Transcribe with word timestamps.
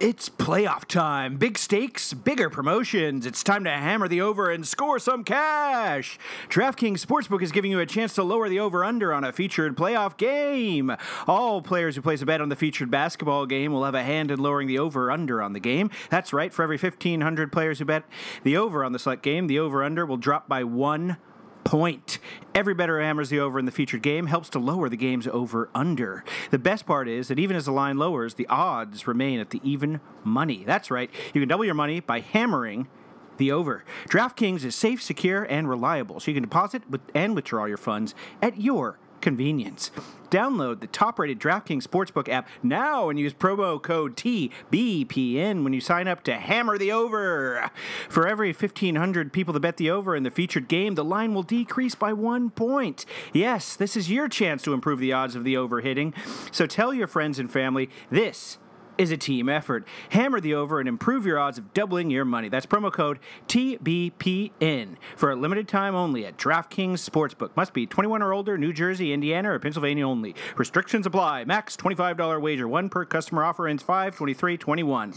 It's 0.00 0.30
playoff 0.30 0.86
time. 0.86 1.36
Big 1.36 1.58
stakes, 1.58 2.14
bigger 2.14 2.48
promotions. 2.48 3.26
It's 3.26 3.42
time 3.42 3.64
to 3.64 3.70
hammer 3.70 4.08
the 4.08 4.22
over 4.22 4.50
and 4.50 4.66
score 4.66 4.98
some 4.98 5.24
cash. 5.24 6.18
DraftKings 6.48 7.04
Sportsbook 7.04 7.42
is 7.42 7.52
giving 7.52 7.70
you 7.70 7.80
a 7.80 7.84
chance 7.84 8.14
to 8.14 8.22
lower 8.22 8.48
the 8.48 8.60
over 8.60 8.82
under 8.82 9.12
on 9.12 9.24
a 9.24 9.30
featured 9.30 9.76
playoff 9.76 10.16
game. 10.16 10.96
All 11.26 11.60
players 11.60 11.96
who 11.96 12.00
place 12.00 12.22
a 12.22 12.26
bet 12.26 12.40
on 12.40 12.48
the 12.48 12.56
featured 12.56 12.90
basketball 12.90 13.44
game 13.44 13.72
will 13.72 13.84
have 13.84 13.94
a 13.94 14.02
hand 14.02 14.30
in 14.30 14.40
lowering 14.40 14.68
the 14.68 14.78
over 14.78 15.10
under 15.10 15.42
on 15.42 15.52
the 15.52 15.60
game. 15.60 15.90
That's 16.08 16.32
right, 16.32 16.50
for 16.50 16.62
every 16.62 16.78
1,500 16.78 17.52
players 17.52 17.78
who 17.78 17.84
bet 17.84 18.04
the 18.42 18.56
over 18.56 18.82
on 18.82 18.92
the 18.92 18.98
select 18.98 19.22
game, 19.22 19.48
the 19.48 19.58
over 19.58 19.84
under 19.84 20.06
will 20.06 20.16
drop 20.16 20.48
by 20.48 20.64
one 20.64 21.18
point. 21.64 22.18
Every 22.54 22.74
bettor 22.74 23.00
hammers 23.00 23.28
the 23.28 23.40
over 23.40 23.58
in 23.58 23.64
the 23.64 23.72
featured 23.72 24.02
game 24.02 24.26
helps 24.26 24.48
to 24.50 24.58
lower 24.58 24.88
the 24.88 24.96
game's 24.96 25.26
over 25.28 25.68
under. 25.74 26.24
The 26.50 26.58
best 26.58 26.86
part 26.86 27.08
is 27.08 27.28
that 27.28 27.38
even 27.38 27.56
as 27.56 27.66
the 27.66 27.72
line 27.72 27.98
lowers, 27.98 28.34
the 28.34 28.46
odds 28.48 29.06
remain 29.06 29.40
at 29.40 29.50
the 29.50 29.60
even 29.62 30.00
money. 30.24 30.64
That's 30.64 30.90
right, 30.90 31.10
you 31.32 31.40
can 31.40 31.48
double 31.48 31.64
your 31.64 31.74
money 31.74 32.00
by 32.00 32.20
hammering 32.20 32.88
the 33.36 33.52
over. 33.52 33.84
DraftKings 34.08 34.64
is 34.64 34.74
safe, 34.74 35.02
secure, 35.02 35.44
and 35.44 35.68
reliable, 35.68 36.20
so 36.20 36.30
you 36.30 36.34
can 36.34 36.42
deposit 36.42 36.82
and 37.14 37.34
withdraw 37.34 37.64
your 37.64 37.78
funds 37.78 38.14
at 38.42 38.60
your 38.60 38.98
convenience. 39.20 39.90
Download 40.30 40.80
the 40.80 40.86
top 40.86 41.18
rated 41.18 41.40
DraftKings 41.40 41.86
Sportsbook 41.86 42.28
app 42.28 42.48
now 42.62 43.08
and 43.08 43.18
use 43.18 43.34
promo 43.34 43.82
code 43.82 44.16
TBPN 44.16 45.64
when 45.64 45.72
you 45.72 45.80
sign 45.80 46.06
up 46.06 46.22
to 46.24 46.34
hammer 46.34 46.78
the 46.78 46.92
over. 46.92 47.70
For 48.08 48.28
every 48.28 48.52
1,500 48.52 49.32
people 49.32 49.52
to 49.54 49.60
bet 49.60 49.76
the 49.76 49.90
over 49.90 50.14
in 50.14 50.22
the 50.22 50.30
featured 50.30 50.68
game, 50.68 50.94
the 50.94 51.04
line 51.04 51.34
will 51.34 51.42
decrease 51.42 51.96
by 51.96 52.12
one 52.12 52.50
point. 52.50 53.04
Yes, 53.32 53.74
this 53.74 53.96
is 53.96 54.10
your 54.10 54.28
chance 54.28 54.62
to 54.62 54.72
improve 54.72 55.00
the 55.00 55.12
odds 55.12 55.34
of 55.34 55.42
the 55.42 55.56
over 55.56 55.80
hitting. 55.80 56.14
So 56.52 56.66
tell 56.66 56.94
your 56.94 57.08
friends 57.08 57.40
and 57.40 57.50
family 57.50 57.90
this 58.10 58.58
is 58.98 59.10
a 59.10 59.16
team 59.16 59.48
effort. 59.48 59.86
Hammer 60.10 60.40
the 60.40 60.54
over 60.54 60.80
and 60.80 60.88
improve 60.88 61.26
your 61.26 61.38
odds 61.38 61.58
of 61.58 61.72
doubling 61.74 62.10
your 62.10 62.24
money. 62.24 62.48
That's 62.48 62.66
promo 62.66 62.92
code 62.92 63.18
TBPN 63.48 64.96
for 65.16 65.30
a 65.30 65.36
limited 65.36 65.68
time 65.68 65.94
only 65.94 66.26
at 66.26 66.36
DraftKings 66.36 67.08
Sportsbook. 67.08 67.56
Must 67.56 67.72
be 67.72 67.86
21 67.86 68.22
or 68.22 68.32
older, 68.32 68.58
New 68.58 68.72
Jersey, 68.72 69.12
Indiana, 69.12 69.52
or 69.52 69.58
Pennsylvania 69.58 70.06
only. 70.06 70.34
Restrictions 70.56 71.06
apply. 71.06 71.44
Max 71.44 71.76
$25 71.76 72.40
wager. 72.40 72.68
One 72.68 72.88
per 72.88 73.04
customer 73.04 73.44
offer 73.44 73.66
ends 73.68 73.82
5 73.82 74.16
23 74.16 74.56
21. 74.56 75.14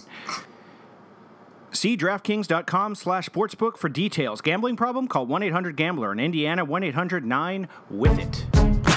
See 1.72 1.98
DraftKings.com 1.98 2.96
slash 2.96 3.30
sportsbook 3.30 3.78
for 3.78 3.90
details. 3.90 4.42
Gambling 4.42 4.76
problem? 4.78 5.08
Call 5.08 5.26
1 5.26 5.44
800 5.44 5.76
Gambler. 5.76 6.12
In 6.12 6.20
Indiana, 6.20 6.64
1 6.64 6.84
800 6.84 7.26
9 7.26 7.68
with 7.90 8.20
it. 8.20 8.93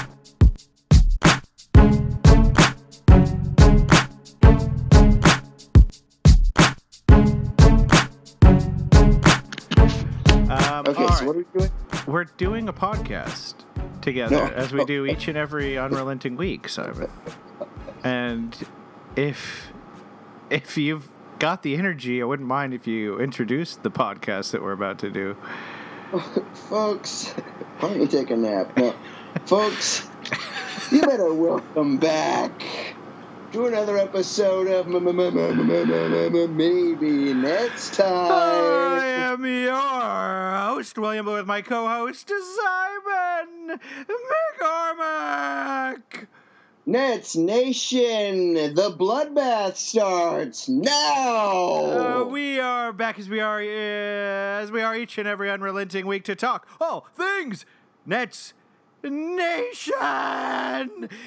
Um, 10.85 10.87
Okay, 10.87 11.07
so 11.07 11.07
right. 11.07 11.25
what 11.25 11.35
are 11.35 11.39
we 11.39 11.45
doing? 11.59 11.71
We're 12.05 12.23
doing 12.25 12.69
a 12.69 12.73
podcast 12.73 13.55
together 14.01 14.35
No. 14.35 14.45
as 14.53 14.71
we 14.73 14.85
do 14.85 15.05
each 15.11 15.27
and 15.27 15.37
every 15.37 15.77
unrelenting 15.77 16.35
week, 16.37 16.69
Simon. 16.69 17.09
And 18.03 18.55
if 19.15 19.71
if 20.49 20.77
you've 20.77 21.07
got 21.39 21.63
the 21.63 21.75
energy, 21.75 22.21
I 22.21 22.25
wouldn't 22.25 22.47
mind 22.47 22.73
if 22.73 22.87
you 22.87 23.19
introduced 23.19 23.83
the 23.83 23.91
podcast 23.91 24.51
that 24.51 24.61
we're 24.61 24.71
about 24.71 24.99
to 24.99 25.09
do. 25.09 25.35
Folks, 26.69 27.29
why 27.79 27.89
don't 27.89 27.99
you 28.01 28.07
take 28.07 28.29
a 28.29 28.37
nap? 28.37 28.75
No. 28.77 28.93
Folks, 29.45 30.07
you 30.91 31.01
better 31.01 31.33
welcome 31.33 31.97
back 31.97 32.51
to 33.53 33.65
another 33.65 33.97
episode 33.97 34.67
of 34.67 34.87
Maybe 34.87 35.03
Next 37.33 37.93
Time. 37.93 38.31
I 38.31 39.05
am 39.05 39.45
your 39.45 40.73
host, 40.73 40.97
William, 40.97 41.27
with 41.27 41.45
my 41.45 41.61
co-host 41.61 42.29
Simon 42.29 43.79
McCormack. 44.59 46.27
Nets 46.85 47.35
Nation, 47.35 48.53
the 48.53 48.95
bloodbath 48.97 49.77
starts 49.77 50.67
now. 50.67 52.21
Uh, 52.21 52.23
we 52.25 52.59
are 52.59 52.91
back 52.91 53.17
as 53.17 53.29
we 53.29 53.39
are 53.39 53.61
uh, 53.61 54.61
as 54.61 54.71
we 54.71 54.81
are 54.81 54.95
each 54.95 55.17
and 55.17 55.27
every 55.27 55.49
unrelenting 55.49 56.05
week 56.05 56.23
to 56.25 56.35
talk 56.35 56.67
all 56.79 57.07
things 57.13 57.65
Nets 58.05 58.53
Nation. 59.03 59.99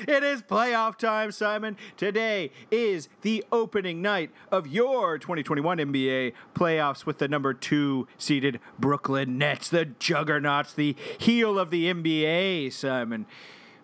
It 0.07 0.23
is 0.23 0.43
playoff 0.43 0.97
time, 0.97 1.33
Simon. 1.33 1.77
Today 1.97 2.51
is 2.71 3.09
the 3.23 3.45
opening 3.53 4.03
night 4.03 4.31
of 4.51 4.67
your 4.67 5.19
2021 5.19 5.79
NBA 5.79 6.33
playoffs 6.55 7.07
with 7.07 7.19
the 7.19 7.29
number 7.29 7.55
two 7.55 8.09
seeded 8.19 8.61
Brooklyn 8.79 9.39
Nets, 9.39 9.69
the 9.69 9.85
juggernauts, 9.85 10.73
the 10.73 10.97
heel 11.19 11.59
of 11.59 11.71
the 11.71 11.93
NBA, 11.93 12.73
Simon 12.73 13.27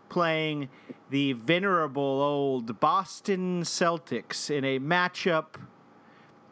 playing 0.09 0.69
the 1.11 1.33
venerable 1.33 2.03
old 2.03 2.81
Boston 2.81 3.63
Celtics 3.63 4.51
in 4.51 4.65
a 4.65 4.79
matchup 4.79 5.57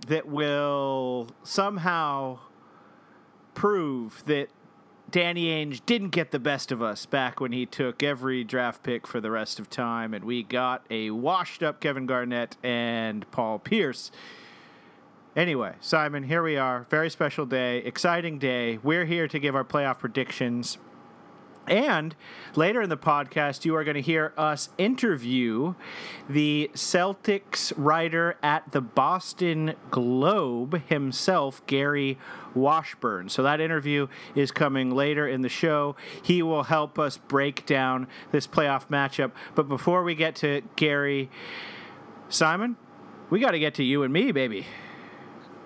that 0.07 0.27
will 0.27 1.29
somehow 1.43 2.39
prove 3.55 4.23
that 4.27 4.49
Danny 5.11 5.47
Ainge 5.47 5.81
didn't 5.87 6.11
get 6.11 6.31
the 6.31 6.39
best 6.39 6.73
of 6.73 6.83
us 6.83 7.07
back 7.07 7.41
when 7.41 7.53
he 7.53 7.67
took 7.67 8.03
every 8.03 8.43
draft 8.43 8.83
pick 8.83 9.07
for 9.07 9.21
the 9.21 9.31
rest 9.31 9.61
of 9.61 9.71
time, 9.71 10.15
and 10.15 10.25
we 10.25 10.43
got 10.43 10.85
a 10.91 11.11
washed 11.11 11.63
up 11.63 11.81
Kevin 11.81 12.07
Garnett 12.07 12.57
and 12.63 13.31
Paul 13.31 13.59
Pierce. 13.59 14.11
Anyway, 15.37 15.75
Simon, 15.81 16.23
here 16.23 16.43
we 16.43 16.57
are. 16.57 16.87
Very 16.91 17.11
special 17.11 17.45
day, 17.45 17.79
exciting 17.79 18.39
day. 18.39 18.79
We're 18.83 19.05
here 19.05 19.29
to 19.29 19.39
give 19.39 19.55
our 19.55 19.65
playoff 19.65 19.99
predictions. 19.99 20.79
And 21.67 22.15
later 22.57 22.83
in 22.83 22.91
the 22.91 22.97
podcast, 22.97 23.65
you 23.65 23.75
are 23.77 23.85
going 23.85 23.95
to 23.95 24.03
hear 24.03 24.33
us 24.37 24.69
interview 24.77 25.75
the 26.29 26.71
Celtics 26.75 27.73
writer 27.77 28.37
at 28.43 28.73
the 28.73 28.81
Boston 28.81 29.75
Globe 29.91 30.83
himself, 30.89 31.67
Gary 31.67 32.19
Washburn. 32.55 33.29
So 33.29 33.43
that 33.43 33.61
interview 33.61 34.09
is 34.35 34.51
coming 34.51 34.91
later 34.91 35.27
in 35.27 35.41
the 35.41 35.49
show. 35.49 35.97
He 36.23 36.43
will 36.43 36.65
help 36.65 36.99
us 36.99 37.17
break 37.17 37.65
down 37.67 38.09
this 38.31 38.47
playoff 38.47 38.89
matchup. 38.89 39.33
But 39.55 39.69
before 39.69 40.03
we 40.03 40.15
get 40.15 40.37
to 40.37 40.63
Gary, 40.77 41.31
Simon, 42.29 42.77
we 43.31 43.41
got 43.41 43.53
to 43.53 43.59
get 43.59 43.75
to 43.75 43.83
you 43.85 44.03
and 44.03 44.13
me, 44.13 44.33
baby. 44.33 44.67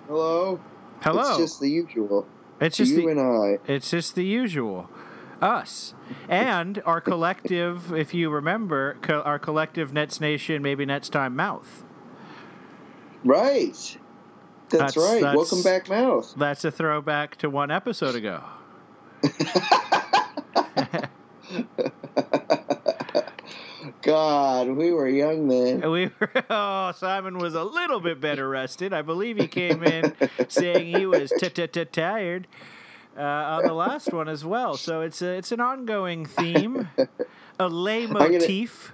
Hello. 0.07 0.59
Hello. 1.01 1.29
It's 1.29 1.37
just 1.37 1.59
the 1.59 1.69
usual. 1.69 2.27
It's 2.61 2.77
just 2.77 2.91
you 2.91 3.01
the- 3.01 3.07
and 3.07 3.19
I. 3.19 3.57
It's 3.71 3.89
just 3.91 4.15
the 4.15 4.23
usual. 4.25 4.89
Us. 5.41 5.93
And 6.27 6.81
our 6.85 6.99
collective, 7.01 7.93
if 7.93 8.13
you 8.13 8.29
remember, 8.29 8.97
co- 9.01 9.21
our 9.21 9.39
collective 9.39 9.93
Nets 9.93 10.19
Nation, 10.19 10.61
maybe 10.61 10.85
Nets 10.85 11.09
Time 11.09 11.35
mouth. 11.35 11.83
Right. 13.23 13.97
That's, 14.69 14.95
That's- 14.95 14.97
right. 14.97 15.21
that's- 15.21 15.35
Welcome 15.35 15.63
back, 15.63 15.89
Mouth. 15.89 16.33
That's 16.37 16.63
a 16.65 16.71
throwback 16.71 17.35
to 17.37 17.49
one 17.49 17.71
episode 17.71 18.15
ago. 18.15 18.43
God, 24.01 24.69
we 24.69 24.91
were 24.91 25.09
young 25.09 25.47
then. 25.47 25.81
We 25.89 26.11
were, 26.19 26.31
oh, 26.49 26.91
Simon 26.95 27.37
was 27.37 27.55
a 27.55 27.63
little 27.63 27.99
bit 27.99 28.19
better 28.21 28.47
rested. 28.47 28.93
I 28.93 29.01
believe 29.01 29.37
he 29.37 29.47
came 29.47 29.83
in 29.83 30.13
saying 30.47 30.95
he 30.95 31.05
was 31.05 31.31
tired 31.91 32.47
uh, 33.17 33.21
on 33.21 33.63
the 33.65 33.73
last 33.73 34.13
one 34.13 34.27
as 34.29 34.45
well. 34.45 34.75
So 34.75 35.01
it's 35.01 35.21
a, 35.21 35.33
it's 35.33 35.51
an 35.51 35.59
ongoing 35.59 36.25
theme, 36.25 36.89
a 37.59 37.67
lay 37.67 38.07
motif. 38.07 38.93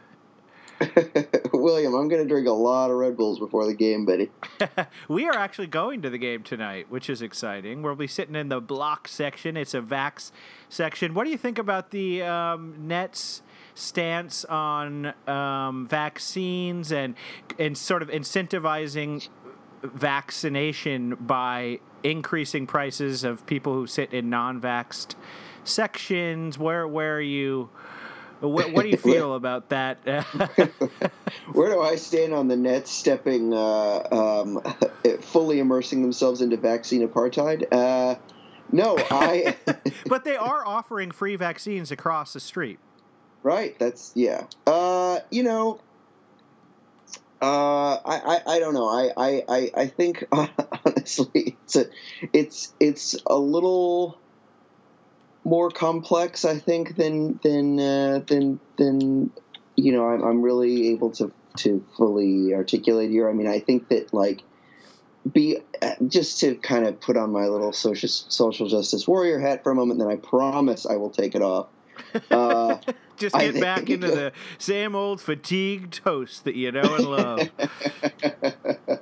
William, 1.53 1.93
I'm 1.93 2.09
going 2.09 2.21
to 2.21 2.27
drink 2.27 2.47
a 2.47 2.51
lot 2.51 2.91
of 2.91 2.97
Red 2.97 3.15
Bulls 3.15 3.39
before 3.39 3.65
the 3.65 3.73
game, 3.73 4.05
buddy. 4.05 4.29
We 5.07 5.25
are 5.25 5.35
actually 5.37 5.67
going 5.67 6.01
to 6.01 6.09
the 6.09 6.17
game 6.17 6.43
tonight, 6.43 6.87
which 6.89 7.09
is 7.09 7.21
exciting. 7.21 7.81
We'll 7.81 7.95
be 7.95 8.07
sitting 8.07 8.35
in 8.35 8.49
the 8.49 8.59
block 8.59 9.07
section. 9.07 9.55
It's 9.55 9.73
a 9.73 9.81
Vax 9.81 10.31
section. 10.67 11.13
What 11.13 11.23
do 11.23 11.29
you 11.29 11.37
think 11.37 11.57
about 11.57 11.91
the 11.91 12.23
um, 12.23 12.87
Nets' 12.87 13.41
stance 13.73 14.43
on 14.45 15.13
um, 15.27 15.87
vaccines 15.87 16.91
and 16.91 17.15
and 17.59 17.77
sort 17.77 18.01
of 18.01 18.09
incentivizing 18.09 19.27
vaccination 19.87 21.15
by 21.15 21.79
increasing 22.03 22.67
prices 22.67 23.23
of 23.23 23.45
people 23.45 23.73
who 23.73 23.87
sit 23.87 24.13
in 24.13 24.29
non-vaxxed 24.29 25.15
sections? 25.63 26.57
Where 26.57 26.87
where 26.87 27.17
are 27.17 27.21
you? 27.21 27.69
What, 28.41 28.71
what 28.73 28.83
do 28.83 28.89
you 28.89 28.97
feel 29.13 29.35
about 29.35 29.69
that? 29.69 29.97
Where 31.53 31.69
do 31.69 31.81
I 31.81 31.95
stand 31.95 32.33
on 32.33 32.47
the 32.47 32.55
Nets 32.55 32.91
stepping, 32.91 33.53
uh, 33.53 34.07
um, 34.11 34.61
fully 35.21 35.59
immersing 35.59 36.01
themselves 36.01 36.41
into 36.41 36.57
vaccine 36.57 37.07
apartheid? 37.07 37.65
Uh, 37.71 38.15
no, 38.71 38.97
I. 39.09 39.55
but 40.07 40.25
they 40.25 40.35
are 40.35 40.65
offering 40.65 41.11
free 41.11 41.35
vaccines 41.35 41.91
across 41.91 42.33
the 42.33 42.39
street. 42.39 42.79
right, 43.43 43.77
that's 43.79 44.11
yeah. 44.15 44.45
Uh, 44.67 45.19
you 45.31 45.43
know, 45.43 45.79
uh, 47.45 47.99
I, 48.03 48.15
I 48.15 48.55
I 48.55 48.59
don't 48.59 48.73
know. 48.73 48.87
I 48.87 49.11
I 49.15 49.43
I, 49.47 49.71
I 49.77 49.87
think 49.87 50.25
honestly, 50.31 51.57
it's 51.63 51.75
a, 51.75 51.85
it's 52.33 52.73
it's 52.79 53.15
a 53.27 53.37
little 53.37 54.17
more 55.43 55.69
complex. 55.69 56.43
I 56.43 56.57
think 56.57 56.95
than 56.95 57.39
than 57.43 57.79
uh, 57.79 58.21
than 58.25 58.59
than 58.77 59.31
you 59.75 59.91
know. 59.91 60.07
I'm 60.07 60.23
I'm 60.23 60.41
really 60.41 60.89
able 60.89 61.11
to 61.11 61.31
to 61.57 61.85
fully 61.95 62.55
articulate 62.55 63.11
here. 63.11 63.29
I 63.29 63.33
mean, 63.33 63.47
I 63.47 63.59
think 63.59 63.89
that 63.89 64.11
like 64.11 64.41
be 65.31 65.59
just 66.07 66.39
to 66.39 66.55
kind 66.55 66.87
of 66.87 66.99
put 66.99 67.15
on 67.15 67.31
my 67.31 67.45
little 67.45 67.73
social 67.73 68.09
social 68.09 68.67
justice 68.67 69.07
warrior 69.07 69.37
hat 69.37 69.61
for 69.61 69.71
a 69.71 69.75
moment. 69.75 69.99
Then 69.99 70.09
I 70.09 70.15
promise 70.15 70.87
I 70.87 70.95
will 70.95 71.11
take 71.11 71.35
it 71.35 71.43
off. 71.43 71.67
Uh, 72.31 72.77
Just 73.17 73.35
get 73.35 73.59
back 73.59 73.89
into 73.89 74.07
the 74.07 74.31
same 74.57 74.95
old 74.95 75.21
fatigued 75.21 75.99
host 76.03 76.43
that 76.45 76.55
you 76.55 76.71
know 76.71 76.95
and 76.95 77.05
love. 77.05 77.49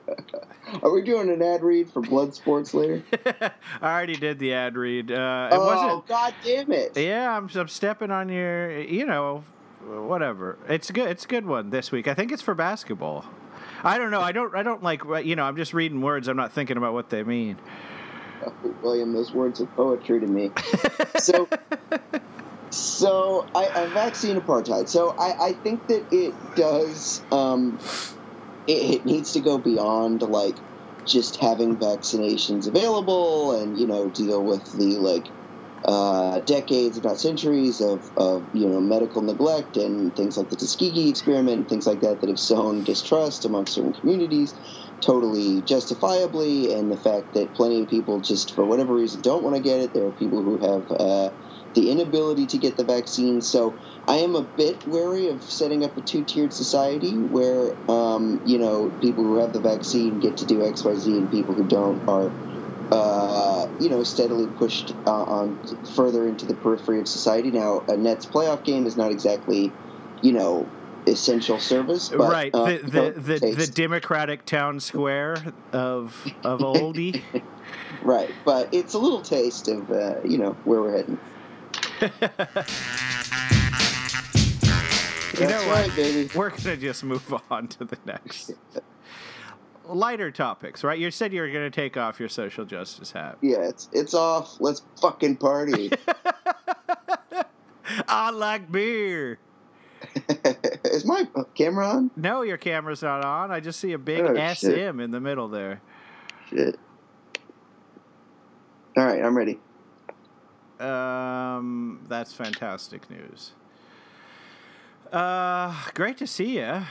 Are 0.82 0.92
we 0.92 1.02
doing 1.02 1.30
an 1.30 1.42
ad 1.42 1.62
read 1.64 1.90
for 1.90 2.02
Blood 2.02 2.34
Sports 2.34 2.74
later? 2.74 3.04
I 3.82 3.94
already 3.94 4.16
did 4.16 4.40
the 4.40 4.54
ad 4.54 4.76
read. 4.76 5.12
Uh, 5.12 5.50
it 5.52 5.56
oh, 5.56 5.66
wasn't, 5.66 6.08
god 6.08 6.34
damn 6.44 6.72
it! 6.72 6.98
Yeah, 6.98 7.38
I'm, 7.38 7.50
I'm 7.56 7.68
stepping 7.68 8.12
on 8.12 8.30
your. 8.30 8.82
You 8.82 9.06
know, 9.06 9.44
whatever. 9.86 10.58
It's 10.68 10.90
good. 10.92 11.10
It's 11.10 11.26
a 11.26 11.28
good 11.28 11.46
one 11.46 11.70
this 11.70 11.92
week. 11.92 12.08
I 12.08 12.14
think 12.14 12.32
it's 12.32 12.42
for 12.42 12.56
basketball. 12.56 13.26
I 13.84 13.98
don't 13.98 14.12
know. 14.12 14.22
I 14.22 14.32
don't. 14.32 14.56
I 14.56 14.64
don't 14.64 14.82
like. 14.82 15.04
You 15.24 15.36
know, 15.36 15.44
I'm 15.44 15.58
just 15.58 15.74
reading 15.74 16.02
words. 16.02 16.28
I'm 16.28 16.38
not 16.38 16.52
thinking 16.52 16.78
about 16.78 16.94
what 16.94 17.10
they 17.10 17.24
mean. 17.24 17.58
Oh, 18.46 18.54
William, 18.82 19.14
those 19.14 19.32
words 19.32 19.62
are 19.62 19.66
poetry 19.68 20.20
to 20.20 20.28
me. 20.28 20.52
so, 21.18 21.48
so 22.76 23.48
I, 23.56 23.70
I 23.76 23.88
vaccine 23.88 24.40
apartheid. 24.40 24.90
So 24.90 25.16
I, 25.20 25.34
I 25.40 25.54
think 25.64 25.88
that 25.88 26.06
it 26.12 26.36
does. 26.56 27.26
Um, 27.32 27.80
it, 28.68 29.00
it 29.00 29.06
needs 29.06 29.32
to 29.34 29.42
go 29.42 29.58
beyond 29.58 30.22
like 30.22 30.60
just 31.06 31.38
having 31.42 31.78
vaccinations 31.80 32.68
available 32.68 33.54
and 33.54 33.78
you 33.78 33.88
know 33.88 34.10
deal 34.10 34.46
with 34.46 34.70
the 34.78 34.98
like 34.98 35.32
uh, 35.86 36.40
decades, 36.48 36.98
if 36.98 37.04
not 37.04 37.20
centuries, 37.20 37.82
of, 37.82 38.06
of 38.16 38.48
you 38.54 38.68
know 38.70 38.80
medical 38.80 39.22
neglect 39.22 39.76
and 39.76 40.16
things 40.16 40.38
like 40.38 40.50
the 40.50 40.56
Tuskegee 40.56 41.10
experiment 41.10 41.60
and 41.60 41.68
things 41.70 41.86
like 41.86 42.00
that 42.02 42.22
that 42.22 42.30
have 42.30 42.40
sown 42.40 42.84
distrust 42.84 43.44
among 43.46 43.68
certain 43.68 43.94
communities, 43.94 44.56
totally 45.06 45.62
justifiably, 45.64 46.72
and 46.74 46.90
the 46.92 46.98
fact 46.98 47.34
that 47.34 47.54
plenty 47.54 47.84
of 47.84 47.90
people 47.90 48.22
just 48.22 48.54
for 48.54 48.66
whatever 48.66 48.94
reason 48.96 49.22
don't 49.22 49.44
want 49.44 49.56
to 49.58 49.62
get 49.62 49.82
it. 49.82 49.92
There 49.94 50.06
are 50.08 50.14
people 50.14 50.44
who 50.44 50.60
have 50.62 50.86
uh, 51.00 51.32
the 51.74 51.92
inability 51.92 52.46
to 52.48 52.58
get 52.58 52.78
the 52.78 52.84
vaccine. 52.84 53.42
So 53.42 53.74
I 54.08 54.18
am 54.18 54.36
a 54.36 54.42
bit 54.42 54.86
wary 54.88 55.30
of 55.30 55.44
setting 55.44 55.84
up 55.84 55.98
a 55.98 56.02
two-tiered 56.02 56.54
society 56.54 57.16
where 57.16 57.76
um, 57.90 58.42
you 58.46 58.58
know 58.58 58.90
people 59.02 59.24
who 59.24 59.38
have 59.38 59.54
the 59.54 59.60
vaccine 59.60 60.20
get 60.20 60.38
to 60.38 60.46
do 60.46 60.66
X, 60.66 60.84
Y, 60.84 60.96
Z, 60.96 61.12
and 61.12 61.32
people 61.32 61.54
who 61.54 61.68
don't 61.68 62.08
are 62.08 62.32
uh, 62.92 63.68
you 63.80 63.90
know, 63.90 64.04
steadily 64.04 64.46
pushed 64.46 64.94
uh, 65.08 65.24
on 65.24 65.58
further 65.96 66.28
into 66.28 66.46
the 66.46 66.54
periphery 66.54 67.00
of 67.00 67.08
society. 67.08 67.50
Now, 67.50 67.84
a 67.88 67.98
Nets 67.98 68.26
playoff 68.26 68.64
game 68.64 68.86
is 68.86 68.96
not 68.96 69.12
exactly, 69.12 69.72
you 70.22 70.32
know, 70.32 70.70
essential 71.08 71.60
service, 71.60 72.10
but, 72.10 72.30
right? 72.30 72.54
Uh, 72.54 72.66
the 72.66 73.14
the 73.18 73.40
the, 73.40 73.56
the, 73.56 73.68
Democratic 73.68 74.46
town 74.46 74.80
square 74.80 75.54
of 75.72 76.26
of 76.44 76.60
oldie, 76.60 77.22
right? 78.04 78.30
But 78.46 78.74
it's 78.74 78.94
a 78.94 79.00
little 79.00 79.22
taste 79.22 79.68
of 79.68 79.92
uh, 79.92 80.22
you 80.24 80.38
know 80.38 80.52
where 80.64 80.82
we're 80.82 80.98
heading. 80.98 81.20
you 82.04 82.10
That's 85.40 85.66
know 85.66 85.72
right, 85.72 85.88
what? 85.88 85.96
baby. 85.96 86.30
We're 86.36 86.50
gonna 86.50 86.78
just 86.78 87.04
move 87.04 87.34
on 87.52 87.68
to 87.70 87.86
the 87.86 87.98
next 88.06 88.52
lighter 89.86 90.32
topics, 90.32 90.84
right? 90.84 90.98
You 91.00 91.12
said 91.12 91.34
you 91.34 91.42
were 91.42 91.50
going 91.50 91.70
to 91.70 91.70
take 91.70 91.98
off 91.98 92.20
your 92.20 92.30
social 92.30 92.66
justice 92.66 93.12
hat. 93.12 93.38
Yeah, 93.42 93.68
it's 93.68 93.90
it's 93.92 94.14
off. 94.14 94.56
Let's 94.60 94.82
fucking 95.02 95.38
party. 95.38 95.92
I 98.08 98.32
like 98.32 98.72
beer. 98.72 99.40
Is 100.86 101.06
my 101.06 101.28
camera 101.56 101.88
on? 101.88 102.12
No, 102.16 102.44
your 102.44 102.58
camera's 102.58 103.02
not 103.02 103.26
on. 103.26 103.52
I 103.52 103.60
just 103.60 103.80
see 103.80 103.94
a 103.94 103.98
big 103.98 104.22
Oh, 104.22 104.34
SM 104.54 104.68
shit. 104.68 105.00
in 105.00 105.12
the 105.12 105.20
middle 105.20 105.48
there. 105.48 105.82
Shit. 106.50 106.78
All 108.98 109.06
right, 109.06 109.24
I'm 109.24 109.36
ready. 109.36 109.60
Um, 110.84 112.02
that's 112.10 112.34
fantastic 112.34 113.10
news. 113.10 113.52
Uh, 115.12 115.74
great 115.94 116.18
to 116.18 116.28
see 116.28 116.58
you. 116.58 116.84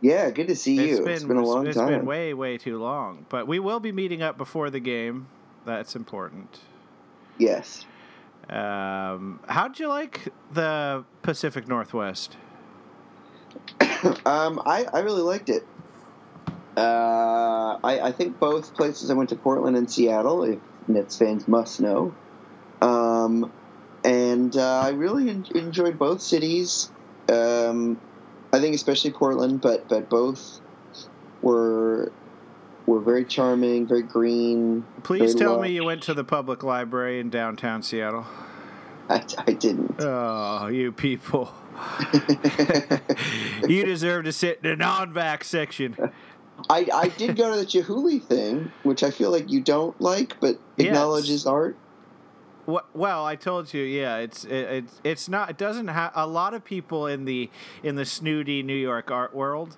Yeah, 0.00 0.30
good 0.30 0.48
to 0.48 0.56
see 0.56 0.88
you. 0.88 1.06
it's 1.06 1.24
been 1.24 1.36
a 1.36 1.44
long 1.44 1.66
it's 1.66 1.76
time. 1.76 1.88
been 1.88 2.06
way, 2.06 2.34
way 2.34 2.58
too 2.58 2.78
long. 2.80 3.26
But 3.28 3.46
we 3.46 3.58
will 3.58 3.80
be 3.80 3.92
meeting 3.92 4.22
up 4.22 4.36
before 4.38 4.70
the 4.70 4.80
game. 4.80 5.28
That's 5.64 5.94
important. 5.94 6.60
yes. 7.38 7.84
Um, 8.48 9.38
how'd 9.48 9.78
you 9.78 9.86
like 9.86 10.28
the 10.52 11.04
Pacific 11.22 11.68
Northwest? 11.68 12.36
um, 14.26 14.60
I, 14.66 14.86
I 14.92 15.00
really 15.00 15.22
liked 15.22 15.48
it. 15.48 15.64
Uh, 16.76 17.78
I, 17.84 18.00
I 18.02 18.12
think 18.12 18.40
both 18.40 18.74
places 18.74 19.10
I 19.10 19.14
went 19.14 19.28
to 19.28 19.36
Portland 19.36 19.76
and 19.76 19.90
Seattle, 19.90 20.42
if 20.42 20.58
Nets 20.88 21.16
fans 21.16 21.46
must 21.46 21.80
know. 21.80 22.14
Um, 23.22 23.52
and 24.04 24.56
uh, 24.56 24.80
I 24.80 24.90
really 24.90 25.30
en- 25.30 25.46
enjoyed 25.54 25.98
both 25.98 26.20
cities. 26.20 26.90
Um, 27.28 28.00
I 28.52 28.60
think 28.60 28.74
especially 28.74 29.12
Portland, 29.12 29.60
but 29.60 29.88
but 29.88 30.10
both 30.10 30.60
were 31.40 32.12
were 32.86 33.00
very 33.00 33.24
charming, 33.24 33.86
very 33.86 34.02
green. 34.02 34.84
Please 35.02 35.34
very 35.34 35.34
tell 35.34 35.56
lush. 35.56 35.68
me 35.68 35.74
you 35.74 35.84
went 35.84 36.02
to 36.04 36.14
the 36.14 36.24
public 36.24 36.62
library 36.62 37.20
in 37.20 37.30
downtown 37.30 37.82
Seattle. 37.82 38.26
I, 39.08 39.24
I 39.46 39.52
didn't. 39.52 39.96
Oh, 40.00 40.66
you 40.68 40.92
people. 40.92 41.52
you 43.68 43.84
deserve 43.84 44.24
to 44.24 44.32
sit 44.32 44.60
in 44.62 44.70
the 44.70 44.76
non-vax 44.76 45.44
section. 45.44 45.96
I, 46.70 46.86
I 46.92 47.08
did 47.08 47.36
go 47.36 47.50
to 47.52 47.58
the 47.58 47.66
Chihuly 47.66 48.22
thing, 48.22 48.70
which 48.84 49.02
I 49.02 49.10
feel 49.10 49.30
like 49.30 49.50
you 49.50 49.60
don't 49.60 49.98
like, 50.00 50.36
but 50.40 50.58
Yes. 50.76 50.86
acknowledges 50.86 51.46
art. 51.46 51.76
Well, 52.66 53.24
I 53.24 53.36
told 53.36 53.74
you, 53.74 53.82
yeah, 53.82 54.18
it's 54.18 54.44
it, 54.44 54.52
it's 54.52 55.00
it's 55.02 55.28
not. 55.28 55.50
It 55.50 55.58
doesn't 55.58 55.88
have 55.88 56.12
a 56.14 56.26
lot 56.26 56.54
of 56.54 56.64
people 56.64 57.06
in 57.06 57.24
the 57.24 57.50
in 57.82 57.96
the 57.96 58.04
snooty 58.04 58.62
New 58.62 58.76
York 58.76 59.10
art 59.10 59.34
world. 59.34 59.76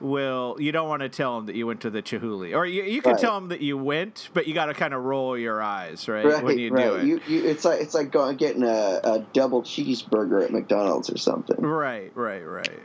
Will 0.00 0.56
you 0.58 0.72
don't 0.72 0.88
want 0.88 1.02
to 1.02 1.08
tell 1.08 1.36
them 1.36 1.46
that 1.46 1.54
you 1.54 1.66
went 1.66 1.80
to 1.82 1.90
the 1.90 2.02
Chihuly, 2.02 2.54
or 2.54 2.66
you 2.66 2.82
you 2.82 3.00
can 3.00 3.12
Right. 3.12 3.20
tell 3.20 3.34
them 3.40 3.48
that 3.50 3.60
you 3.60 3.78
went, 3.78 4.28
but 4.34 4.46
you 4.46 4.52
got 4.54 4.66
to 4.66 4.74
kind 4.74 4.92
of 4.92 5.02
roll 5.04 5.38
your 5.38 5.62
eyes, 5.62 6.08
right, 6.08 6.24
Right, 6.24 6.44
when 6.44 6.58
you 6.58 6.70
right. 6.70 6.84
do 6.84 6.94
it. 6.96 7.04
You, 7.04 7.20
you, 7.28 7.44
it's 7.48 7.64
like 7.64 7.80
it's 7.80 7.94
like 7.94 8.10
going 8.10 8.36
getting 8.36 8.64
a, 8.64 9.00
a 9.04 9.26
double 9.32 9.62
cheeseburger 9.62 10.44
at 10.44 10.50
McDonald's 10.50 11.10
or 11.10 11.16
something. 11.18 11.60
Right, 11.60 12.10
right, 12.16 12.42
right. 12.42 12.80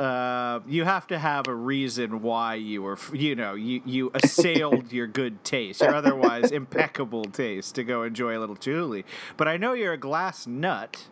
Uh, 0.00 0.60
you 0.66 0.84
have 0.84 1.06
to 1.06 1.18
have 1.18 1.46
a 1.46 1.54
reason 1.54 2.22
why 2.22 2.54
you 2.54 2.80
were, 2.80 2.98
you 3.12 3.34
know, 3.34 3.54
you, 3.54 3.82
you 3.84 4.10
assailed 4.14 4.90
your 4.92 5.06
good 5.06 5.44
taste, 5.44 5.82
your 5.82 5.94
otherwise 5.94 6.50
impeccable 6.50 7.24
taste 7.24 7.74
to 7.74 7.84
go 7.84 8.02
enjoy 8.02 8.38
a 8.38 8.40
little 8.40 8.56
Chihuly. 8.56 9.04
But 9.36 9.46
I 9.46 9.58
know 9.58 9.74
you're 9.74 9.92
a 9.92 9.98
glass 9.98 10.46
nut. 10.46 11.06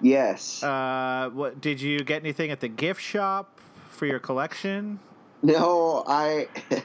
Yes. 0.00 0.62
Uh, 0.62 1.30
what 1.32 1.60
did 1.60 1.80
you 1.80 1.98
get 2.00 2.22
anything 2.22 2.52
at 2.52 2.60
the 2.60 2.68
gift 2.68 3.02
shop 3.02 3.58
for 3.90 4.06
your 4.06 4.20
collection? 4.20 5.00
No, 5.42 6.04
I 6.06 6.48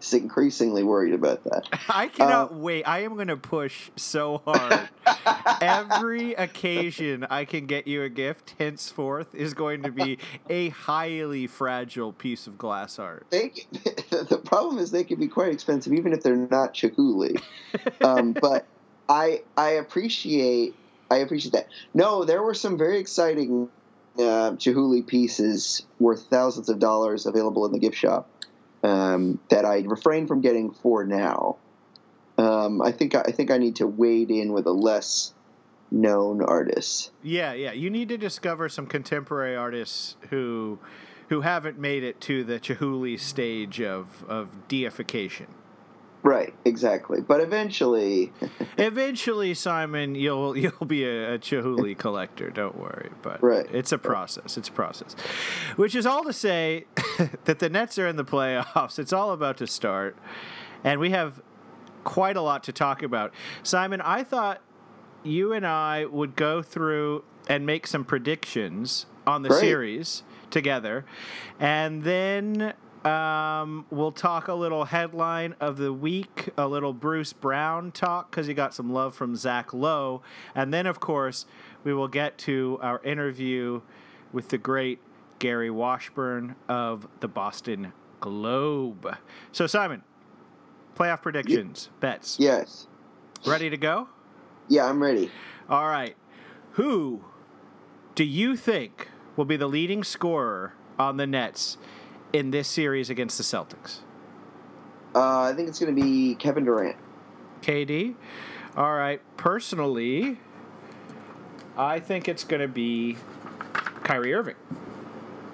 is 0.00 0.14
increasingly 0.14 0.82
worried 0.82 1.14
about 1.14 1.44
that. 1.44 1.68
I 1.88 2.08
cannot 2.08 2.54
wait. 2.54 2.84
I 2.84 3.00
am 3.00 3.14
going 3.14 3.28
to 3.28 3.36
push 3.36 3.90
so 3.96 4.42
hard. 4.44 4.88
Every 5.60 6.34
occasion 6.34 7.26
I 7.28 7.44
can 7.44 7.66
get 7.66 7.86
you 7.86 8.02
a 8.02 8.08
gift 8.08 8.54
henceforth 8.58 9.34
is 9.34 9.54
going 9.54 9.82
to 9.82 9.92
be 9.92 10.18
a 10.48 10.70
highly 10.70 11.46
fragile 11.46 12.12
piece 12.12 12.46
of 12.46 12.58
glass 12.58 12.98
art. 12.98 13.26
They, 13.30 13.52
the 14.10 14.40
problem 14.44 14.78
is 14.78 14.90
they 14.90 15.04
can 15.04 15.18
be 15.18 15.28
quite 15.28 15.52
expensive, 15.52 15.92
even 15.92 16.12
if 16.12 16.22
they're 16.22 16.36
not 16.36 16.74
Chihuly. 16.74 17.40
um, 18.02 18.32
but 18.32 18.66
I 19.08 19.42
I 19.56 19.70
appreciate 19.70 20.74
I 21.10 21.16
appreciate 21.16 21.52
that. 21.52 21.68
No, 21.92 22.24
there 22.24 22.42
were 22.42 22.54
some 22.54 22.78
very 22.78 22.98
exciting 22.98 23.68
uh, 24.18 24.52
Chihuly 24.52 25.06
pieces 25.06 25.86
worth 25.98 26.26
thousands 26.28 26.68
of 26.68 26.78
dollars 26.78 27.26
available 27.26 27.64
in 27.66 27.72
the 27.72 27.78
gift 27.78 27.96
shop 27.96 28.28
um, 28.82 29.38
that 29.50 29.64
I 29.64 29.80
refrain 29.80 30.26
from 30.26 30.40
getting 30.40 30.72
for 30.72 31.04
now. 31.04 31.56
Um, 32.38 32.82
I 32.82 32.92
think 32.92 33.14
I 33.14 33.30
think 33.30 33.50
I 33.50 33.58
need 33.58 33.76
to 33.76 33.86
wade 33.86 34.30
in 34.30 34.52
with 34.52 34.66
a 34.66 34.72
less 34.72 35.34
known 35.90 36.42
artist. 36.42 37.10
Yeah, 37.22 37.52
yeah. 37.52 37.72
You 37.72 37.90
need 37.90 38.08
to 38.08 38.18
discover 38.18 38.68
some 38.68 38.86
contemporary 38.86 39.54
artists 39.54 40.16
who 40.30 40.78
who 41.28 41.40
haven't 41.42 41.78
made 41.78 42.02
it 42.02 42.20
to 42.20 42.44
the 42.44 42.60
Chihuly 42.60 43.18
stage 43.18 43.80
of, 43.80 44.22
of 44.28 44.68
deification. 44.68 45.46
Right, 46.24 46.54
exactly. 46.64 47.20
But 47.20 47.40
eventually, 47.40 48.32
Eventually, 48.78 49.54
Simon, 49.54 50.14
you'll 50.14 50.56
you'll 50.56 50.86
be 50.86 51.04
a, 51.04 51.34
a 51.34 51.38
Chihuly 51.38 51.96
collector. 51.98 52.50
Don't 52.50 52.78
worry. 52.78 53.10
But 53.22 53.42
Right. 53.42 53.66
it's 53.72 53.90
a 53.92 53.98
process. 53.98 54.56
It's 54.56 54.68
a 54.68 54.72
process. 54.72 55.14
Which 55.76 55.94
is 55.94 56.06
all 56.06 56.22
to 56.24 56.32
say 56.32 56.86
that 57.44 57.58
the 57.58 57.68
Nets 57.68 57.98
are 57.98 58.06
in 58.06 58.16
the 58.16 58.24
playoffs. 58.24 58.98
It's 58.98 59.12
all 59.12 59.32
about 59.32 59.56
to 59.58 59.66
start, 59.66 60.16
and 60.84 61.00
we 61.00 61.10
have 61.10 61.42
quite 62.04 62.36
a 62.36 62.40
lot 62.42 62.62
to 62.64 62.72
talk 62.72 63.02
about. 63.02 63.32
Simon, 63.62 64.00
I 64.00 64.22
thought 64.22 64.60
you 65.24 65.52
and 65.52 65.66
I 65.66 66.04
would 66.06 66.36
go 66.36 66.62
through 66.62 67.24
and 67.48 67.66
make 67.66 67.86
some 67.86 68.04
predictions 68.04 69.06
on 69.26 69.42
the 69.42 69.48
Great. 69.50 69.60
series 69.60 70.22
together, 70.50 71.04
and 71.58 72.02
then 72.04 72.74
um, 73.04 73.84
we'll 73.90 74.12
talk 74.12 74.48
a 74.48 74.54
little 74.54 74.84
headline 74.84 75.54
of 75.60 75.76
the 75.76 75.92
week, 75.92 76.50
a 76.56 76.68
little 76.68 76.92
Bruce 76.92 77.32
Brown 77.32 77.90
talk 77.90 78.30
because 78.30 78.46
he 78.46 78.54
got 78.54 78.74
some 78.74 78.92
love 78.92 79.14
from 79.14 79.34
Zach 79.34 79.74
Lowe, 79.74 80.22
and 80.54 80.72
then 80.72 80.86
of 80.86 81.00
course 81.00 81.46
we 81.82 81.92
will 81.92 82.08
get 82.08 82.38
to 82.38 82.78
our 82.80 83.02
interview 83.02 83.80
with 84.32 84.50
the 84.50 84.58
great 84.58 85.00
Gary 85.40 85.70
Washburn 85.70 86.54
of 86.68 87.08
the 87.20 87.28
Boston 87.28 87.92
Globe. 88.20 89.16
So 89.50 89.66
Simon, 89.66 90.04
playoff 90.94 91.22
predictions, 91.22 91.90
bets, 91.98 92.36
yes. 92.38 92.86
ready 93.44 93.68
to 93.68 93.76
go? 93.76 94.08
Yeah, 94.68 94.86
I'm 94.86 95.02
ready. 95.02 95.30
All 95.68 95.88
right. 95.88 96.16
Who 96.72 97.24
do 98.14 98.22
you 98.24 98.56
think 98.56 99.08
will 99.36 99.44
be 99.44 99.56
the 99.56 99.66
leading 99.66 100.04
scorer 100.04 100.74
on 100.98 101.16
the 101.16 101.26
Nets 101.26 101.76
in 102.32 102.50
this 102.50 102.68
series 102.68 103.10
against 103.10 103.38
the 103.38 103.44
Celtics? 103.44 103.98
Uh, 105.14 105.42
I 105.42 105.52
think 105.54 105.68
it's 105.68 105.78
going 105.78 105.94
to 105.94 106.02
be 106.02 106.34
Kevin 106.36 106.64
Durant. 106.64 106.96
KD? 107.60 108.14
All 108.76 108.94
right. 108.94 109.20
Personally, 109.36 110.38
I 111.76 112.00
think 112.00 112.28
it's 112.28 112.44
going 112.44 112.62
to 112.62 112.68
be 112.68 113.16
Kyrie 114.02 114.34
Irving. 114.34 114.56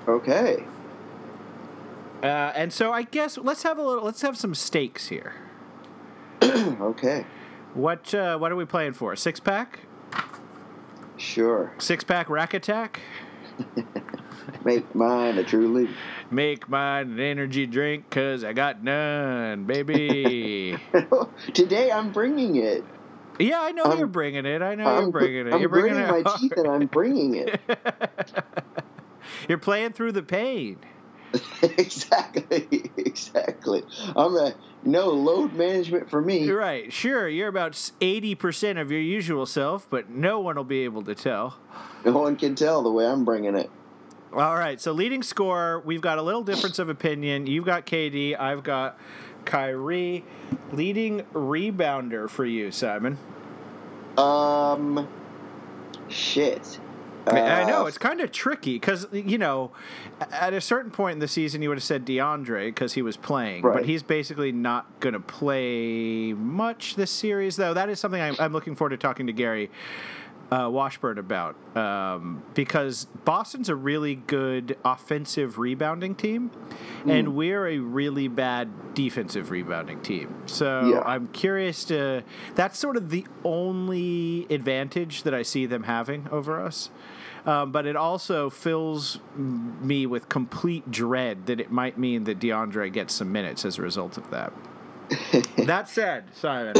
Okay. 0.06 0.64
Uh, 2.22 2.26
and 2.26 2.72
so 2.72 2.92
I 2.92 3.02
guess 3.02 3.38
let's 3.38 3.62
have 3.62 3.78
a 3.78 3.82
little 3.82 4.04
let's 4.04 4.22
have 4.22 4.36
some 4.36 4.54
stakes 4.54 5.08
here. 5.08 5.34
okay. 6.42 7.24
What 7.74 8.12
uh, 8.14 8.38
what 8.38 8.50
are 8.50 8.56
we 8.56 8.64
playing 8.64 8.94
for? 8.94 9.14
Six 9.14 9.38
pack? 9.38 9.80
Sure. 11.16 11.72
Six 11.78 12.04
pack 12.04 12.28
rack 12.30 12.54
attack? 12.54 13.00
Make 14.64 14.94
mine 14.94 15.38
a 15.38 15.44
truly. 15.44 15.88
Make 16.30 16.68
mine 16.68 17.12
an 17.12 17.20
energy 17.20 17.66
drink 17.66 18.10
cuz 18.10 18.44
I 18.44 18.52
got 18.52 18.82
none, 18.82 19.64
baby. 19.64 20.76
Today 21.54 21.90
I'm 21.90 22.10
bringing 22.12 22.56
it. 22.56 22.84
Yeah, 23.38 23.60
I 23.60 23.72
know 23.72 23.84
I'm- 23.84 23.98
you're 23.98 24.06
bringing 24.06 24.46
it. 24.46 24.62
I 24.62 24.74
know 24.74 24.86
I'm, 24.86 25.02
you're 25.02 25.10
bringing 25.12 25.46
it. 25.46 25.54
I'm 25.54 25.60
you're 25.60 25.68
bringing 25.68 25.94
gritting 25.94 26.16
it. 26.16 26.24
my 26.24 26.36
teeth 26.38 26.52
and 26.56 26.66
I'm 26.68 26.86
bringing 26.86 27.34
it. 27.36 27.60
you're 29.48 29.58
playing 29.58 29.92
through 29.92 30.12
the 30.12 30.22
pain. 30.22 30.78
exactly. 31.62 32.90
Exactly. 32.96 33.82
I'm 34.16 34.34
a 34.36 34.54
no 34.84 35.08
load 35.10 35.52
management 35.54 36.08
for 36.10 36.20
me. 36.22 36.44
You're 36.44 36.58
right. 36.58 36.92
Sure, 36.92 37.28
you're 37.28 37.48
about 37.48 37.72
80% 37.72 38.80
of 38.80 38.90
your 38.90 39.00
usual 39.00 39.44
self, 39.44 39.88
but 39.90 40.08
no 40.08 40.40
one 40.40 40.56
will 40.56 40.64
be 40.64 40.84
able 40.84 41.02
to 41.02 41.14
tell. 41.14 41.58
No 42.04 42.12
one 42.12 42.36
can 42.36 42.54
tell 42.54 42.82
the 42.82 42.90
way 42.90 43.06
I'm 43.06 43.24
bringing 43.24 43.56
it. 43.56 43.70
All 44.32 44.54
right, 44.56 44.80
so 44.80 44.92
leading 44.92 45.22
scorer, 45.22 45.80
we've 45.80 46.02
got 46.02 46.18
a 46.18 46.22
little 46.22 46.42
difference 46.42 46.78
of 46.78 46.88
opinion. 46.88 47.46
You've 47.46 47.64
got 47.64 47.86
KD, 47.86 48.38
I've 48.38 48.62
got 48.62 48.98
Kyrie. 49.46 50.24
Leading 50.72 51.22
rebounder 51.32 52.28
for 52.28 52.44
you, 52.44 52.70
Simon. 52.70 53.16
Um, 54.18 55.08
shit. 56.08 56.78
I- 57.26 57.60
I 57.62 57.64
know 57.64 57.82
Uh, 57.84 57.86
it's 57.86 57.98
kind 57.98 58.20
of 58.22 58.32
tricky 58.32 58.74
because 58.76 59.06
you 59.12 59.36
know, 59.38 59.70
at 60.30 60.54
a 60.54 60.60
certain 60.62 60.90
point 60.90 61.14
in 61.14 61.18
the 61.18 61.28
season, 61.28 61.60
you 61.60 61.68
would 61.68 61.76
have 61.78 61.84
said 61.84 62.06
DeAndre 62.06 62.66
because 62.68 62.94
he 62.94 63.02
was 63.02 63.16
playing, 63.18 63.62
but 63.62 63.84
he's 63.84 64.02
basically 64.02 64.50
not 64.52 64.86
going 65.00 65.12
to 65.12 65.20
play 65.20 66.32
much 66.32 66.96
this 66.96 67.10
series. 67.10 67.56
Though 67.56 67.74
that 67.74 67.90
is 67.90 68.00
something 68.00 68.20
I'm, 68.20 68.34
I'm 68.38 68.52
looking 68.52 68.74
forward 68.76 68.90
to 68.90 68.96
talking 68.96 69.26
to 69.26 69.32
Gary 69.34 69.70
uh, 70.50 70.68
Washburn 70.70 71.18
about 71.18 71.56
um, 71.76 72.42
because 72.54 73.06
Boston's 73.24 73.68
a 73.68 73.74
really 73.74 74.14
good 74.14 74.76
offensive 74.84 75.58
rebounding 75.58 76.14
team, 76.14 76.50
and 77.06 77.34
we're 77.34 77.66
a 77.66 77.78
really 77.78 78.28
bad 78.28 78.94
defensive 78.94 79.50
rebounding 79.50 80.00
team. 80.00 80.34
So 80.46 80.92
Yeah. 80.94 81.00
I'm 81.00 81.28
curious 81.28 81.84
to. 81.84 82.22
That's 82.54 82.78
sort 82.78 82.96
of 82.96 83.10
the 83.10 83.26
only 83.44 84.46
advantage 84.50 85.22
that 85.24 85.34
I 85.34 85.42
see 85.42 85.66
them 85.66 85.84
having 85.84 86.28
over 86.30 86.60
us. 86.60 86.90
Um, 87.46 87.72
but 87.72 87.86
it 87.86 87.96
also 87.96 88.50
fills 88.50 89.20
me 89.36 90.06
with 90.06 90.28
complete 90.28 90.90
dread 90.90 91.46
that 91.46 91.60
it 91.60 91.70
might 91.70 91.96
mean 91.96 92.24
that 92.24 92.38
DeAndre 92.40 92.92
gets 92.92 93.14
some 93.14 93.32
minutes 93.32 93.64
as 93.64 93.78
a 93.78 93.82
result 93.82 94.18
of 94.18 94.30
that. 94.30 94.52
that 95.66 95.88
said, 95.88 96.24
Simon, 96.34 96.74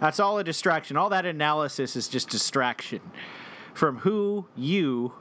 that's 0.00 0.20
all 0.20 0.38
a 0.38 0.44
distraction. 0.44 0.96
All 0.96 1.10
that 1.10 1.26
analysis 1.26 1.96
is 1.96 2.08
just 2.08 2.28
distraction 2.28 3.00
from 3.74 3.98
who 3.98 4.46
you, 4.56 5.12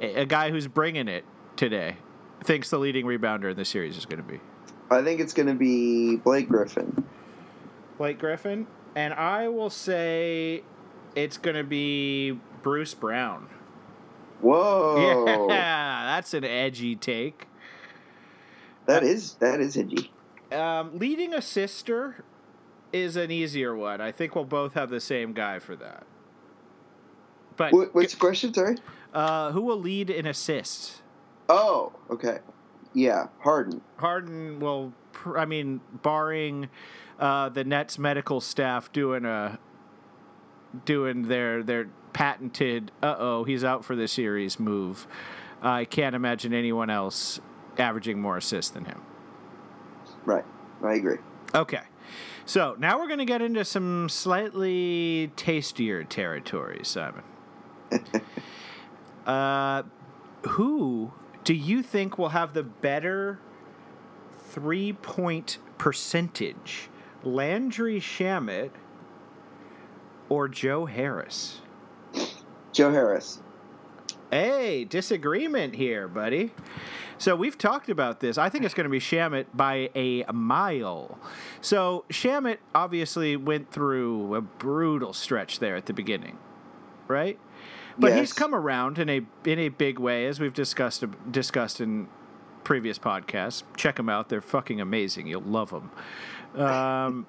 a 0.00 0.26
guy 0.26 0.50
who's 0.50 0.68
bringing 0.68 1.08
it 1.08 1.24
today, 1.56 1.96
thinks 2.42 2.70
the 2.70 2.78
leading 2.78 3.06
rebounder 3.06 3.50
in 3.50 3.56
the 3.56 3.64
series 3.64 3.96
is 3.96 4.06
going 4.06 4.22
to 4.22 4.28
be. 4.28 4.40
I 4.90 5.02
think 5.02 5.20
it's 5.20 5.32
going 5.32 5.48
to 5.48 5.54
be 5.54 6.16
Blake 6.16 6.48
Griffin. 6.48 7.04
Blake 7.98 8.18
Griffin, 8.18 8.66
and 8.94 9.14
I 9.14 9.48
will 9.48 9.70
say 9.70 10.62
it's 11.14 11.38
going 11.38 11.56
to 11.56 11.64
be 11.64 12.38
Bruce 12.62 12.94
Brown. 12.94 13.48
Whoa. 14.40 15.48
Yeah, 15.48 16.04
that's 16.14 16.34
an 16.34 16.44
edgy 16.44 16.96
take. 16.96 17.48
That 18.86 19.02
is 19.02 19.34
that 19.34 19.60
is 19.60 19.76
edgy. 19.76 20.12
Um, 20.52 20.98
leading 20.98 21.32
a 21.32 21.40
sister 21.40 22.24
is 22.94 23.16
an 23.16 23.30
easier 23.30 23.74
one. 23.74 24.00
I 24.00 24.12
think 24.12 24.34
we'll 24.34 24.44
both 24.44 24.74
have 24.74 24.88
the 24.88 25.00
same 25.00 25.32
guy 25.32 25.58
for 25.58 25.74
that. 25.76 26.06
But 27.56 27.72
What, 27.72 27.94
what's 27.94 28.14
the 28.14 28.20
question? 28.20 28.54
Sorry. 28.54 28.76
uh, 29.12 29.50
who 29.52 29.60
will 29.62 29.78
lead 29.80 30.10
in 30.10 30.26
assists? 30.26 31.02
Oh, 31.48 31.92
okay. 32.10 32.38
Yeah, 32.94 33.26
Harden. 33.40 33.80
Harden 33.96 34.60
will. 34.60 34.92
I 35.36 35.44
mean, 35.44 35.80
barring 36.02 36.68
uh, 37.18 37.48
the 37.48 37.64
Nets 37.64 37.98
medical 37.98 38.40
staff 38.40 38.92
doing 38.92 39.24
a 39.24 39.58
doing 40.84 41.28
their 41.28 41.62
their 41.64 41.88
patented 42.12 42.92
"uh 43.02 43.16
oh 43.18 43.42
he's 43.44 43.64
out 43.64 43.84
for 43.84 43.96
the 43.96 44.06
series" 44.06 44.60
move, 44.60 45.08
I 45.60 45.84
can't 45.84 46.14
imagine 46.14 46.54
anyone 46.54 46.88
else 46.88 47.40
averaging 47.78 48.20
more 48.20 48.36
assists 48.36 48.70
than 48.70 48.84
him. 48.84 49.02
Right. 50.24 50.44
I 50.82 50.94
agree. 50.94 51.18
Okay. 51.54 51.80
So 52.46 52.76
now 52.78 52.98
we're 52.98 53.06
going 53.06 53.18
to 53.18 53.24
get 53.24 53.42
into 53.42 53.64
some 53.64 54.08
slightly 54.08 55.32
tastier 55.36 56.04
territory, 56.04 56.80
Simon. 56.82 57.22
uh, 59.26 59.82
who 60.48 61.12
do 61.44 61.54
you 61.54 61.82
think 61.82 62.18
will 62.18 62.30
have 62.30 62.54
the 62.54 62.62
better 62.62 63.38
three 64.50 64.92
point 64.92 65.58
percentage? 65.78 66.88
Landry 67.22 68.00
Shamet 68.00 68.70
or 70.28 70.48
Joe 70.48 70.86
Harris? 70.86 71.60
Joe 72.72 72.90
Harris. 72.90 73.40
Hey, 74.30 74.84
disagreement 74.84 75.76
here, 75.76 76.08
buddy. 76.08 76.52
So 77.18 77.36
we've 77.36 77.56
talked 77.56 77.88
about 77.88 78.20
this. 78.20 78.38
I 78.38 78.48
think 78.48 78.64
it's 78.64 78.74
going 78.74 78.84
to 78.84 78.90
be 78.90 79.00
Shamet 79.00 79.46
by 79.54 79.90
a 79.94 80.24
mile. 80.32 81.18
So 81.60 82.04
Shamet 82.10 82.58
obviously 82.74 83.36
went 83.36 83.70
through 83.70 84.34
a 84.34 84.40
brutal 84.40 85.12
stretch 85.12 85.58
there 85.58 85.76
at 85.76 85.86
the 85.86 85.92
beginning, 85.92 86.38
right? 87.08 87.38
But 87.98 88.16
he's 88.16 88.32
come 88.32 88.54
around 88.54 88.98
in 88.98 89.08
a 89.08 89.20
in 89.44 89.58
a 89.58 89.68
big 89.68 89.98
way, 89.98 90.26
as 90.26 90.40
we've 90.40 90.52
discussed 90.52 91.04
discussed 91.30 91.80
in 91.80 92.08
previous 92.64 92.98
podcasts. 92.98 93.62
Check 93.76 93.96
them 93.96 94.08
out; 94.08 94.28
they're 94.28 94.40
fucking 94.40 94.80
amazing. 94.80 95.28
You'll 95.28 95.42
love 95.42 95.70
them. 95.70 96.60
Um, 96.60 97.26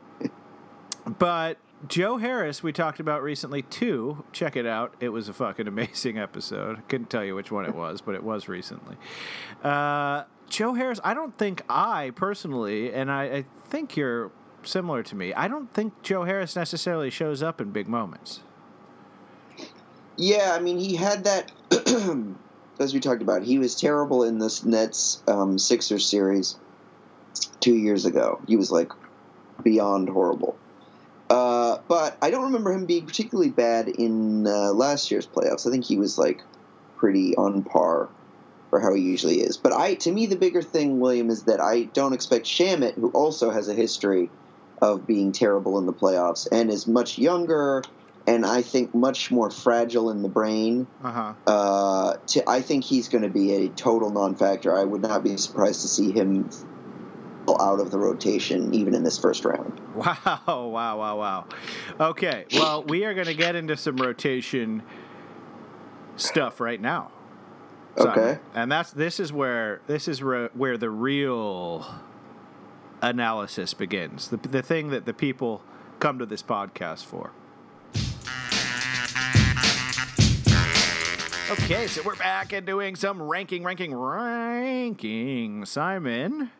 but 1.20 1.58
Joe 1.88 2.18
Harris, 2.18 2.64
we 2.64 2.72
talked 2.72 3.00
about 3.00 3.22
recently 3.22 3.62
too. 3.62 4.24
Check 4.32 4.56
it 4.56 4.66
out. 4.66 4.94
It 5.00 5.10
was 5.10 5.30
a 5.30 5.34
fucking 5.34 5.68
amazing 5.68 6.18
episode. 6.18 6.88
Couldn't 6.88 7.10
tell 7.10 7.24
you 7.24 7.36
which 7.36 7.52
one 7.52 7.66
it 7.66 7.76
was, 7.76 8.02
but 8.02 8.16
it 8.16 8.24
was 8.24 8.48
recently. 8.48 8.96
Uh, 9.64 10.24
Joe 10.50 10.74
Harris, 10.74 11.00
I 11.04 11.14
don't 11.14 11.38
think 11.38 11.64
I 11.70 12.12
personally, 12.16 12.94
and 12.94 13.12
I, 13.12 13.24
I 13.24 13.46
think 13.70 13.98
you're 13.98 14.32
similar 14.64 15.04
to 15.04 15.16
me, 15.16 15.34
I 15.34 15.48
don't 15.48 15.72
think 15.72 16.02
Joe 16.02 16.24
Harris 16.24 16.56
necessarily 16.56 17.10
shows 17.10 17.44
up 17.44 17.62
in 17.62 17.72
big 17.72 17.88
moments. 17.88 18.42
Yeah, 20.18 20.54
I 20.56 20.60
mean, 20.60 20.78
he 20.78 20.96
had 20.96 21.26
that, 21.26 21.52
as 22.80 22.94
we 22.94 23.00
talked 23.00 23.22
about, 23.22 23.44
he 23.44 23.60
was 23.60 23.76
terrible 23.76 24.24
in 24.24 24.40
this 24.40 24.64
Nets 24.64 25.22
um, 25.28 25.58
Sixers 25.58 26.06
series 26.06 26.58
two 27.60 27.76
years 27.76 28.06
ago. 28.06 28.40
He 28.48 28.56
was 28.56 28.72
like 28.72 28.92
beyond 29.64 30.10
horrible. 30.10 30.58
Uh, 31.30 31.80
but 31.88 32.18
I 32.22 32.30
don't 32.30 32.46
remember 32.46 32.72
him 32.72 32.86
being 32.86 33.06
particularly 33.06 33.50
bad 33.50 33.88
in 33.88 34.46
uh, 34.46 34.74
last 34.74 35.12
year's 35.12 35.28
playoffs. 35.28 35.68
I 35.68 35.72
think 35.72 35.86
he 35.86 35.98
was 35.98 36.18
like 36.18 36.42
pretty 36.98 37.36
on 37.36 37.64
par 37.64 38.10
for 38.70 38.80
how 38.80 38.94
he 38.94 39.02
usually 39.02 39.42
is. 39.42 39.58
But 39.58 39.74
I, 39.74 39.96
to 39.96 40.12
me, 40.12 40.26
the 40.28 40.36
bigger 40.36 40.62
thing, 40.62 41.00
William, 41.00 41.30
is 41.30 41.44
that 41.44 41.60
I 41.60 41.84
don't 41.84 42.14
expect 42.14 42.46
Shamet, 42.46 42.96
who 42.96 43.10
also 43.10 43.50
has 43.50 43.68
a 43.68 43.74
history 43.74 44.30
of 44.82 45.08
being 45.08 45.32
terrible 45.32 45.80
in 45.80 45.86
the 45.86 45.94
playoffs 45.94 46.48
and 46.52 46.70
is 46.70 46.86
much 46.86 47.18
younger 47.18 47.82
and 48.28 48.46
I 48.46 48.62
think 48.62 48.94
much 48.94 49.32
more 49.32 49.50
fragile 49.50 50.10
in 50.10 50.22
the 50.22 50.30
brain. 50.30 50.88
Uh-huh. 51.04 51.34
Uh, 51.46 52.18
to, 52.28 52.50
I 52.50 52.62
think 52.62 52.84
he's 52.84 53.08
going 53.08 53.22
to 53.24 53.30
be 53.30 53.54
a 53.54 53.70
total 53.70 54.10
non-factor. 54.10 54.76
I 54.76 54.84
would 54.84 55.02
not 55.02 55.24
be 55.24 55.38
surprised 55.38 55.82
to 55.82 55.88
see 55.88 56.12
him 56.12 56.50
out 57.60 57.80
of 57.80 57.92
the 57.92 57.98
rotation 57.98 58.74
even 58.74 58.94
in 58.94 59.04
this 59.04 59.18
first 59.18 59.46
round. 59.46 59.82
Wow, 59.96 60.42
wow, 60.46 60.98
wow, 60.98 61.18
wow. 61.18 61.46
Okay, 61.98 62.46
well, 62.54 62.84
we 62.84 63.06
are 63.06 63.14
going 63.14 63.28
to 63.28 63.34
get 63.34 63.56
into 63.56 63.78
some 63.78 63.96
rotation 63.96 64.84
stuff 66.18 66.60
right 66.60 66.82
now. 66.82 67.12
Simon. 67.98 68.20
Okay. 68.20 68.40
And 68.54 68.70
that's 68.70 68.92
this 68.92 69.22
is 69.22 69.32
where 69.32 69.80
this 69.88 70.10
is 70.10 70.22
re- 70.22 70.50
where 70.54 70.78
the 70.78 70.90
real 70.90 71.88
analysis 73.02 73.74
begins. 73.74 74.28
The 74.28 74.38
the 74.38 74.62
thing 74.62 74.90
that 74.90 75.06
the 75.06 75.14
people 75.14 75.62
come 76.00 76.20
to 76.20 76.26
this 76.26 76.44
podcast 76.44 77.06
for. 77.06 77.32
Okay, 81.52 81.88
so 81.88 82.02
we're 82.04 82.16
back 82.16 82.54
and 82.54 82.66
doing 82.66 82.96
some 82.96 83.22
ranking, 83.22 83.64
ranking, 83.64 83.94
ranking. 83.94 85.64
Simon, 85.66 86.52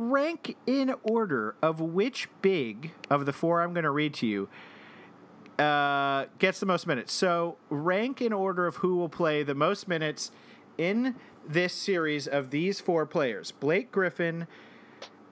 rank 0.00 0.56
in 0.66 0.94
order 1.02 1.54
of 1.62 1.78
which 1.80 2.28
big 2.40 2.92
of 3.10 3.26
the 3.26 3.32
four 3.32 3.60
I'm 3.60 3.74
going 3.74 3.84
to 3.84 3.90
read 3.90 4.14
to 4.14 4.26
you 4.26 4.48
uh, 5.58 6.24
gets 6.38 6.58
the 6.58 6.66
most 6.66 6.86
minutes. 6.86 7.12
So 7.12 7.58
rank 7.68 8.22
in 8.22 8.32
order 8.32 8.66
of 8.66 8.76
who 8.76 8.96
will 8.96 9.10
play 9.10 9.42
the 9.42 9.54
most 9.54 9.86
minutes 9.88 10.30
in 10.78 11.16
this 11.46 11.74
series 11.74 12.26
of 12.26 12.50
these 12.50 12.80
four 12.80 13.04
players: 13.04 13.50
Blake 13.52 13.92
Griffin, 13.92 14.46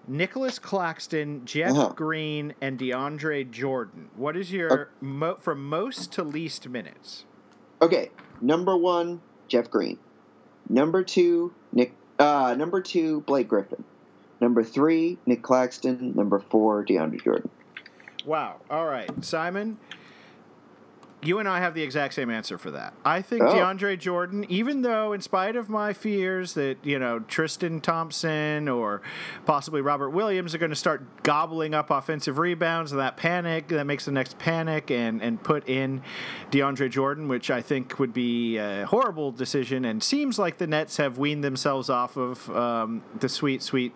Nicholas 0.06 0.58
Claxton, 0.58 1.46
Jeff 1.46 1.70
Uh-huh. 1.70 1.92
Green, 1.94 2.54
and 2.60 2.78
DeAndre 2.78 3.50
Jordan. 3.50 4.10
What 4.16 4.37
is 4.37 4.52
your 4.52 4.90
mo- 5.00 5.38
from 5.40 5.66
most 5.66 6.12
to 6.12 6.22
least 6.22 6.68
minutes? 6.68 7.25
Okay, 7.80 8.10
number 8.42 8.76
one, 8.76 9.22
Jeff 9.48 9.70
Green. 9.70 9.98
Number 10.68 11.02
two, 11.02 11.54
Nick. 11.72 11.94
Uh, 12.18 12.54
number 12.58 12.82
two, 12.82 13.22
Blake 13.22 13.48
Griffin. 13.48 13.84
Number 14.40 14.62
three, 14.62 15.18
Nick 15.26 15.42
Claxton. 15.42 16.14
Number 16.14 16.38
four, 16.38 16.85
DeAndre 16.85 17.23
Jordan. 17.23 17.50
Wow. 18.25 18.57
All 18.71 18.87
right, 18.87 19.11
Simon. 19.25 19.78
You 21.20 21.40
and 21.40 21.48
I 21.48 21.58
have 21.58 21.75
the 21.75 21.82
exact 21.82 22.14
same 22.14 22.30
answer 22.30 22.58
for 22.58 22.70
that. 22.70 22.94
I 23.04 23.22
think 23.22 23.42
Oh. 23.42 23.52
DeAndre 23.52 23.98
Jordan, 23.98 24.46
even 24.48 24.82
though, 24.82 25.12
in 25.12 25.20
spite 25.20 25.56
of 25.56 25.68
my 25.68 25.92
fears 25.92 26.54
that, 26.54 26.76
you 26.84 26.96
know, 27.00 27.18
Tristan 27.18 27.80
Thompson 27.80 28.68
or 28.68 29.02
possibly 29.44 29.80
Robert 29.80 30.10
Williams 30.10 30.54
are 30.54 30.58
going 30.58 30.70
to 30.70 30.76
start 30.76 31.25
gobbling 31.25 31.75
up 31.75 31.90
offensive 31.90 32.38
rebounds 32.38 32.92
and 32.92 33.00
that 33.00 33.16
panic, 33.16 33.66
that 33.68 33.84
makes 33.84 34.04
the 34.04 34.12
next 34.12 34.38
panic 34.38 34.92
and, 34.92 35.20
and 35.20 35.42
put 35.42 35.68
in 35.68 36.02
DeAndre 36.52 36.88
Jordan, 36.88 37.26
which 37.26 37.50
I 37.50 37.62
think 37.62 37.98
would 37.98 38.12
be 38.12 38.56
a 38.58 38.87
horrible 38.87 39.32
decision 39.32 39.84
and 39.84 40.00
seems 40.02 40.38
like 40.38 40.58
the 40.58 40.68
Nets 40.68 40.98
have 40.98 41.18
weaned 41.18 41.42
themselves 41.42 41.90
off 41.90 42.16
of 42.16 42.48
um, 42.54 43.02
the 43.18 43.28
sweet, 43.28 43.64
sweet 43.64 43.92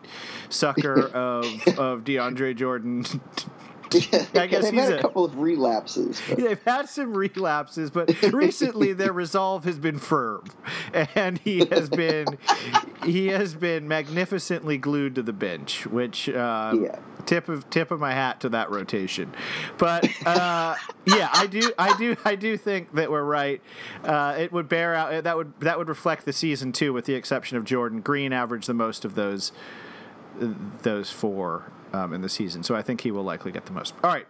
sucker 0.49 1.07
of, 1.14 1.45
of 1.79 2.00
DeAndre 2.02 2.57
Jordan. 2.57 3.05
I 4.35 4.47
guess 4.47 4.65
they've 4.65 4.73
he's 4.75 4.83
had 4.85 4.93
a- 4.95 4.99
a 4.99 5.03
couple 5.03 5.25
of 5.25 5.39
relapses. 5.39 6.21
but- 6.29 6.39
They've 6.39 6.63
had 6.63 6.89
some 6.89 7.17
relapses, 7.17 7.91
but 7.91 8.11
recently 8.33 8.93
their 8.95 9.13
resolve 9.13 9.65
has 9.65 9.79
been 9.79 9.99
firm, 9.99 10.45
and 11.15 11.39
he 11.39 11.65
has 11.67 11.89
been 11.89 12.39
he 13.05 13.29
has 13.29 13.55
been 13.55 13.89
magnificently 13.89 14.79
glued 14.79 15.15
to 15.17 15.23
the 15.23 15.33
bench. 15.33 15.87
Which 15.87 16.29
uh, 16.29 16.75
Yeah. 16.81 16.99
tip 17.27 17.49
of 17.49 17.69
tip 17.71 17.91
of 17.91 18.01
my 18.01 18.13
hat 18.13 18.41
to 18.41 18.49
that 18.51 18.71
rotation. 18.71 19.33
But 19.78 20.07
uh, 20.26 20.75
yeah, 21.07 21.28
I 21.33 21.47
do 21.47 21.73
I 21.78 21.97
do 21.97 22.17
I 22.25 22.35
do 22.35 22.57
think 22.57 22.93
that 22.95 23.11
we're 23.11 23.25
right. 23.25 23.61
Uh, 24.05 24.37
it 24.39 24.52
would 24.52 24.69
bear 24.69 24.95
out 24.95 25.25
that 25.25 25.37
would 25.37 25.52
that 25.61 25.78
would 25.78 25.89
reflect 25.89 26.25
the 26.25 26.33
season 26.33 26.73
too, 26.73 26.93
with 26.93 27.05
the 27.05 27.15
exception 27.15 27.57
of 27.57 27.65
Jordan 27.65 28.00
Green, 28.00 28.33
averaged 28.33 28.67
the 28.69 28.75
most 28.75 29.05
of 29.05 29.15
those 29.15 29.52
those 30.83 31.11
four 31.11 31.71
um, 31.93 32.13
in 32.13 32.21
the 32.21 32.28
season. 32.28 32.63
So 32.63 32.75
I 32.75 32.83
think 32.83 33.02
he 33.02 33.11
will 33.11 33.23
likely 33.23 33.52
get 33.52 33.67
the 33.67 33.73
most. 33.73 33.95
All 34.02 34.11
right. 34.11 34.26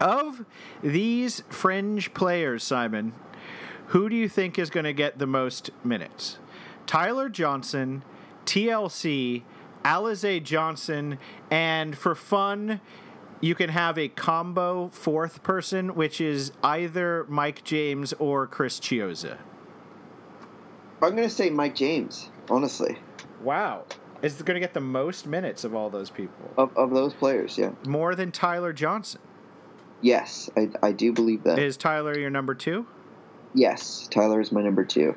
Of 0.00 0.44
these 0.82 1.42
fringe 1.48 2.14
players, 2.14 2.62
Simon, 2.62 3.14
who 3.88 4.08
do 4.08 4.14
you 4.16 4.28
think 4.28 4.58
is 4.58 4.70
going 4.70 4.84
to 4.84 4.92
get 4.92 5.18
the 5.18 5.26
most 5.26 5.70
minutes? 5.82 6.38
Tyler 6.86 7.28
Johnson, 7.28 8.04
TLC, 8.46 9.42
Alize 9.84 10.42
Johnson, 10.42 11.18
and 11.50 11.98
for 11.98 12.14
fun, 12.14 12.80
you 13.40 13.54
can 13.54 13.70
have 13.70 13.98
a 13.98 14.08
combo 14.08 14.88
fourth 14.88 15.42
person, 15.42 15.94
which 15.94 16.20
is 16.20 16.52
either 16.62 17.24
Mike 17.28 17.64
James 17.64 18.12
or 18.14 18.46
Chris 18.46 18.78
Chiozza. 18.78 19.38
I'm 21.02 21.10
going 21.16 21.28
to 21.28 21.30
say 21.30 21.50
Mike 21.50 21.76
James, 21.76 22.28
honestly, 22.50 22.98
Wow. 23.42 23.84
Is 24.20 24.42
going 24.42 24.54
to 24.54 24.60
get 24.60 24.74
the 24.74 24.80
most 24.80 25.26
minutes 25.26 25.62
of 25.62 25.74
all 25.74 25.90
those 25.90 26.10
people. 26.10 26.50
of, 26.56 26.76
of 26.76 26.90
those 26.90 27.14
players. 27.14 27.56
Yeah. 27.56 27.70
More 27.86 28.14
than 28.14 28.32
Tyler 28.32 28.72
Johnson. 28.72 29.20
Yes, 30.00 30.50
I, 30.56 30.70
I 30.82 30.92
do 30.92 31.12
believe 31.12 31.44
that. 31.44 31.58
Is 31.58 31.76
Tyler 31.76 32.16
your 32.18 32.30
number 32.30 32.54
two? 32.54 32.86
yes, 33.54 34.06
Tyler 34.10 34.40
is 34.40 34.52
my 34.52 34.62
number 34.62 34.84
two. 34.84 35.16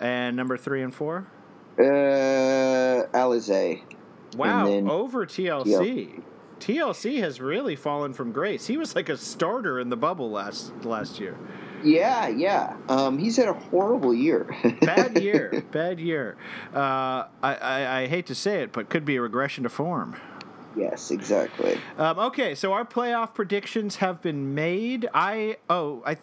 And 0.00 0.36
number 0.36 0.56
three 0.56 0.82
and 0.82 0.94
four? 0.94 1.26
Uh, 1.78 1.82
Alize. 3.14 3.82
Wow, 4.36 4.66
then 4.66 4.88
over 4.88 5.26
TLC. 5.26 6.22
TLC 6.60 7.20
has 7.20 7.40
really 7.40 7.76
fallen 7.76 8.12
from 8.12 8.32
grace. 8.32 8.66
He 8.66 8.76
was 8.76 8.94
like 8.94 9.08
a 9.08 9.16
starter 9.16 9.78
in 9.78 9.88
the 9.88 9.96
bubble 9.96 10.30
last 10.30 10.72
last 10.84 11.20
year. 11.20 11.36
Yeah, 11.84 12.28
yeah. 12.28 12.76
Um, 12.88 13.18
he's 13.18 13.36
had 13.36 13.48
a 13.48 13.52
horrible 13.54 14.14
year. 14.14 14.54
Bad 14.80 15.20
year, 15.22 15.64
bad 15.72 16.00
year. 16.00 16.36
Uh, 16.74 17.24
I, 17.42 17.54
I, 17.54 18.00
I 18.00 18.06
hate 18.06 18.26
to 18.26 18.34
say 18.34 18.62
it, 18.62 18.72
but 18.72 18.88
could 18.88 19.04
be 19.04 19.16
a 19.16 19.22
regression 19.22 19.64
to 19.64 19.68
form. 19.70 20.16
yes, 20.76 21.10
exactly. 21.10 21.78
Um, 21.96 22.18
okay, 22.18 22.54
so 22.54 22.72
our 22.72 22.84
playoff 22.84 23.34
predictions 23.34 23.96
have 23.96 24.22
been 24.22 24.54
made. 24.54 25.08
I 25.14 25.56
oh 25.68 26.02
I. 26.06 26.16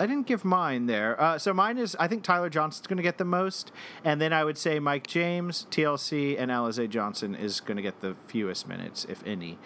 I 0.00 0.06
didn't 0.06 0.28
give 0.28 0.44
mine 0.44 0.86
there. 0.86 1.20
Uh, 1.20 1.38
so 1.40 1.52
mine 1.52 1.76
is 1.76 1.96
I 1.98 2.06
think 2.06 2.22
Tyler 2.22 2.48
Johnson's 2.48 2.86
going 2.86 2.98
to 2.98 3.02
get 3.02 3.18
the 3.18 3.24
most, 3.24 3.72
and 4.04 4.20
then 4.20 4.32
I 4.32 4.44
would 4.44 4.56
say 4.56 4.78
Mike 4.78 5.08
James, 5.08 5.66
TLC, 5.72 6.36
and 6.38 6.52
Alize 6.52 6.88
Johnson 6.88 7.34
is 7.34 7.58
going 7.58 7.78
to 7.78 7.82
get 7.82 8.00
the 8.00 8.14
fewest 8.28 8.68
minutes, 8.68 9.04
if 9.08 9.26
any. 9.26 9.58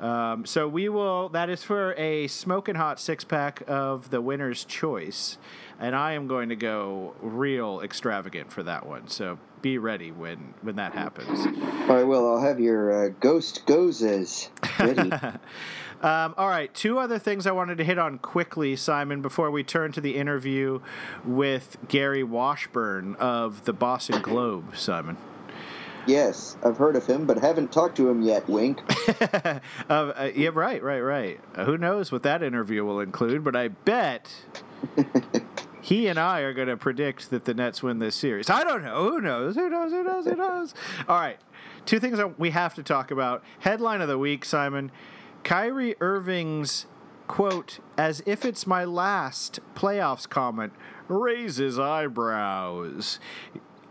Um, 0.00 0.44
so 0.46 0.66
we 0.68 0.88
will. 0.88 1.28
That 1.28 1.48
is 1.48 1.62
for 1.62 1.94
a 1.94 2.26
smoking 2.26 2.74
hot 2.74 2.98
six 2.98 3.24
pack 3.24 3.62
of 3.68 4.10
the 4.10 4.20
winner's 4.20 4.64
choice, 4.64 5.38
and 5.78 5.94
I 5.94 6.12
am 6.12 6.26
going 6.26 6.48
to 6.48 6.56
go 6.56 7.14
real 7.20 7.80
extravagant 7.80 8.52
for 8.52 8.62
that 8.64 8.86
one. 8.86 9.08
So 9.08 9.38
be 9.60 9.78
ready 9.78 10.10
when 10.10 10.54
when 10.62 10.76
that 10.76 10.92
happens. 10.92 11.46
All 11.88 11.96
right, 11.96 12.06
well, 12.06 12.32
I'll 12.32 12.40
have 12.40 12.58
your 12.58 13.06
uh, 13.06 13.08
ghost 13.20 13.64
gozes 13.66 14.48
ready. 14.78 15.10
Um, 16.02 16.34
all 16.36 16.48
right, 16.48 16.72
two 16.74 16.98
other 16.98 17.20
things 17.20 17.46
I 17.46 17.52
wanted 17.52 17.78
to 17.78 17.84
hit 17.84 17.96
on 17.96 18.18
quickly, 18.18 18.74
Simon, 18.74 19.22
before 19.22 19.52
we 19.52 19.62
turn 19.62 19.92
to 19.92 20.00
the 20.00 20.16
interview 20.16 20.80
with 21.24 21.76
Gary 21.86 22.24
Washburn 22.24 23.14
of 23.20 23.64
the 23.66 23.72
Boston 23.72 24.20
Globe, 24.20 24.76
Simon. 24.76 25.16
Yes, 26.06 26.56
I've 26.64 26.76
heard 26.76 26.96
of 26.96 27.06
him, 27.06 27.26
but 27.26 27.38
haven't 27.38 27.72
talked 27.72 27.96
to 27.96 28.08
him 28.08 28.22
yet. 28.22 28.48
Wink. 28.48 28.80
uh, 29.20 29.60
uh, 29.88 30.30
yeah, 30.34 30.50
right, 30.52 30.82
right, 30.82 31.00
right. 31.00 31.40
Uh, 31.54 31.64
who 31.64 31.78
knows 31.78 32.12
what 32.12 32.22
that 32.24 32.42
interview 32.42 32.84
will 32.84 33.00
include, 33.00 33.44
but 33.44 33.56
I 33.56 33.68
bet 33.68 34.32
he 35.82 36.08
and 36.08 36.18
I 36.18 36.40
are 36.40 36.52
going 36.52 36.68
to 36.68 36.76
predict 36.76 37.30
that 37.30 37.44
the 37.44 37.54
Nets 37.54 37.82
win 37.82 37.98
this 37.98 38.14
series. 38.14 38.50
I 38.50 38.64
don't 38.64 38.82
know. 38.82 39.10
Who 39.10 39.20
knows? 39.20 39.54
Who 39.56 39.68
knows? 39.68 39.92
Who 39.92 40.02
knows? 40.02 40.24
Who 40.24 40.36
knows? 40.36 40.74
All 41.08 41.18
right. 41.18 41.38
Two 41.86 41.98
things 41.98 42.18
that 42.18 42.38
we 42.38 42.50
have 42.50 42.74
to 42.76 42.82
talk 42.82 43.10
about. 43.10 43.42
Headline 43.60 44.00
of 44.00 44.08
the 44.08 44.18
week, 44.18 44.44
Simon. 44.44 44.90
Kyrie 45.42 45.96
Irving's 46.00 46.86
quote, 47.26 47.78
as 47.96 48.22
if 48.26 48.44
it's 48.44 48.66
my 48.66 48.84
last 48.84 49.58
playoffs 49.74 50.28
comment, 50.28 50.72
raises 51.08 51.78
eyebrows. 51.78 53.18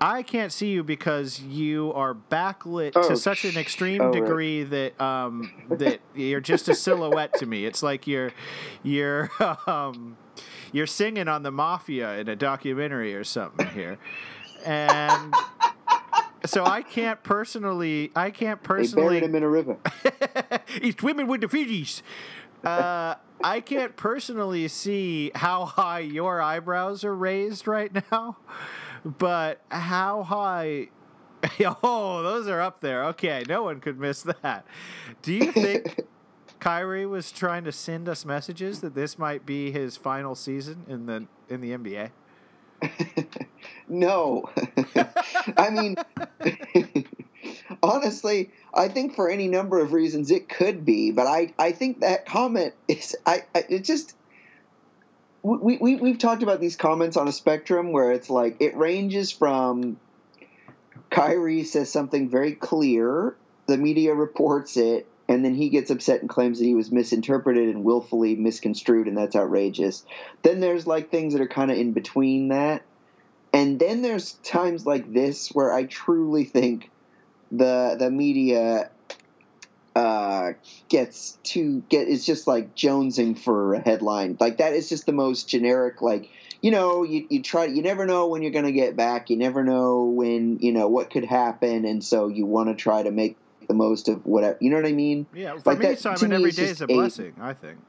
I 0.02 0.24
can't 0.24 0.52
see 0.52 0.70
you 0.72 0.84
because 0.84 1.40
you 1.40 1.94
are 1.94 2.16
backlit 2.16 2.94
Oh, 2.96 3.08
to 3.08 3.16
such 3.16 3.46
an 3.46 3.56
extreme 3.58 4.02
oh, 4.02 4.06
right. 4.06 4.14
degree 4.14 4.64
that 4.64 5.00
um, 5.00 5.52
that 5.70 6.00
you're 6.16 6.42
just 6.42 6.68
a 6.70 6.76
silhouette 6.76 7.34
to 7.36 7.46
me. 7.46 7.66
It's 7.66 7.84
like 7.84 8.08
you're 8.08 8.32
you're 8.84 9.30
um, 9.68 10.18
you're 10.72 10.88
singing 10.88 11.28
on 11.28 11.44
the 11.44 11.52
mafia 11.52 12.18
in 12.18 12.28
a 12.30 12.36
documentary 12.36 13.14
or 13.14 13.24
something 13.24 13.68
here, 13.68 14.00
and 14.66 15.34
so 16.46 16.66
I 16.66 16.82
can't 16.82 17.22
personally, 17.22 18.12
I 18.16 18.32
can't 18.32 18.62
They 18.64 18.68
personally. 18.68 19.20
buried 19.20 19.24
him 19.24 19.36
in 19.36 19.44
a 19.44 19.50
river. 19.50 19.78
He's 20.82 20.96
swimming 20.98 21.28
with 21.28 21.42
the 21.42 21.48
Fijis. 21.48 22.02
Uh, 22.64 23.16
I 23.44 23.60
can't 23.60 23.96
personally 23.96 24.68
see 24.68 25.32
how 25.36 25.66
high 25.66 26.00
your 26.00 26.42
eyebrows 26.42 27.04
are 27.04 27.16
raised 27.16 27.68
right 27.68 27.92
now, 28.12 28.38
but 29.06 29.62
how 29.70 30.24
high. 30.24 30.90
Oh, 31.84 32.22
those 32.22 32.48
are 32.48 32.62
up 32.62 32.82
there. 32.82 33.06
Okay, 33.06 33.44
no 33.50 33.64
one 33.64 33.80
could 33.80 34.00
miss 34.00 34.22
that. 34.22 34.64
Do 35.24 35.34
you 35.34 35.52
think 35.52 36.02
Kyrie 36.60 37.08
was 37.08 37.32
trying 37.32 37.64
to 37.64 37.72
send 37.72 38.08
us 38.08 38.26
messages 38.26 38.82
that 38.82 38.94
this 38.94 39.18
might 39.18 39.44
be 39.44 39.72
his 39.72 39.98
final 39.98 40.36
season 40.36 40.86
in 40.88 41.08
the 41.08 41.26
in 41.50 41.62
the 41.62 41.72
NBA? 41.72 42.12
No. 43.88 44.50
I 45.58 45.70
mean, 45.70 45.96
honestly, 47.84 48.52
I 48.74 48.88
think 48.88 49.16
for 49.16 49.30
any 49.30 49.48
number 49.48 49.80
of 49.80 49.92
reasons 49.92 50.32
it 50.32 50.48
could 50.48 50.86
be, 50.86 51.12
but 51.12 51.28
I, 51.28 51.54
I 51.60 51.74
think 51.74 52.00
that 52.00 52.26
comment 52.26 52.74
is, 52.88 53.16
I, 53.26 53.44
I 53.54 53.66
it 53.70 53.84
just, 53.84 54.16
we, 55.44 55.78
we, 55.78 55.96
we've 55.96 56.18
talked 56.18 56.44
about 56.44 56.60
these 56.60 56.76
comments 56.76 57.18
on 57.18 57.28
a 57.28 57.32
spectrum 57.32 57.92
where 57.92 58.12
it's 58.12 58.30
like, 58.30 58.58
it 58.60 58.76
ranges 58.76 59.32
from 59.32 59.98
Kyrie 61.10 61.64
says 61.64 61.92
something 61.92 62.30
very 62.30 62.54
clear, 62.54 63.36
the 63.68 63.78
media 63.78 64.14
reports 64.14 64.78
it, 64.78 65.08
and 65.28 65.46
then 65.46 65.56
he 65.56 65.70
gets 65.70 65.90
upset 65.90 66.22
and 66.22 66.30
claims 66.30 66.60
that 66.60 66.66
he 66.66 66.76
was 66.76 66.92
misinterpreted 66.92 67.70
and 67.70 67.84
willfully 67.84 68.36
misconstrued, 68.36 69.08
and 69.08 69.18
that's 69.18 69.36
outrageous. 69.36 70.06
Then 70.44 70.60
there's 70.60 70.86
like 70.86 71.10
things 71.10 71.34
that 71.34 71.42
are 71.42 71.48
kind 71.48 71.72
of 71.72 71.78
in 71.78 71.94
between 71.94 72.50
that. 72.50 72.84
And 73.54 73.80
then 73.80 74.02
there's 74.02 74.34
times 74.44 74.86
like 74.86 75.12
this 75.12 75.50
where 75.50 75.74
I 75.74 75.86
truly 75.86 76.44
think 76.46 76.90
the 77.52 77.98
the 78.00 78.10
media 78.12 78.91
uh, 79.96 80.52
gets 80.90 81.38
to 81.44 81.82
get 81.90 82.08
is 82.08 82.26
just 82.26 82.48
like 82.48 82.76
jonesing 82.76 83.38
for 83.38 83.74
a 83.74 83.80
headline. 83.82 84.38
Like 84.40 84.58
that 84.58 84.74
is 84.74 84.90
just 84.90 85.06
the 85.06 85.12
most 85.12 85.50
generic. 85.50 86.02
Like 86.02 86.30
you 86.62 86.72
know, 86.72 87.04
you, 87.04 87.26
you 87.30 87.42
try. 87.42 87.66
You 87.66 87.82
never 87.82 88.06
know 88.06 88.28
when 88.28 88.42
you're 88.44 88.52
going 88.52 88.66
to 88.66 88.72
get 88.72 88.96
back. 88.96 89.30
You 89.30 89.38
never 89.38 89.64
know 89.64 90.06
when 90.06 90.60
you 90.60 90.72
know 90.72 90.88
what 90.88 91.10
could 91.10 91.26
happen, 91.26 91.86
and 91.86 92.04
so 92.04 92.28
you 92.28 92.46
want 92.46 92.70
to 92.70 92.76
try 92.76 93.04
to 93.04 93.12
make 93.12 93.38
the 93.68 93.74
most 93.74 94.08
of 94.08 94.26
whatever. 94.26 94.58
You 94.62 94.70
know 94.70 94.78
what 94.78 94.86
I 94.86 94.94
mean? 94.94 95.28
Yeah, 95.34 95.58
for 95.60 95.72
Like 95.72 95.80
me, 95.80 95.86
that, 95.88 96.00
Simon, 96.00 96.30
me, 96.30 96.36
every 96.36 96.52
day 96.52 96.64
is 96.64 96.82
a 96.82 96.86
a- 96.86 96.88
blessing. 96.88 97.34
I 97.42 97.54
think. 97.54 97.80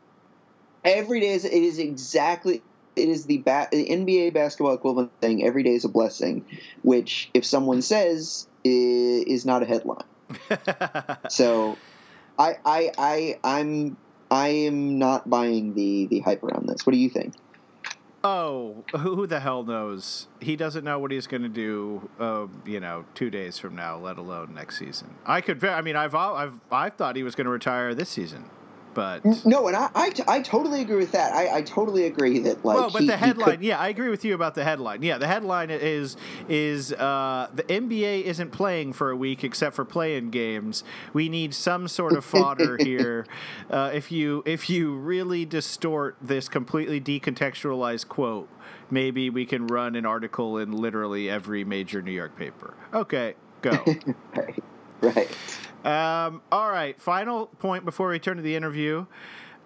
Every 0.85 1.21
day 1.21 1.29
is 1.29 1.45
it 1.45 1.53
is 1.53 1.79
exactly 1.79 2.63
it 2.97 3.09
is 3.09 3.27
the, 3.27 3.39
ba- 3.39 3.69
the 3.71 3.89
NBA 3.89 4.35
basketball 4.35 4.75
equivalent 4.75 5.13
thing. 5.21 5.45
Every 5.45 5.63
day 5.63 5.75
is 5.75 5.85
a 5.85 5.89
blessing, 5.89 6.45
which 6.83 7.31
if 7.35 7.45
someone 7.45 7.83
says 7.83 8.49
is 8.65 9.47
not 9.47 9.63
a 9.63 9.67
headline. 9.67 10.05
So, 11.29 11.79
I 12.39 12.57
I 12.65 12.93
I 12.99 13.39
I'm 13.45 13.97
I 14.31 14.49
am 14.49 14.99
not 14.99 15.29
buying 15.29 15.75
the 15.75 16.07
the 16.07 16.21
hype 16.21 16.43
around 16.43 16.69
this. 16.69 16.87
What 16.87 16.93
do 16.93 16.99
you 16.99 17.11
think? 17.11 17.35
Oh, 18.25 18.85
who 18.97 19.27
the 19.27 19.41
hell 19.41 19.65
knows? 19.65 20.29
He 20.41 20.55
doesn't 20.55 20.85
know 20.85 20.99
what 20.99 21.11
he's 21.11 21.27
going 21.27 21.43
to 21.43 21.49
do. 21.49 22.09
Uh, 22.21 22.47
you 22.65 22.79
know, 22.79 23.05
two 23.15 23.31
days 23.31 23.59
from 23.59 23.75
now, 23.75 23.99
let 23.99 24.17
alone 24.17 24.55
next 24.55 24.79
season. 24.79 25.17
I 25.27 25.41
could. 25.41 25.65
I 25.65 25.81
mean, 25.81 25.97
I've 25.97 26.15
I've 26.15 26.61
I've 26.71 26.95
thought 26.95 27.17
he 27.17 27.25
was 27.25 27.35
going 27.35 27.47
to 27.47 27.51
retire 27.51 27.95
this 27.95 28.11
season, 28.11 28.49
but 28.95 29.25
No, 29.47 29.67
and 29.69 29.77
I 29.77 30.13
I 30.29 30.41
totally 30.43 30.81
agree 30.83 30.97
with 30.97 31.13
that. 31.13 31.33
I, 31.35 31.57
I 31.59 31.63
totally 31.63 32.07
agree 32.07 32.39
that 32.41 32.65
like 32.65 32.77
well, 32.77 32.91
but 32.91 33.03
he- 33.03 33.09
the 33.09 33.17
he 33.17 33.27
headline. 33.27 33.51
could- 33.53 33.63
yeah, 33.63 33.79
I 33.79 33.89
agree 33.89 34.09
with 34.09 34.25
you 34.25 34.35
about 34.35 34.55
the 34.55 34.65
headline. 34.65 35.03
Yeah, 35.03 35.19
the 35.19 35.27
headline 35.27 35.71
is 35.71 36.17
is 36.49 36.93
uh, 36.93 37.49
the 37.55 37.63
NBA 37.65 38.23
isn't 38.23 38.51
playing 38.51 38.93
for 38.93 39.11
a 39.11 39.17
week 39.17 39.45
except 39.45 39.75
for 39.77 39.85
playing 39.85 40.31
games. 40.31 40.85
We 41.13 41.29
need 41.29 41.55
some 41.55 41.89
sort 41.89 42.15
of 42.15 42.25
fodder 42.25 42.77
here. 42.81 43.27
Uh, 43.71 43.91
if 43.93 44.13
you 44.13 44.43
if 44.47 44.69
you 44.71 44.95
really 44.97 45.45
distort 45.45 46.17
this 46.21 46.49
completely 46.49 47.01
decontextualized 47.01 48.09
quote, 48.09 48.49
maybe 48.91 49.31
we 49.31 49.47
can 49.47 49.67
run 49.67 49.97
an 49.97 50.07
article 50.07 50.59
in 50.59 50.73
literally 50.73 51.29
every 51.31 51.65
major 51.65 52.03
New 52.03 52.13
York 52.13 52.37
paper. 52.37 52.75
Okay, 52.93 53.35
go. 53.63 53.73
right, 54.37 54.63
right. 55.01 55.37
Um, 55.85 56.43
all 56.53 56.71
right, 56.71 57.01
final 57.01 57.47
point 57.47 57.85
before 57.85 58.09
we 58.09 58.19
turn 58.19 58.37
to 58.37 58.43
the 58.43 58.55
interview. 58.55 59.07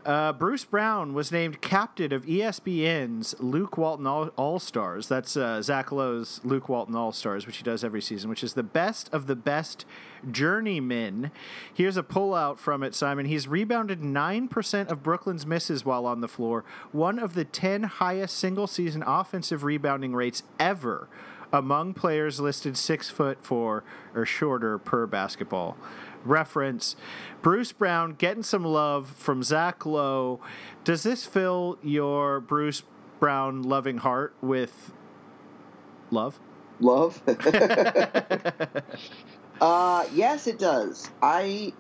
Uh, 0.07 0.33
Bruce 0.33 0.65
Brown 0.65 1.15
was 1.15 1.33
named 1.33 1.61
captain 1.61 2.13
of 2.13 2.25
ESPN's 2.27 3.35
Luke 3.41 3.77
Walton 3.77 4.07
All 4.07 4.61
Stars. 4.61 5.09
That's 5.09 5.37
uh, 5.37 5.61
Zach 5.61 5.91
Lowe's 5.91 6.41
Luke 6.45 6.69
Walton 6.69 6.95
All 6.95 7.11
Stars, 7.11 7.45
which 7.45 7.57
he 7.57 7.65
does 7.65 7.83
every 7.83 8.01
season, 8.01 8.31
which 8.31 8.45
is 8.45 8.55
the 8.55 8.63
best 8.63 9.13
of 9.13 9.27
the 9.27 9.35
best 9.35 9.85
journeymen. 10.31 11.33
Here's 11.75 11.97
a 11.97 12.05
pullout 12.05 12.59
from 12.59 12.85
it, 12.85 12.95
Simon. 12.95 13.27
He's 13.27 13.49
rebounded 13.49 14.01
9% 14.01 14.89
of 14.89 15.03
Brooklyn's 15.03 15.45
misses 15.45 15.85
while 15.85 16.07
on 16.07 16.21
the 16.21 16.29
floor, 16.29 16.65
one 16.93 17.19
of 17.19 17.35
the 17.35 17.45
10 17.45 17.83
highest 17.83 18.37
single 18.39 18.69
season 18.69 19.03
offensive 19.05 19.65
rebounding 19.65 20.15
rates 20.15 20.45
ever 20.61 21.09
among 21.53 21.95
players 21.95 22.41
listed 22.41 22.77
six 22.77 23.09
foot 23.09 23.39
four 23.45 23.85
or 24.15 24.25
shorter 24.27 24.79
per 24.79 25.07
basketball 25.07 25.77
reference. 26.25 26.97
Bruce 27.43 27.73
Brown 27.73 28.15
getting 28.15 28.43
some 28.43 28.65
love 28.65 29.09
from 29.11 29.43
Zach 29.43 29.85
Lowe. 29.87 30.41
Does 30.85 31.03
this 31.03 31.25
fill 31.25 31.79
your 31.83 32.41
Bruce 32.41 32.83
Brown 33.21 33.63
loving 33.63 33.99
heart 33.99 34.35
with 34.41 34.93
love? 36.11 36.39
Love. 36.81 37.23
uh, 39.61 40.07
yes, 40.13 40.47
it 40.47 40.59
does. 40.59 41.11
I 41.23 41.73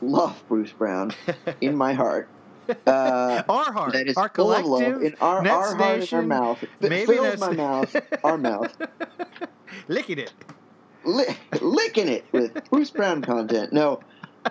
love 0.00 0.42
Bruce 0.48 0.72
Brown 0.72 1.12
in 1.60 1.76
my 1.76 1.92
heart. 1.92 2.28
Uh, 2.84 3.44
Our 3.48 3.72
heart, 3.72 3.92
that 3.92 4.08
is 4.08 4.16
our 4.16 4.28
full 4.28 4.52
of 4.52 4.64
collective, 4.64 4.94
love 4.94 5.02
in 5.04 5.14
our, 5.20 5.40
Nets 5.40 5.54
our 5.54 5.76
heart 5.76 6.00
and 6.00 6.12
our 6.12 6.22
mouth. 6.22 6.62
It 6.64 6.70
maybe 6.80 7.06
fills 7.06 7.38
my 7.38 7.52
mouth, 7.52 7.94
our 8.24 8.36
mouth, 8.36 8.76
licking 9.88 10.18
it. 10.18 10.32
Li- 11.06 11.36
licking 11.60 12.08
it 12.08 12.26
with 12.32 12.52
Bruce 12.70 12.90
Brown 12.90 13.22
content. 13.22 13.72
No, 13.72 14.00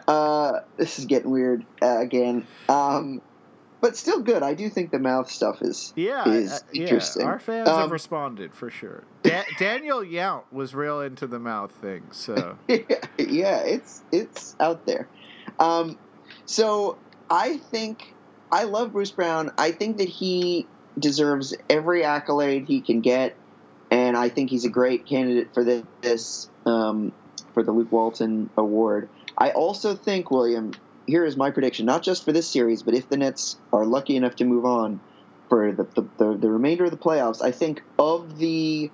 uh, 0.07 0.53
this 0.77 0.99
is 0.99 1.05
getting 1.05 1.31
weird 1.31 1.65
uh, 1.81 1.99
again. 1.99 2.47
Um, 2.69 3.21
but 3.81 3.95
still 3.95 4.21
good. 4.21 4.41
I 4.41 4.53
do 4.55 4.69
think 4.69 4.91
the 4.91 4.99
mouth 4.99 5.29
stuff 5.29 5.57
is 5.61 5.93
Yeah, 5.95 6.27
is 6.27 6.51
uh, 6.51 6.59
yeah. 6.73 6.81
interesting. 6.81 7.27
Our 7.27 7.39
fans 7.39 7.67
have 7.69 7.77
Um, 7.85 7.91
responded 7.91 8.55
for 8.55 8.69
sure. 8.69 9.03
Da- 9.21 9.43
Daniel 9.59 9.99
Yount 10.01 10.43
was 10.51 10.73
real 10.73 11.01
into 11.01 11.27
the 11.27 11.39
mouth 11.39 11.71
thing, 11.71 12.11
so 12.11 12.57
yeah, 12.67 13.59
it's 13.63 14.01
it's 14.11 14.55
out 14.59 14.85
there. 14.85 15.09
Um, 15.59 15.97
so 16.45 16.97
I 17.29 17.57
think 17.57 18.03
I 18.51 18.63
love 18.63 18.93
Bruce 18.93 19.11
Brown. 19.11 19.51
I 19.57 19.71
think 19.71 19.97
that 19.97 20.07
he 20.09 20.67
deserves 20.97 21.55
every 21.69 22.03
accolade 22.03 22.65
he 22.67 22.81
can 22.81 23.01
get, 23.01 23.37
and 23.91 24.17
I 24.17 24.29
think 24.29 24.49
he's 24.49 24.65
a 24.65 24.69
great 24.69 25.05
candidate 25.05 25.53
for 25.53 25.63
this, 25.63 25.83
this 26.01 26.49
um, 26.65 27.11
for 27.53 27.63
the 27.63 27.71
Luke 27.71 27.91
Walton 27.91 28.49
Award. 28.57 29.09
I 29.37 29.51
also 29.51 29.95
think 29.95 30.31
William. 30.31 30.73
Here 31.07 31.23
is 31.23 31.37
my 31.37 31.51
prediction, 31.51 31.85
not 31.85 32.01
just 32.01 32.25
for 32.25 32.31
this 32.31 32.49
series, 32.49 32.81
but 32.81 32.95
if 32.95 33.09
the 33.09 33.17
Nets 33.17 33.57
are 33.71 33.85
lucky 33.85 34.15
enough 34.15 34.37
to 34.37 34.45
move 34.45 34.65
on 34.65 34.99
for 35.49 35.71
the 35.71 35.83
the, 35.83 36.01
the, 36.17 36.37
the 36.37 36.49
remainder 36.49 36.85
of 36.85 36.91
the 36.91 36.97
playoffs, 36.97 37.43
I 37.43 37.51
think 37.51 37.83
of 37.99 38.37
the 38.39 38.89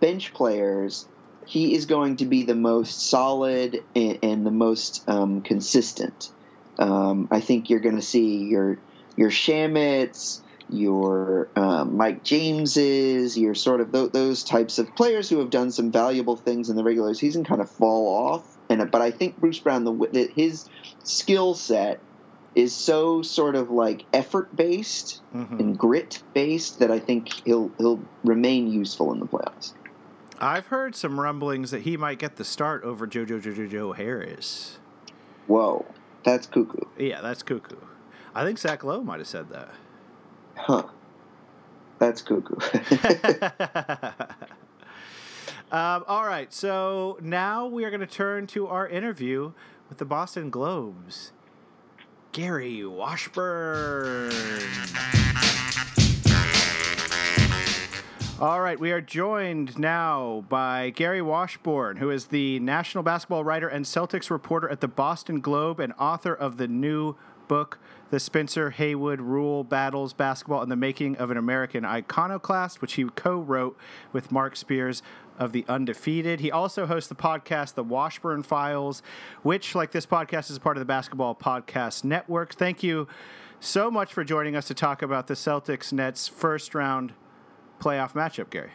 bench 0.00 0.32
players, 0.32 1.08
he 1.46 1.74
is 1.74 1.86
going 1.86 2.16
to 2.16 2.24
be 2.24 2.44
the 2.44 2.54
most 2.54 3.08
solid 3.08 3.82
and, 3.94 4.18
and 4.22 4.46
the 4.46 4.50
most 4.50 5.02
um, 5.08 5.42
consistent. 5.42 6.30
Um, 6.78 7.28
I 7.30 7.40
think 7.40 7.70
you're 7.70 7.80
going 7.80 7.96
to 7.96 8.02
see 8.02 8.44
your 8.44 8.78
your 9.16 9.30
Shamets, 9.30 10.42
your 10.68 11.48
um, 11.56 11.96
Mike 11.96 12.24
Jameses, 12.24 13.38
your 13.38 13.54
sort 13.54 13.80
of 13.80 13.92
th- 13.92 14.12
those 14.12 14.42
types 14.42 14.78
of 14.78 14.94
players 14.96 15.28
who 15.28 15.38
have 15.38 15.50
done 15.50 15.70
some 15.70 15.92
valuable 15.92 16.36
things 16.36 16.70
in 16.70 16.76
the 16.76 16.82
regular 16.82 17.14
season 17.14 17.44
kind 17.44 17.60
of 17.60 17.70
fall 17.70 18.08
off. 18.08 18.56
And 18.68 18.90
but 18.90 19.00
I 19.00 19.10
think 19.10 19.38
Bruce 19.38 19.58
Brown, 19.58 19.84
the 19.84 20.30
his 20.34 20.68
skill 21.04 21.54
set 21.54 22.00
is 22.56 22.74
so 22.74 23.22
sort 23.22 23.54
of 23.54 23.70
like 23.70 24.04
effort 24.12 24.54
based 24.56 25.20
mhm. 25.34 25.60
and 25.60 25.78
grit 25.78 26.22
based 26.34 26.80
that 26.80 26.90
I 26.90 26.98
think 26.98 27.32
he'll 27.44 27.70
he'll 27.78 28.00
remain 28.24 28.66
useful 28.66 29.12
in 29.12 29.20
the 29.20 29.26
playoffs. 29.26 29.72
I've 30.40 30.66
heard 30.66 30.94
some 30.94 31.20
rumblings 31.20 31.70
that 31.70 31.82
he 31.82 31.96
might 31.96 32.18
get 32.18 32.36
the 32.36 32.44
start 32.44 32.82
over 32.82 33.06
JoJo 33.06 33.40
JoJo 33.40 33.70
Joe 33.70 33.92
Harris. 33.92 34.78
Whoa, 35.46 35.86
that's 36.24 36.46
cuckoo, 36.46 36.86
Yeah, 36.98 37.20
that's 37.20 37.42
cuckoo. 37.42 37.76
I 38.34 38.44
think 38.44 38.58
Zach 38.58 38.82
Lowe 38.82 39.02
might 39.02 39.18
have 39.18 39.28
said 39.28 39.48
that. 39.50 39.70
Huh? 40.56 40.84
That's 41.98 42.20
cuckoo. 42.22 42.56
um, 45.70 46.04
all 46.06 46.26
right, 46.26 46.52
so 46.52 47.18
now 47.22 47.66
we 47.66 47.84
are 47.84 47.90
going 47.90 48.00
to 48.00 48.06
turn 48.06 48.46
to 48.48 48.66
our 48.66 48.88
interview 48.88 49.52
with 49.88 49.98
the 49.98 50.04
Boston 50.04 50.50
Globes. 50.50 51.32
Gary 52.32 52.84
Washburn. 52.84 54.30
All 58.38 58.60
right, 58.60 58.78
we 58.78 58.92
are 58.92 59.00
joined 59.00 59.78
now 59.78 60.44
by 60.50 60.90
Gary 60.90 61.22
Washburn, 61.22 61.96
who 61.96 62.10
is 62.10 62.26
the 62.26 62.60
national 62.60 63.02
basketball 63.02 63.42
writer 63.42 63.66
and 63.66 63.86
Celtics 63.86 64.28
reporter 64.28 64.68
at 64.68 64.82
the 64.82 64.88
Boston 64.88 65.40
Globe 65.40 65.80
and 65.80 65.94
author 65.98 66.34
of 66.34 66.58
the 66.58 66.68
new 66.68 67.16
book, 67.48 67.78
The 68.10 68.20
Spencer 68.20 68.70
Haywood 68.70 69.20
Rule 69.20 69.64
Battles 69.64 70.12
Basketball 70.12 70.62
and 70.62 70.70
the 70.70 70.76
Making 70.76 71.16
of 71.16 71.30
an 71.30 71.36
American 71.36 71.84
Iconoclast, 71.84 72.80
which 72.80 72.94
he 72.94 73.04
co 73.04 73.38
wrote 73.40 73.76
with 74.12 74.30
Marc 74.30 74.56
Spears 74.56 75.02
of 75.38 75.52
The 75.52 75.64
Undefeated. 75.68 76.40
He 76.40 76.50
also 76.50 76.86
hosts 76.86 77.08
the 77.08 77.14
podcast, 77.14 77.74
The 77.74 77.84
Washburn 77.84 78.42
Files, 78.42 79.02
which, 79.42 79.74
like 79.74 79.90
this 79.90 80.06
podcast, 80.06 80.50
is 80.50 80.58
part 80.58 80.76
of 80.76 80.80
the 80.80 80.86
Basketball 80.86 81.34
Podcast 81.34 82.04
Network. 82.04 82.54
Thank 82.54 82.82
you 82.82 83.08
so 83.60 83.90
much 83.90 84.12
for 84.12 84.24
joining 84.24 84.54
us 84.54 84.66
to 84.68 84.74
talk 84.74 85.02
about 85.02 85.26
the 85.26 85.34
Celtics 85.34 85.92
Nets 85.92 86.28
first 86.28 86.74
round 86.74 87.12
playoff 87.80 88.12
matchup, 88.12 88.50
Gary. 88.50 88.70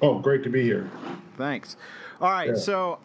Oh, 0.00 0.18
great 0.18 0.42
to 0.44 0.50
be 0.50 0.62
here. 0.62 0.90
Thanks. 1.36 1.76
All 2.20 2.30
right, 2.30 2.50
yeah. 2.50 2.54
so 2.54 2.98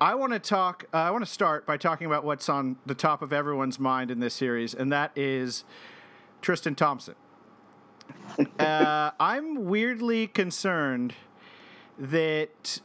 I 0.00 0.14
want 0.14 0.32
to 0.32 0.38
talk. 0.38 0.86
Uh, 0.94 0.96
I 0.96 1.10
want 1.10 1.24
to 1.26 1.30
start 1.30 1.66
by 1.66 1.76
talking 1.76 2.06
about 2.06 2.24
what's 2.24 2.48
on 2.48 2.76
the 2.86 2.94
top 2.94 3.20
of 3.20 3.34
everyone's 3.34 3.78
mind 3.78 4.10
in 4.10 4.18
this 4.18 4.32
series, 4.32 4.72
and 4.72 4.90
that 4.92 5.12
is 5.14 5.64
Tristan 6.40 6.74
Thompson. 6.74 7.14
uh, 8.58 9.10
I'm 9.20 9.66
weirdly 9.66 10.26
concerned 10.26 11.14
that 11.98 12.80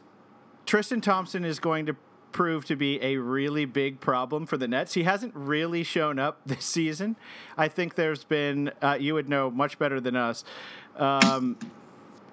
Tristan 0.66 1.00
Thompson 1.00 1.42
is 1.42 1.58
going 1.58 1.86
to 1.86 1.96
prove 2.32 2.66
to 2.66 2.76
be 2.76 3.02
a 3.02 3.16
really 3.16 3.64
big 3.64 3.98
problem 3.98 4.44
for 4.44 4.58
the 4.58 4.68
Nets. 4.68 4.92
He 4.92 5.04
hasn't 5.04 5.34
really 5.34 5.82
shown 5.84 6.18
up 6.18 6.42
this 6.44 6.66
season. 6.66 7.16
I 7.56 7.68
think 7.68 7.94
there's 7.94 8.24
been 8.24 8.72
uh, 8.82 8.98
you 9.00 9.14
would 9.14 9.30
know 9.30 9.50
much 9.50 9.78
better 9.78 10.02
than 10.02 10.16
us 10.16 10.44
um, 10.96 11.56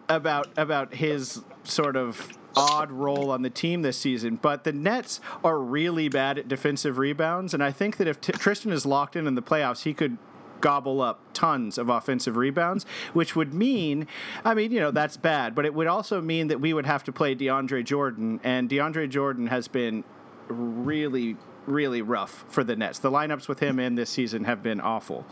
about 0.09 0.49
about 0.57 0.93
his 0.93 1.41
sort 1.63 1.95
of 1.95 2.37
odd 2.55 2.91
role 2.91 3.31
on 3.31 3.41
the 3.41 3.49
team 3.49 3.81
this 3.81 3.97
season. 3.97 4.37
But 4.41 4.63
the 4.63 4.73
Nets 4.73 5.19
are 5.43 5.59
really 5.59 6.09
bad 6.09 6.37
at 6.37 6.47
defensive 6.47 6.97
rebounds, 6.97 7.53
and 7.53 7.63
I 7.63 7.71
think 7.71 7.97
that 7.97 8.07
if 8.07 8.21
T- 8.21 8.33
Tristan 8.33 8.71
is 8.71 8.85
locked 8.85 9.15
in 9.15 9.27
in 9.27 9.35
the 9.35 9.41
playoffs, 9.41 9.83
he 9.83 9.93
could 9.93 10.17
gobble 10.61 11.01
up 11.01 11.19
tons 11.33 11.77
of 11.77 11.89
offensive 11.89 12.37
rebounds, 12.37 12.85
which 13.11 13.35
would 13.35 13.53
mean, 13.53 14.07
I 14.45 14.53
mean, 14.53 14.71
you 14.71 14.79
know, 14.79 14.91
that's 14.91 15.17
bad, 15.17 15.55
but 15.55 15.65
it 15.65 15.73
would 15.73 15.87
also 15.87 16.21
mean 16.21 16.47
that 16.47 16.61
we 16.61 16.73
would 16.73 16.85
have 16.85 17.03
to 17.03 17.11
play 17.11 17.35
DeAndre 17.35 17.83
Jordan, 17.83 18.39
and 18.43 18.69
DeAndre 18.69 19.09
Jordan 19.09 19.47
has 19.47 19.67
been 19.67 20.03
really 20.47 21.37
really 21.65 22.01
rough 22.01 22.45
for 22.49 22.63
the 22.63 22.75
Nets. 22.75 22.99
The 22.99 23.11
lineups 23.11 23.47
with 23.47 23.59
him 23.59 23.79
in 23.79 23.95
this 23.95 24.09
season 24.09 24.43
have 24.43 24.61
been 24.61 24.81
awful. 24.81 25.25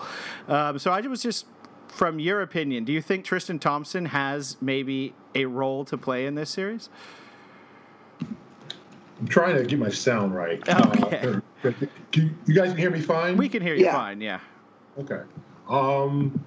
Um, 0.48 0.80
so 0.80 0.92
I 0.92 1.02
was 1.02 1.22
just, 1.22 1.46
from 1.92 2.20
your 2.20 2.42
opinion, 2.42 2.86
do 2.86 2.92
you 2.92 3.02
think 3.02 3.26
Tristan 3.26 3.60
Thompson 3.60 4.08
has 4.08 4.58
maybe 4.62 5.14
a 5.36 5.46
role 5.46 5.86
to 5.86 5.98
play 5.98 6.26
in 6.26 6.36
this 6.36 6.50
series? 6.50 6.90
I'm 8.20 9.28
trying 9.28 9.56
to 9.58 9.64
get 9.64 9.78
my 9.78 9.90
sound 9.90 10.34
right. 10.34 10.62
Okay. 10.70 11.36
Uh, 11.64 11.72
you, 12.14 12.32
you 12.48 12.56
guys 12.56 12.70
can 12.70 12.78
hear 12.78 12.90
me 12.90 13.02
fine? 13.02 13.38
We 13.38 13.48
can 13.48 13.62
hear 13.62 13.76
you 13.76 13.86
yeah. 13.86 13.94
fine, 13.94 14.20
yeah. 14.20 14.40
Okay. 14.98 15.22
Um, 15.70 16.44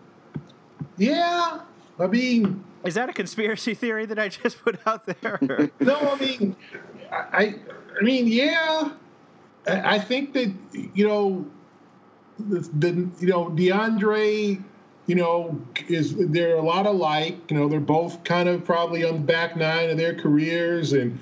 yeah, 0.97 1.61
I 2.01 2.07
mean, 2.09 2.65
is 2.85 2.95
that 2.95 3.09
a 3.09 3.13
conspiracy 3.13 3.75
theory 3.75 4.07
that 4.07 4.19
I 4.19 4.29
just 4.29 4.63
put 4.63 4.79
out 4.87 5.07
there? 5.07 5.39
no, 5.81 5.97
I 5.97 6.19
mean, 6.19 6.57
I, 7.11 7.55
I 7.99 8.03
mean, 8.03 8.27
yeah, 8.27 8.91
I 9.67 9.99
think 9.99 10.33
that 10.35 10.53
you 10.73 11.07
know, 11.07 11.47
the, 12.39 12.61
the 12.79 12.89
you 13.21 13.29
know 13.29 13.47
DeAndre, 13.51 14.63
you 15.07 15.15
know, 15.15 15.61
is 15.89 16.15
they're 16.17 16.57
a 16.57 16.63
lot 16.63 16.87
alike. 16.87 17.51
You 17.51 17.59
know, 17.59 17.69
they're 17.69 17.81
both 17.81 18.25
kind 18.25 18.49
of 18.49 18.65
probably 18.65 19.05
on 19.05 19.15
the 19.15 19.21
back 19.21 19.57
nine 19.57 19.91
of 19.91 19.97
their 19.97 20.15
careers 20.15 20.93
and 20.93 21.19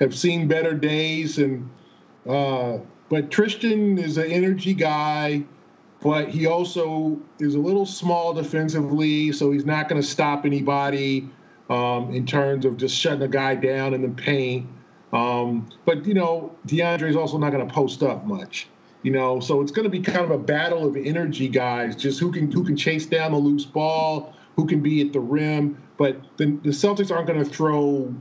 have 0.00 0.16
seen 0.16 0.48
better 0.48 0.74
days. 0.74 1.38
And 1.38 1.68
uh, 2.28 2.78
but 3.08 3.30
Tristan 3.30 3.98
is 3.98 4.18
an 4.18 4.30
energy 4.30 4.74
guy 4.74 5.44
but 6.04 6.28
he 6.28 6.46
also 6.46 7.18
is 7.38 7.54
a 7.54 7.58
little 7.58 7.86
small 7.86 8.34
defensively, 8.34 9.32
so 9.32 9.50
he's 9.50 9.64
not 9.64 9.88
going 9.88 10.00
to 10.00 10.06
stop 10.06 10.44
anybody 10.44 11.26
um, 11.70 12.12
in 12.12 12.26
terms 12.26 12.66
of 12.66 12.76
just 12.76 12.94
shutting 12.94 13.22
a 13.22 13.28
guy 13.28 13.54
down 13.54 13.94
in 13.94 14.02
the 14.02 14.10
paint. 14.10 14.66
Um, 15.14 15.66
but 15.86 16.04
you 16.04 16.12
know, 16.12 16.54
DeAndre 16.66 17.08
is 17.08 17.16
also 17.16 17.38
not 17.38 17.52
going 17.52 17.66
to 17.66 17.72
post 17.72 18.02
up 18.02 18.26
much. 18.26 18.68
You 19.04 19.10
know, 19.10 19.38
so 19.38 19.60
it's 19.60 19.70
going 19.70 19.84
to 19.84 19.90
be 19.90 20.00
kind 20.00 20.24
of 20.24 20.30
a 20.30 20.38
battle 20.38 20.86
of 20.86 20.96
energy 20.96 21.46
guys, 21.46 21.94
just 21.94 22.18
who 22.18 22.32
can 22.32 22.50
who 22.50 22.64
can 22.64 22.74
chase 22.74 23.04
down 23.04 23.32
the 23.32 23.38
loose 23.38 23.66
ball, 23.66 24.34
who 24.56 24.66
can 24.66 24.80
be 24.80 25.02
at 25.02 25.12
the 25.12 25.20
rim. 25.20 25.80
But 25.98 26.16
the, 26.38 26.46
the 26.46 26.70
Celtics 26.70 27.14
aren't 27.14 27.26
going 27.26 27.38
to 27.38 27.48
throw 27.48 28.12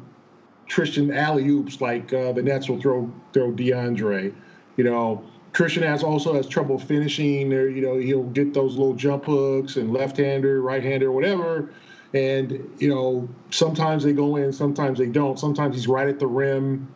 Tristan 0.67 1.11
alley 1.11 1.47
oops 1.47 1.79
like 1.79 2.11
uh, 2.13 2.33
the 2.33 2.43
Nets 2.43 2.67
will 2.67 2.81
throw 2.81 3.09
throw 3.31 3.53
DeAndre. 3.53 4.33
You 4.75 4.83
know, 4.83 5.23
Tristan 5.53 5.83
has 5.83 6.03
also 6.03 6.33
has 6.33 6.47
trouble 6.47 6.77
finishing. 6.77 7.49
There, 7.49 7.69
you 7.69 7.81
know, 7.81 7.95
he'll 7.95 8.23
get 8.23 8.53
those 8.53 8.75
little 8.75 8.95
jump 8.95 9.23
hooks 9.23 9.77
and 9.77 9.93
left-hander, 9.93 10.61
right-hander, 10.61 11.13
whatever. 11.13 11.71
And 12.13 12.69
you 12.77 12.89
know, 12.89 13.29
sometimes 13.51 14.03
they 14.03 14.11
go 14.11 14.35
in, 14.35 14.51
sometimes 14.51 14.99
they 14.99 15.07
don't. 15.07 15.39
Sometimes 15.39 15.75
he's 15.75 15.87
right 15.87 16.09
at 16.09 16.19
the 16.19 16.27
rim, 16.27 16.93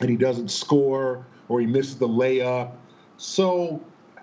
and 0.00 0.10
he 0.10 0.16
doesn't 0.16 0.50
score, 0.50 1.24
or 1.48 1.60
he 1.60 1.66
misses 1.66 1.96
the 1.96 2.08
layup. 2.08 2.72
So, 3.16 3.82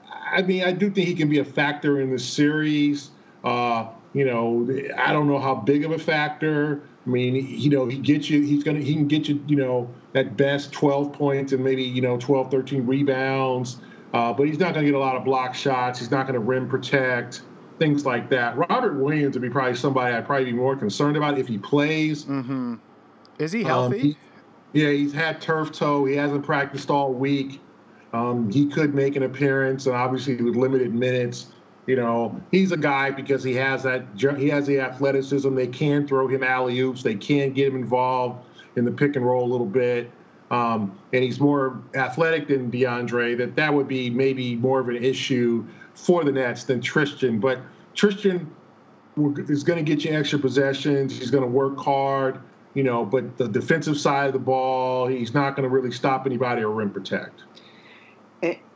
I 0.10 0.42
mean, 0.42 0.64
I 0.64 0.72
do 0.72 0.90
think 0.90 1.08
he 1.08 1.16
can 1.16 1.30
be 1.30 1.40
a 1.40 1.46
factor 1.46 2.02
in 2.02 2.12
the 2.12 2.20
series. 2.20 3.12
Uh, 3.44 3.88
you 4.14 4.26
know, 4.26 4.68
I 4.98 5.14
don't 5.14 5.28
know 5.28 5.40
how 5.40 5.56
big 5.56 5.86
of 5.86 5.92
a 5.92 6.00
factor. 6.00 6.84
I 7.06 7.10
mean, 7.10 7.36
you 7.36 7.70
know, 7.70 7.88
he 7.88 7.98
gets 7.98 8.30
you. 8.30 8.42
He's 8.42 8.64
gonna. 8.64 8.80
He 8.80 8.94
can 8.94 9.08
get 9.08 9.28
you. 9.28 9.44
You 9.48 9.56
know, 9.56 9.90
at 10.16 10.38
best 10.38 10.72
12 10.72 11.14
points 11.14 11.54
and 11.54 11.64
maybe 11.64 11.84
you 11.84 12.02
know 12.02 12.18
12, 12.18 12.52
13 12.52 12.86
rebounds. 12.86 13.78
Uh, 14.14 14.34
but 14.34 14.46
he's 14.46 14.60
not 14.60 14.74
going 14.74 14.86
to 14.86 14.92
get 14.92 14.98
a 14.98 15.00
lot 15.00 15.16
of 15.16 15.24
block 15.24 15.56
shots. 15.56 16.00
He's 16.00 16.12
not 16.12 16.28
going 16.28 16.34
to 16.34 16.42
rim 16.42 16.68
protect, 16.68 17.44
things 17.80 18.06
like 18.06 18.30
that. 18.30 18.58
Robert 18.58 18.96
Williams 18.96 19.36
would 19.36 19.42
be 19.42 19.50
probably 19.50 19.76
somebody 19.76 20.14
I'd 20.14 20.26
probably 20.26 20.46
be 20.46 20.54
more 20.54 20.76
concerned 20.76 21.16
about 21.16 21.38
if 21.38 21.48
he 21.48 21.58
plays. 21.58 22.26
Mm-hmm. 22.26 22.76
Is 23.40 23.54
he 23.54 23.64
healthy? 23.64 24.00
Um, 24.00 24.02
he, 24.02 24.18
yeah, 24.74 24.90
he's 24.90 25.14
had 25.14 25.42
turf 25.42 25.72
toe. 25.72 26.06
He 26.06 26.16
hasn't 26.16 26.44
practiced 26.44 26.90
all 26.90 27.14
week. 27.14 27.62
Um, 28.14 28.52
he 28.52 28.68
could 28.68 28.94
make 28.94 29.16
an 29.16 29.24
appearance, 29.24 29.86
and 29.86 29.96
obviously 29.96 30.36
with 30.36 30.56
limited 30.56 30.94
minutes. 30.94 31.48
You 31.88 31.96
know, 31.96 32.40
he's 32.52 32.72
a 32.72 32.78
guy 32.78 33.10
because 33.10 33.44
he 33.44 33.56
has 33.56 33.84
that. 33.84 34.06
He 34.38 34.50
has 34.50 34.68
the 34.68 34.80
athleticism. 34.80 35.56
They 35.56 35.68
can 35.68 36.08
throw 36.08 36.28
him 36.28 36.44
alley 36.44 36.80
oops. 36.80 37.04
They 37.04 37.16
can 37.16 37.54
get 37.54 37.68
him 37.70 37.76
involved 37.76 38.46
in 38.76 38.86
the 38.86 38.92
pick 38.92 39.16
and 39.16 39.26
roll 39.26 39.44
a 39.44 39.52
little 39.52 39.66
bit. 39.66 40.12
Um, 40.52 41.00
and 41.14 41.24
he's 41.24 41.40
more 41.40 41.82
athletic 41.96 42.48
than 42.50 42.70
DeAndre. 42.70 43.38
That 43.38 43.56
that 43.56 43.74
would 43.74 43.88
be 43.88 44.10
maybe 44.10 44.56
more 44.58 44.80
of 44.80 44.90
an 44.90 45.04
issue 45.04 45.66
for 45.94 46.24
the 46.24 46.32
Nets 46.32 46.66
than 46.66 46.82
Tristan. 46.82 47.40
But 47.40 47.60
Tristan 47.96 48.50
is 49.18 49.64
going 49.64 49.84
to 49.84 49.96
get 49.96 50.06
you 50.06 50.16
extra 50.16 50.40
possessions. 50.40 51.18
He's 51.18 51.32
going 51.32 51.44
to 51.44 51.50
work 51.50 51.78
hard, 51.78 52.40
you 52.74 52.84
know. 52.84 53.06
But 53.06 53.38
the 53.38 53.48
defensive 53.48 53.98
side 53.98 54.28
of 54.28 54.34
the 54.34 54.40
ball, 54.40 55.08
he's 55.08 55.34
not 55.34 55.56
going 55.56 55.68
to 55.68 55.74
really 55.74 55.92
stop 55.92 56.26
anybody 56.26 56.64
or 56.64 56.72
rim 56.72 56.92
protect. 56.92 57.44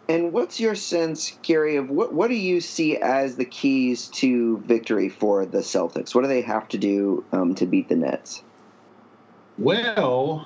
And 0.07 0.31
what's 0.31 0.59
your 0.59 0.75
sense, 0.75 1.37
Gary, 1.41 1.77
of 1.77 1.89
what, 1.89 2.13
what 2.13 2.27
do 2.29 2.35
you 2.35 2.61
see 2.61 2.97
as 2.97 3.37
the 3.37 3.45
keys 3.45 4.07
to 4.09 4.59
victory 4.59 5.09
for 5.09 5.45
the 5.45 5.59
Celtics? 5.59 6.13
What 6.13 6.21
do 6.21 6.27
they 6.27 6.41
have 6.41 6.67
to 6.69 6.77
do 6.77 7.25
um, 7.31 7.55
to 7.55 7.65
beat 7.65 7.89
the 7.89 7.95
Nets? 7.95 8.43
Well, 9.57 10.45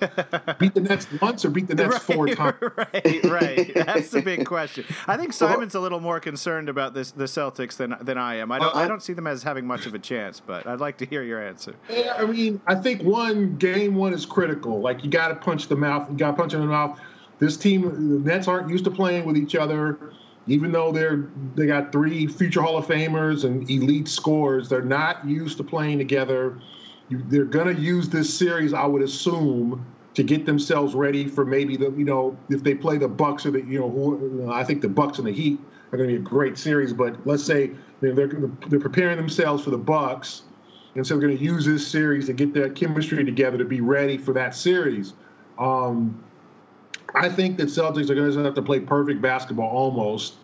beat 0.58 0.74
the 0.74 0.80
Nets 0.80 1.06
once 1.20 1.44
or 1.44 1.50
beat 1.50 1.68
the 1.68 1.74
Nets 1.74 1.92
right, 1.92 2.02
four 2.02 2.26
times? 2.28 2.56
Right, 2.60 3.24
right. 3.24 3.74
That's 3.74 4.10
the 4.10 4.22
big 4.22 4.46
question. 4.46 4.84
I 5.06 5.16
think 5.16 5.34
Simon's 5.34 5.74
a 5.74 5.80
little 5.80 6.00
more 6.00 6.18
concerned 6.18 6.68
about 6.68 6.94
this 6.94 7.10
the 7.10 7.24
Celtics 7.24 7.76
than 7.76 7.96
than 8.00 8.16
I 8.16 8.36
am. 8.36 8.50
I 8.50 8.58
don't 8.58 8.74
I 8.74 8.88
don't 8.88 9.02
see 9.02 9.12
them 9.12 9.26
as 9.26 9.42
having 9.42 9.66
much 9.66 9.86
of 9.86 9.94
a 9.94 9.98
chance, 9.98 10.40
but 10.40 10.66
I'd 10.66 10.80
like 10.80 10.96
to 10.98 11.06
hear 11.06 11.22
your 11.22 11.46
answer. 11.46 11.74
Yeah, 11.90 12.14
I 12.16 12.24
mean, 12.24 12.60
I 12.66 12.76
think 12.76 13.02
one 13.02 13.56
game 13.56 13.94
one 13.94 14.14
is 14.14 14.24
critical. 14.24 14.80
Like 14.80 15.04
you 15.04 15.10
got 15.10 15.28
to 15.28 15.34
punch 15.34 15.68
the 15.68 15.76
mouth. 15.76 16.10
You 16.10 16.16
got 16.16 16.30
to 16.30 16.36
punch 16.36 16.54
in 16.54 16.60
the 16.60 16.66
mouth. 16.66 16.98
This 17.40 17.56
team, 17.56 17.82
the 17.82 18.30
Nets 18.30 18.46
aren't 18.46 18.70
used 18.70 18.84
to 18.84 18.90
playing 18.90 19.24
with 19.24 19.36
each 19.36 19.56
other. 19.56 19.98
Even 20.46 20.72
though 20.72 20.92
they're 20.92 21.28
they 21.54 21.66
got 21.66 21.92
three 21.92 22.26
future 22.26 22.62
Hall 22.62 22.76
of 22.76 22.86
Famers 22.86 23.44
and 23.44 23.68
elite 23.68 24.08
scorers, 24.08 24.68
they're 24.68 24.82
not 24.82 25.26
used 25.26 25.56
to 25.58 25.64
playing 25.64 25.98
together 25.98 26.56
they're 27.10 27.44
going 27.44 27.74
to 27.74 27.80
use 27.80 28.08
this 28.08 28.32
series, 28.32 28.72
I 28.72 28.86
would 28.86 29.02
assume, 29.02 29.84
to 30.14 30.22
get 30.22 30.46
themselves 30.46 30.94
ready 30.94 31.26
for 31.28 31.44
maybe 31.44 31.76
the 31.76 31.90
you 31.92 32.04
know 32.04 32.36
if 32.48 32.62
they 32.62 32.74
play 32.74 32.98
the 32.98 33.08
Bucks 33.08 33.46
or 33.46 33.52
the 33.52 33.62
you 33.62 33.78
know 33.78 33.90
who, 33.90 34.50
I 34.50 34.64
think 34.64 34.82
the 34.82 34.88
Bucks 34.88 35.18
and 35.18 35.26
the 35.26 35.32
Heat 35.32 35.58
are 35.92 35.98
going 35.98 36.08
to 36.08 36.16
be 36.16 36.20
a 36.20 36.24
great 36.24 36.58
series. 36.58 36.92
But 36.92 37.16
let's 37.26 37.44
say 37.44 37.72
they're 38.00 38.12
they're 38.12 38.80
preparing 38.80 39.16
themselves 39.16 39.64
for 39.64 39.70
the 39.70 39.78
Bucks, 39.78 40.42
and 40.94 41.06
so 41.06 41.14
they're 41.14 41.28
going 41.28 41.38
to 41.38 41.44
use 41.44 41.64
this 41.64 41.86
series 41.86 42.26
to 42.26 42.32
get 42.32 42.52
that 42.54 42.74
chemistry 42.74 43.24
together 43.24 43.58
to 43.58 43.64
be 43.64 43.80
ready 43.80 44.18
for 44.18 44.32
that 44.34 44.54
series. 44.54 45.14
Um, 45.58 46.22
I 47.14 47.28
think 47.28 47.58
that 47.58 47.68
Celtics 47.68 48.10
are 48.10 48.14
going 48.14 48.32
to 48.32 48.44
have 48.44 48.54
to 48.54 48.62
play 48.62 48.80
perfect 48.80 49.20
basketball 49.20 49.68
almost 49.68 50.34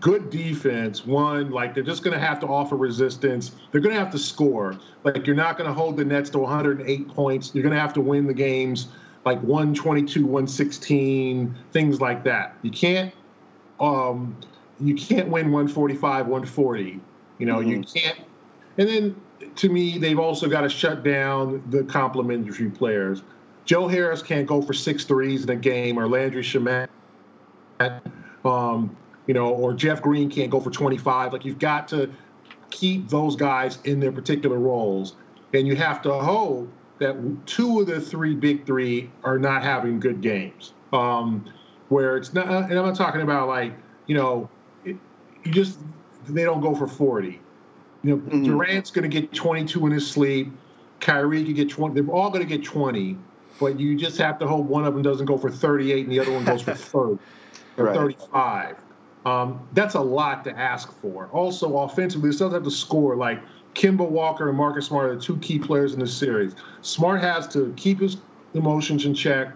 good 0.00 0.30
defense. 0.30 1.04
One, 1.04 1.50
like 1.50 1.74
they're 1.74 1.82
just 1.82 2.02
going 2.02 2.18
to 2.18 2.24
have 2.24 2.40
to 2.40 2.46
offer 2.46 2.76
resistance. 2.76 3.52
They're 3.70 3.80
going 3.80 3.94
to 3.94 4.00
have 4.00 4.12
to 4.12 4.18
score. 4.18 4.78
Like 5.04 5.26
you're 5.26 5.36
not 5.36 5.56
going 5.58 5.68
to 5.68 5.74
hold 5.74 5.96
the 5.96 6.04
Nets 6.04 6.30
to 6.30 6.38
108 6.38 7.08
points. 7.08 7.54
You're 7.54 7.62
going 7.62 7.74
to 7.74 7.80
have 7.80 7.92
to 7.94 8.00
win 8.00 8.26
the 8.26 8.34
games 8.34 8.88
like 9.24 9.40
122, 9.42 10.24
116, 10.24 11.54
things 11.72 12.00
like 12.00 12.24
that. 12.24 12.56
You 12.62 12.70
can't. 12.70 13.12
Um, 13.80 14.36
you 14.80 14.94
can't 14.94 15.28
win 15.28 15.52
145, 15.52 16.26
140. 16.26 17.00
You 17.38 17.46
know, 17.46 17.56
mm-hmm. 17.56 17.70
you 17.70 17.82
can't. 17.82 18.20
And 18.78 18.88
then 18.88 19.20
to 19.56 19.68
me, 19.68 19.98
they've 19.98 20.18
also 20.18 20.48
got 20.48 20.62
to 20.62 20.68
shut 20.68 21.02
down 21.02 21.62
the 21.68 21.84
complementary 21.84 22.70
players. 22.70 23.22
Joe 23.68 23.86
Harris 23.86 24.22
can't 24.22 24.46
go 24.46 24.62
for 24.62 24.72
six 24.72 25.04
threes 25.04 25.44
in 25.44 25.50
a 25.50 25.56
game, 25.56 25.98
or 25.98 26.08
Landry 26.08 26.42
Shamet, 26.42 26.88
um, 28.42 28.96
you 29.26 29.34
know, 29.34 29.50
or 29.50 29.74
Jeff 29.74 30.00
Green 30.00 30.30
can't 30.30 30.50
go 30.50 30.58
for 30.58 30.70
25. 30.70 31.34
Like 31.34 31.44
you've 31.44 31.58
got 31.58 31.86
to 31.88 32.10
keep 32.70 33.10
those 33.10 33.36
guys 33.36 33.78
in 33.84 34.00
their 34.00 34.10
particular 34.10 34.58
roles, 34.58 35.16
and 35.52 35.66
you 35.66 35.76
have 35.76 36.00
to 36.02 36.14
hope 36.14 36.72
that 36.98 37.14
two 37.44 37.80
of 37.80 37.86
the 37.86 38.00
three 38.00 38.34
big 38.34 38.64
three 38.64 39.10
are 39.22 39.38
not 39.38 39.62
having 39.62 40.00
good 40.00 40.22
games. 40.22 40.72
Um, 40.94 41.44
where 41.90 42.16
it's 42.16 42.32
not, 42.32 42.48
and 42.48 42.78
I'm 42.78 42.86
not 42.86 42.96
talking 42.96 43.20
about 43.20 43.48
like 43.48 43.74
you 44.06 44.14
know, 44.14 44.48
it, 44.86 44.96
you 45.44 45.52
just 45.52 45.78
they 46.26 46.42
don't 46.42 46.62
go 46.62 46.74
for 46.74 46.86
40. 46.86 47.38
You 48.02 48.10
know, 48.10 48.16
mm-hmm. 48.16 48.44
Durant's 48.44 48.90
going 48.90 49.08
to 49.08 49.20
get 49.20 49.34
22 49.34 49.84
in 49.84 49.92
his 49.92 50.10
sleep. 50.10 50.50
Kyrie 51.00 51.44
could 51.44 51.54
get 51.54 51.68
20. 51.68 52.00
They're 52.00 52.10
all 52.10 52.30
going 52.30 52.46
to 52.46 52.56
get 52.56 52.64
20, 52.64 53.18
but 53.58 53.78
you 53.78 53.96
just 53.96 54.18
have 54.18 54.38
to 54.38 54.46
hope 54.46 54.66
one 54.66 54.84
of 54.84 54.94
them 54.94 55.02
doesn't 55.02 55.26
go 55.26 55.36
for 55.36 55.50
38 55.50 56.04
and 56.04 56.12
the 56.12 56.20
other 56.20 56.32
one 56.32 56.44
goes 56.44 56.62
for 56.62 56.74
30 56.74 57.18
or 57.76 57.84
right. 57.84 57.94
35. 57.94 58.76
Um, 59.24 59.68
that's 59.72 59.94
a 59.94 60.00
lot 60.00 60.44
to 60.44 60.58
ask 60.58 60.92
for. 61.00 61.28
Also, 61.28 61.78
offensively, 61.78 62.30
they 62.30 62.34
still 62.34 62.50
have 62.50 62.62
to 62.62 62.70
score. 62.70 63.16
Like 63.16 63.42
Kemba 63.74 64.08
Walker 64.08 64.48
and 64.48 64.56
Marcus 64.56 64.86
Smart 64.86 65.10
are 65.10 65.14
the 65.16 65.20
two 65.20 65.38
key 65.38 65.58
players 65.58 65.92
in 65.92 66.00
this 66.00 66.16
series. 66.16 66.54
Smart 66.82 67.20
has 67.20 67.46
to 67.48 67.72
keep 67.76 68.00
his 68.00 68.18
emotions 68.54 69.04
in 69.04 69.14
check, 69.14 69.48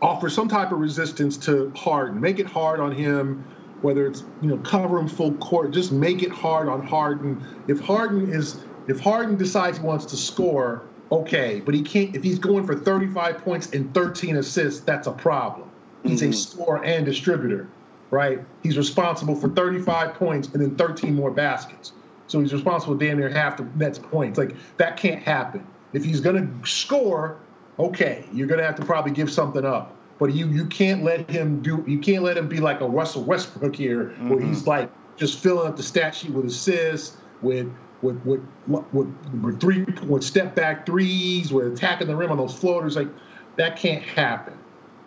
offer 0.00 0.30
some 0.30 0.48
type 0.48 0.72
of 0.72 0.78
resistance 0.78 1.36
to 1.38 1.72
Harden, 1.76 2.20
make 2.20 2.38
it 2.38 2.46
hard 2.46 2.80
on 2.80 2.92
him 2.92 3.44
whether 3.80 4.06
it's 4.06 4.24
you 4.40 4.48
know 4.48 4.58
cover 4.58 4.98
him 4.98 5.08
full 5.08 5.36
court, 5.38 5.72
just 5.72 5.92
make 5.92 6.22
it 6.22 6.30
hard 6.30 6.68
on 6.68 6.86
Harden. 6.86 7.46
If 7.66 7.80
Harden 7.80 8.28
is 8.28 8.64
if 8.86 9.00
Harden 9.00 9.36
decides 9.36 9.78
he 9.78 9.84
wants 9.84 10.06
to 10.06 10.16
score, 10.16 10.89
okay, 11.10 11.60
but 11.60 11.74
he 11.74 11.82
can't. 11.82 12.14
If 12.14 12.22
he's 12.22 12.38
going 12.38 12.66
for 12.66 12.76
35 12.76 13.38
points 13.38 13.70
and 13.70 13.92
13 13.94 14.36
assists, 14.36 14.80
that's 14.80 15.06
a 15.06 15.12
problem. 15.12 15.70
He's 16.02 16.22
mm-hmm. 16.22 16.30
a 16.30 16.32
scorer 16.32 16.84
and 16.84 17.04
distributor, 17.04 17.68
right? 18.10 18.40
He's 18.62 18.78
responsible 18.78 19.34
for 19.34 19.48
35 19.50 20.14
points 20.14 20.48
and 20.48 20.62
then 20.62 20.76
13 20.76 21.14
more 21.14 21.30
baskets. 21.30 21.92
So 22.26 22.40
he's 22.40 22.52
responsible 22.52 22.94
damn 22.94 23.18
near 23.18 23.28
half 23.28 23.56
the 23.56 23.64
Nets 23.76 23.98
points. 23.98 24.38
Like 24.38 24.54
that 24.76 24.96
can't 24.96 25.22
happen. 25.22 25.66
If 25.92 26.04
he's 26.04 26.20
going 26.20 26.36
to 26.36 26.68
score, 26.68 27.40
okay, 27.78 28.24
you're 28.32 28.46
going 28.46 28.60
to 28.60 28.64
have 28.64 28.76
to 28.76 28.84
probably 28.84 29.10
give 29.10 29.30
something 29.30 29.64
up 29.64 29.96
but 30.20 30.34
you 30.34 30.46
you 30.48 30.66
can't 30.66 31.02
let 31.02 31.28
him 31.28 31.60
do 31.62 31.82
you 31.88 31.98
can't 31.98 32.22
let 32.22 32.36
him 32.36 32.46
be 32.46 32.60
like 32.60 32.82
a 32.82 32.86
Russell 32.86 33.24
Westbrook 33.24 33.74
here, 33.74 34.04
mm-hmm. 34.04 34.28
where 34.28 34.40
he's 34.40 34.66
like 34.66 34.88
just 35.16 35.42
filling 35.42 35.66
up 35.66 35.76
the 35.76 35.82
stat 35.82 36.14
sheet 36.14 36.30
with 36.30 36.44
assists, 36.44 37.16
with 37.42 37.66
with 38.02 38.16
with 38.24 38.40
with, 38.66 39.60
three 39.60 39.84
with 40.06 40.24
step 40.24 40.54
back 40.54 40.86
threes, 40.86 41.52
with 41.52 41.72
attacking 41.72 42.08
the 42.08 42.16
rim 42.16 42.30
on 42.30 42.38
those 42.38 42.54
floaters. 42.54 42.96
Like 42.96 43.08
that 43.56 43.76
can't 43.76 44.02
happen. 44.02 44.54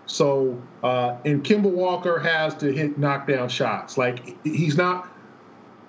So 0.06 0.62
uh, 0.84 1.17
and 1.25 1.43
Kemba 1.43 1.71
Walker 1.71 2.19
has 2.19 2.56
to 2.56 2.71
hit 2.71 2.97
knockdown 2.97 3.49
shots. 3.49 3.97
Like 3.97 4.38
he's 4.43 4.77
not. 4.77 5.10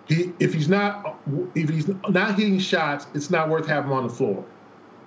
He, 0.07 0.33
if 0.39 0.53
he's 0.53 0.69
not 0.69 1.19
if 1.55 1.71
he's 1.71 1.89
not 2.09 2.39
hitting 2.39 2.59
shots, 2.59 3.07
it's 3.15 3.31
not 3.31 3.49
worth 3.49 3.67
having 3.67 3.91
him 3.91 3.97
on 3.97 4.07
the 4.07 4.13
floor 4.13 4.45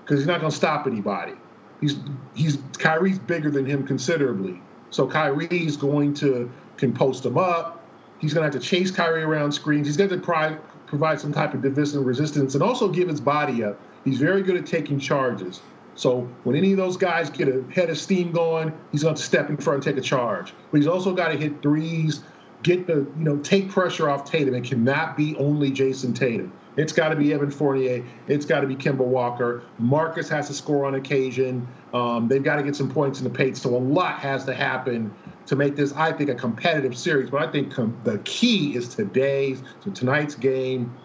because 0.04 0.20
he's 0.20 0.28
not 0.28 0.40
going 0.40 0.50
to 0.50 0.58
stop 0.58 0.88
anybody 0.88 1.34
he's 1.82 1.98
he's 2.34 2.58
Kyrie's 2.78 3.20
bigger 3.20 3.50
than 3.50 3.66
him 3.66 3.86
considerably. 3.86 4.62
So 4.90 5.08
Kyrie's 5.08 5.78
going 5.78 6.14
to 6.16 6.52
can 6.78 6.94
post 6.94 7.26
him 7.26 7.38
up. 7.38 7.84
He's 8.20 8.34
going 8.34 8.50
to 8.50 8.54
have 8.54 8.62
to 8.62 8.68
chase 8.68 8.90
Kyrie 8.90 9.24
around 9.24 9.52
screens. 9.52 9.88
He's 9.88 9.98
going 9.98 10.10
to 10.10 10.18
provide 10.18 10.60
provide 10.88 11.19
some 11.19 11.32
type 11.34 11.54
of 11.54 11.62
defensive 11.62 12.06
resistance 12.06 12.56
and 12.56 12.63
also 12.63 12.88
give 12.88 13.08
his 13.08 13.21
body 13.21 13.63
up. 13.63 13.80
He's 14.04 14.19
very 14.19 14.41
good 14.41 14.56
at 14.56 14.65
taking 14.65 15.00
charges. 15.00 15.62
So 15.95 16.30
when 16.43 16.56
any 16.56 16.71
of 16.71 16.78
those 16.78 16.95
guys 16.95 17.30
get 17.30 17.47
a 17.47 17.63
head 17.73 17.89
of 17.89 17.97
steam 17.97 18.32
going, 18.32 18.71
he's 18.91 19.04
going 19.04 19.15
to 19.15 19.21
step 19.21 19.50
in 19.50 19.58
front 19.58 19.86
and 19.86 19.95
take 19.95 20.04
a 20.04 20.06
charge. 20.06 20.54
But 20.71 20.78
he's 20.78 20.88
also 20.88 21.13
got 21.13 21.30
to 21.30 21.38
hit 21.38 21.62
threes, 21.62 22.23
get 22.63 22.88
the 22.88 23.08
you 23.17 23.23
know 23.23 23.38
take 23.38 23.69
pressure 23.69 24.10
off 24.10 24.30
Tatum. 24.30 24.54
It 24.54 24.63
cannot 24.63 25.17
be 25.17 25.36
only 25.38 25.71
Jayson 25.71 26.13
Tatum. 26.13 26.54
It's 26.78 26.93
got 26.93 27.10
to 27.10 27.15
be 27.15 27.34
Evan 27.34 27.50
Fournier. 27.50 28.06
It's 28.28 28.45
got 28.45 28.62
to 28.62 28.67
be 28.67 28.76
Kemba 28.76 29.00
Walker. 29.00 29.63
Marcus 29.80 30.30
has 30.30 30.47
to 30.47 30.54
score 30.54 30.86
on 30.86 30.93
occasion. 30.93 31.67
Um, 31.91 32.28
they've 32.28 32.43
got 32.43 32.58
to 32.58 32.63
get 32.63 32.76
some 32.76 32.89
points 32.89 33.19
in 33.19 33.23
the 33.23 33.32
paint. 33.32 33.58
So 33.58 33.76
a 33.76 33.80
lot 33.80 34.19
has 34.19 34.45
to 34.45 34.54
happen 34.54 35.12
to 35.48 35.56
make 35.56 35.76
this, 35.76 35.94
I 35.94 36.12
think, 36.12 36.30
a 36.30 36.36
competitive 36.36 36.96
series. 36.98 37.30
But 37.30 37.48
I 37.48 37.52
think 37.52 37.74
com- 37.74 38.00
the 38.04 38.20
key 38.20 38.76
is 38.76 38.94
today's, 38.94 39.64
so 39.84 39.92
tonight's 39.92 40.36
game, 40.36 40.96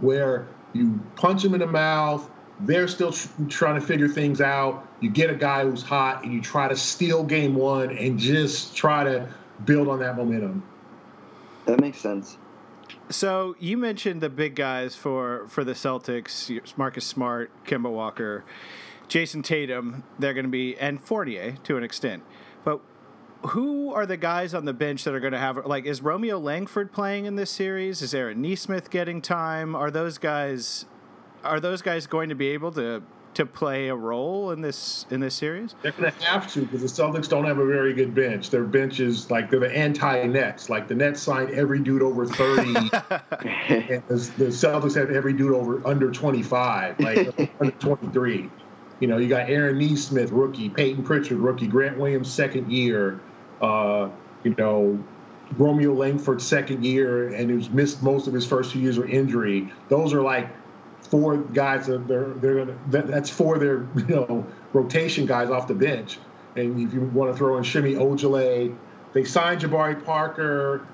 where 0.00 0.48
you 0.72 1.00
punch 1.16 1.42
them 1.42 1.54
in 1.54 1.60
the 1.60 1.66
mouth. 1.66 2.28
They're 2.60 2.88
still 2.88 3.12
tr- 3.12 3.28
trying 3.48 3.80
to 3.80 3.86
figure 3.86 4.08
things 4.08 4.40
out. 4.40 4.88
You 5.00 5.10
get 5.10 5.30
a 5.30 5.34
guy 5.34 5.64
who's 5.64 5.82
hot, 5.82 6.24
and 6.24 6.32
you 6.32 6.40
try 6.40 6.68
to 6.68 6.76
steal 6.76 7.22
game 7.24 7.54
one 7.54 7.96
and 7.96 8.18
just 8.18 8.76
try 8.76 9.04
to 9.04 9.28
build 9.64 9.88
on 9.88 10.00
that 10.00 10.16
momentum. 10.16 10.62
That 11.66 11.80
makes 11.80 11.98
sense. 11.98 12.38
So 13.10 13.56
you 13.58 13.76
mentioned 13.76 14.20
the 14.20 14.28
big 14.28 14.54
guys 14.54 14.94
for 14.94 15.46
for 15.48 15.64
the 15.64 15.72
Celtics: 15.72 16.76
Marcus 16.76 17.04
Smart, 17.04 17.50
Kemba 17.64 17.90
Walker, 17.90 18.44
Jayson 19.08 19.42
Tatum. 19.42 20.04
They're 20.18 20.34
going 20.34 20.46
to 20.46 20.50
be 20.50 20.76
and 20.76 21.00
Fournier 21.00 21.56
to 21.64 21.76
an 21.76 21.84
extent. 21.84 22.22
But 22.64 22.80
who 23.46 23.92
are 23.92 24.06
the 24.06 24.16
guys 24.16 24.54
on 24.54 24.64
the 24.64 24.72
bench 24.72 25.04
that 25.04 25.14
are 25.14 25.20
going 25.20 25.32
to 25.32 25.38
have 25.38 25.64
like 25.66 25.84
is 25.84 26.02
Romeo 26.02 26.38
Langford 26.38 26.92
playing 26.92 27.26
in 27.26 27.36
this 27.36 27.50
series? 27.50 28.02
Is 28.02 28.14
Aaron 28.14 28.42
Nesmith 28.42 28.90
getting 28.90 29.22
time? 29.22 29.74
Are 29.74 29.90
those 29.90 30.18
guys 30.18 30.86
are 31.44 31.60
those 31.60 31.82
guys 31.82 32.06
going 32.06 32.28
to 32.28 32.34
be 32.34 32.48
able 32.48 32.72
to 32.72 33.02
to 33.34 33.46
play 33.46 33.86
a 33.86 33.94
role 33.94 34.50
in 34.50 34.60
this 34.60 35.06
in 35.10 35.20
this 35.20 35.34
series? 35.34 35.74
They're 35.82 35.92
going 35.92 36.12
to 36.12 36.24
have 36.24 36.50
to 36.52 36.62
because 36.62 36.80
the 36.82 37.02
Celtics 37.02 37.28
don't 37.28 37.44
have 37.44 37.58
a 37.58 37.66
very 37.66 37.94
good 37.94 38.14
bench. 38.14 38.50
Their 38.50 38.64
bench 38.64 38.98
is 38.98 39.30
like 39.30 39.50
they're 39.50 39.60
the 39.60 39.70
anti-Nets. 39.70 40.68
Like 40.68 40.88
the 40.88 40.96
Nets 40.96 41.22
signed 41.22 41.50
every 41.50 41.78
dude 41.78 42.02
over 42.02 42.26
thirty, 42.26 42.74
and 42.74 44.02
the, 44.08 44.32
the, 44.36 44.46
Celtics 44.46 44.96
have 44.96 45.10
every 45.10 45.32
dude 45.32 45.52
over 45.52 45.86
under 45.86 46.10
twenty-five, 46.10 46.98
like 46.98 47.50
under 47.60 47.72
twenty-three. 47.76 48.50
You 49.00 49.06
know, 49.06 49.18
you 49.18 49.28
got 49.28 49.48
Aaron 49.48 49.78
Nesmith, 49.78 50.32
rookie, 50.32 50.68
Payton 50.68 51.04
Pritchard, 51.04 51.38
rookie, 51.38 51.68
Grant 51.68 51.96
Williams, 51.98 52.32
second 52.32 52.72
year. 52.72 53.20
Uh, 53.60 54.08
you 54.44 54.54
know, 54.56 55.02
Romeo 55.56 55.92
Langford, 55.94 56.42
second 56.42 56.84
year, 56.84 57.28
and 57.32 57.50
who's 57.50 57.70
missed 57.70 58.02
most 58.02 58.26
of 58.26 58.34
his 58.34 58.46
first 58.46 58.72
two 58.72 58.80
years 58.80 58.98
with 58.98 59.08
injury. 59.08 59.72
Those 59.88 60.12
are 60.12 60.22
like 60.22 60.48
four 61.02 61.38
guys 61.38 61.86
that 61.86 62.06
they're 62.06 62.34
they're 62.34 62.64
gonna 62.64 62.78
that's 62.88 63.30
four 63.30 63.58
their 63.58 63.86
you 63.96 64.06
know 64.08 64.46
rotation 64.72 65.26
guys 65.26 65.50
off 65.50 65.66
the 65.68 65.74
bench. 65.74 66.18
And 66.56 66.80
if 66.80 66.92
you 66.92 67.00
want 67.00 67.32
to 67.32 67.36
throw 67.36 67.56
in 67.56 67.64
Semi 67.64 67.94
Ojeleye, 67.94 68.76
they 69.12 69.24
signed 69.24 69.60
Jabari 69.60 70.04
Parker. 70.04 70.86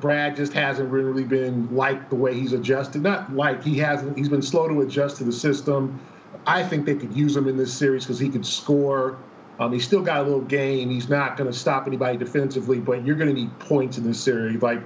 Brad 0.00 0.36
just 0.36 0.52
hasn't 0.52 0.90
really 0.90 1.24
been 1.24 1.74
like 1.74 2.10
the 2.10 2.16
way 2.16 2.34
he's 2.34 2.52
adjusted. 2.52 3.02
Not 3.02 3.32
like 3.32 3.62
he 3.62 3.78
hasn't. 3.78 4.16
He's 4.16 4.28
been 4.28 4.42
slow 4.42 4.68
to 4.68 4.82
adjust 4.82 5.18
to 5.18 5.24
the 5.24 5.32
system. 5.32 5.98
I 6.46 6.62
think 6.62 6.84
they 6.86 6.94
could 6.94 7.14
use 7.16 7.36
him 7.36 7.48
in 7.48 7.56
this 7.56 7.72
series 7.72 8.04
because 8.04 8.18
he 8.18 8.28
could 8.28 8.44
score. 8.44 9.16
Um, 9.58 9.72
he's 9.72 9.84
still 9.84 10.02
got 10.02 10.18
a 10.18 10.22
little 10.22 10.42
game. 10.42 10.90
He's 10.90 11.08
not 11.08 11.36
going 11.36 11.50
to 11.50 11.58
stop 11.58 11.86
anybody 11.86 12.18
defensively, 12.18 12.78
but 12.78 13.04
you're 13.04 13.16
going 13.16 13.34
to 13.34 13.40
need 13.40 13.58
points 13.58 13.96
in 13.98 14.04
this 14.04 14.22
series. 14.22 14.60
Like 14.60 14.80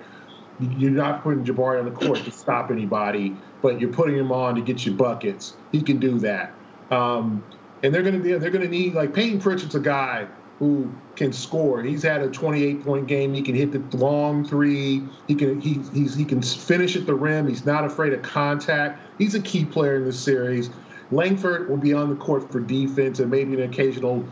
you're 0.60 0.90
not 0.90 1.22
putting 1.22 1.44
Jabari 1.44 1.78
on 1.78 1.86
the 1.86 1.90
court 1.90 2.18
to 2.18 2.30
stop 2.30 2.70
anybody 2.70 3.34
but 3.62 3.80
you're 3.80 3.92
putting 3.92 4.16
him 4.16 4.32
on 4.32 4.54
to 4.54 4.60
get 4.60 4.84
you 4.86 4.92
buckets. 4.92 5.54
He 5.72 5.82
can 5.82 5.98
do 5.98 6.18
that. 6.20 6.52
Um, 6.90 7.44
and 7.82 7.94
they're 7.94 8.02
going 8.02 8.22
to 8.22 8.38
they're 8.38 8.50
going 8.50 8.64
to 8.64 8.68
need 8.68 8.94
like 8.94 9.14
Payton 9.14 9.40
Pritchard's 9.40 9.74
a 9.74 9.80
guy 9.80 10.26
who 10.58 10.92
can 11.16 11.32
score. 11.32 11.82
He's 11.82 12.02
had 12.02 12.20
a 12.20 12.28
28 12.28 12.84
point 12.84 13.06
game. 13.06 13.32
He 13.32 13.40
can 13.40 13.54
hit 13.54 13.72
the 13.72 13.96
long 13.96 14.44
three. 14.44 15.02
He 15.26 15.34
can 15.34 15.60
he 15.60 15.80
he's, 15.94 16.14
he 16.14 16.24
can 16.24 16.42
finish 16.42 16.96
at 16.96 17.06
the 17.06 17.14
rim. 17.14 17.48
He's 17.48 17.64
not 17.64 17.84
afraid 17.84 18.12
of 18.12 18.22
contact. 18.22 19.00
He's 19.18 19.34
a 19.34 19.40
key 19.40 19.64
player 19.64 19.96
in 19.96 20.04
this 20.04 20.18
series. 20.18 20.70
Langford 21.10 21.68
will 21.68 21.76
be 21.76 21.92
on 21.92 22.08
the 22.08 22.14
court 22.16 22.52
for 22.52 22.60
defense 22.60 23.18
and 23.18 23.30
maybe 23.30 23.54
an 23.54 23.62
occasional 23.62 24.24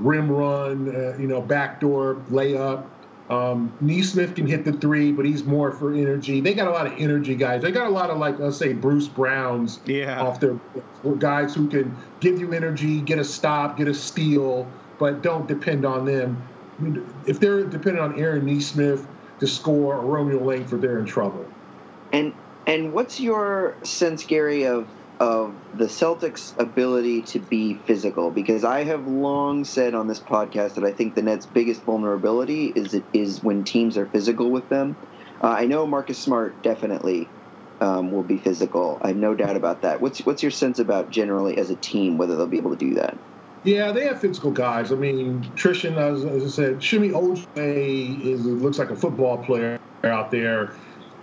rim 0.00 0.30
run, 0.30 0.94
uh, 0.94 1.16
you 1.18 1.26
know, 1.26 1.40
backdoor 1.40 2.16
layup. 2.30 2.84
Um, 3.30 3.72
Nesmith 3.82 4.34
can 4.34 4.46
hit 4.46 4.64
the 4.64 4.72
three, 4.72 5.12
but 5.12 5.26
he's 5.26 5.44
more 5.44 5.70
for 5.70 5.92
energy. 5.92 6.40
They 6.40 6.54
got 6.54 6.66
a 6.66 6.70
lot 6.70 6.86
of 6.86 6.94
energy 6.98 7.34
guys. 7.34 7.60
They 7.60 7.70
got 7.70 7.86
a 7.86 7.90
lot 7.90 8.08
of 8.08 8.18
like 8.18 8.38
let's 8.38 8.56
say 8.56 8.72
Bruce 8.72 9.06
Browns 9.06 9.80
yeah. 9.84 10.22
off 10.22 10.40
their 10.40 10.58
guys 11.18 11.54
who 11.54 11.68
can 11.68 11.94
give 12.20 12.40
you 12.40 12.52
energy, 12.52 13.02
get 13.02 13.18
a 13.18 13.24
stop, 13.24 13.76
get 13.76 13.86
a 13.86 13.94
steal, 13.94 14.66
but 14.98 15.20
don't 15.20 15.46
depend 15.46 15.84
on 15.84 16.06
them. 16.06 16.42
If 17.26 17.38
they're 17.38 17.64
dependent 17.64 17.98
on 17.98 18.18
Aaron 18.18 18.46
Nesmith 18.46 19.06
to 19.40 19.46
score 19.46 19.96
or 19.96 20.06
Romeo 20.06 20.42
Langford, 20.42 20.80
they're 20.80 20.98
in 20.98 21.06
trouble. 21.06 21.46
And 22.12 22.32
and 22.66 22.94
what's 22.94 23.20
your 23.20 23.74
sense, 23.82 24.24
Gary, 24.24 24.66
of 24.66 24.86
of 25.20 25.60
the 25.72 25.86
Celtics' 25.86 26.52
ability 26.58 27.22
to 27.22 27.40
be 27.40 27.82
physical? 27.86 28.30
Because 28.30 28.64
I 28.64 28.84
have 28.84 29.06
long 29.06 29.64
said 29.64 29.94
on 29.94 30.06
this 30.06 30.22
podcast 30.22 30.74
that 30.74 30.84
I 30.84 30.92
think 30.92 31.14
the 31.14 31.22
Nets' 31.22 31.46
biggest 31.46 31.84
vulnerability 31.84 32.66
is 32.66 32.94
it 32.94 33.06
is 33.12 33.42
when 33.42 33.64
teams 33.64 33.96
are 33.96 34.06
physical 34.06 34.50
with 34.50 34.68
them. 34.68 34.96
Uh, 35.42 35.48
I 35.48 35.66
know 35.66 35.86
Marcus 35.86 36.22
Smart 36.22 36.62
definitely 36.62 37.32
um, 37.80 38.10
will 38.10 38.24
be 38.24 38.38
physical. 38.38 39.00
I 39.02 39.08
have 39.08 39.16
no 39.16 39.34
doubt 39.34 39.56
about 39.56 39.82
that. 39.82 40.00
What's 40.00 40.24
what's 40.24 40.42
your 40.42 40.50
sense 40.50 40.78
about 40.78 41.10
generally 41.10 41.56
as 41.58 41.70
a 41.70 41.76
team 41.76 42.18
whether 42.18 42.36
they'll 42.36 42.48
be 42.48 42.58
able 42.58 42.76
to 42.76 42.76
do 42.76 42.94
that? 42.94 43.18
Yeah, 43.64 43.92
they 43.92 44.04
have 44.04 44.20
physical 44.20 44.52
guys. 44.52 44.92
I 44.92 44.94
mean, 44.94 45.52
Tristan, 45.56 45.98
as, 45.98 46.24
as 46.24 46.44
I 46.44 46.48
said, 46.48 46.82
Semi 46.82 47.10
Ojeleye 47.10 48.24
is 48.24 48.46
looks 48.46 48.78
like 48.78 48.90
a 48.90 48.96
football 48.96 49.44
player 49.44 49.78
out 50.04 50.30
there. 50.30 50.74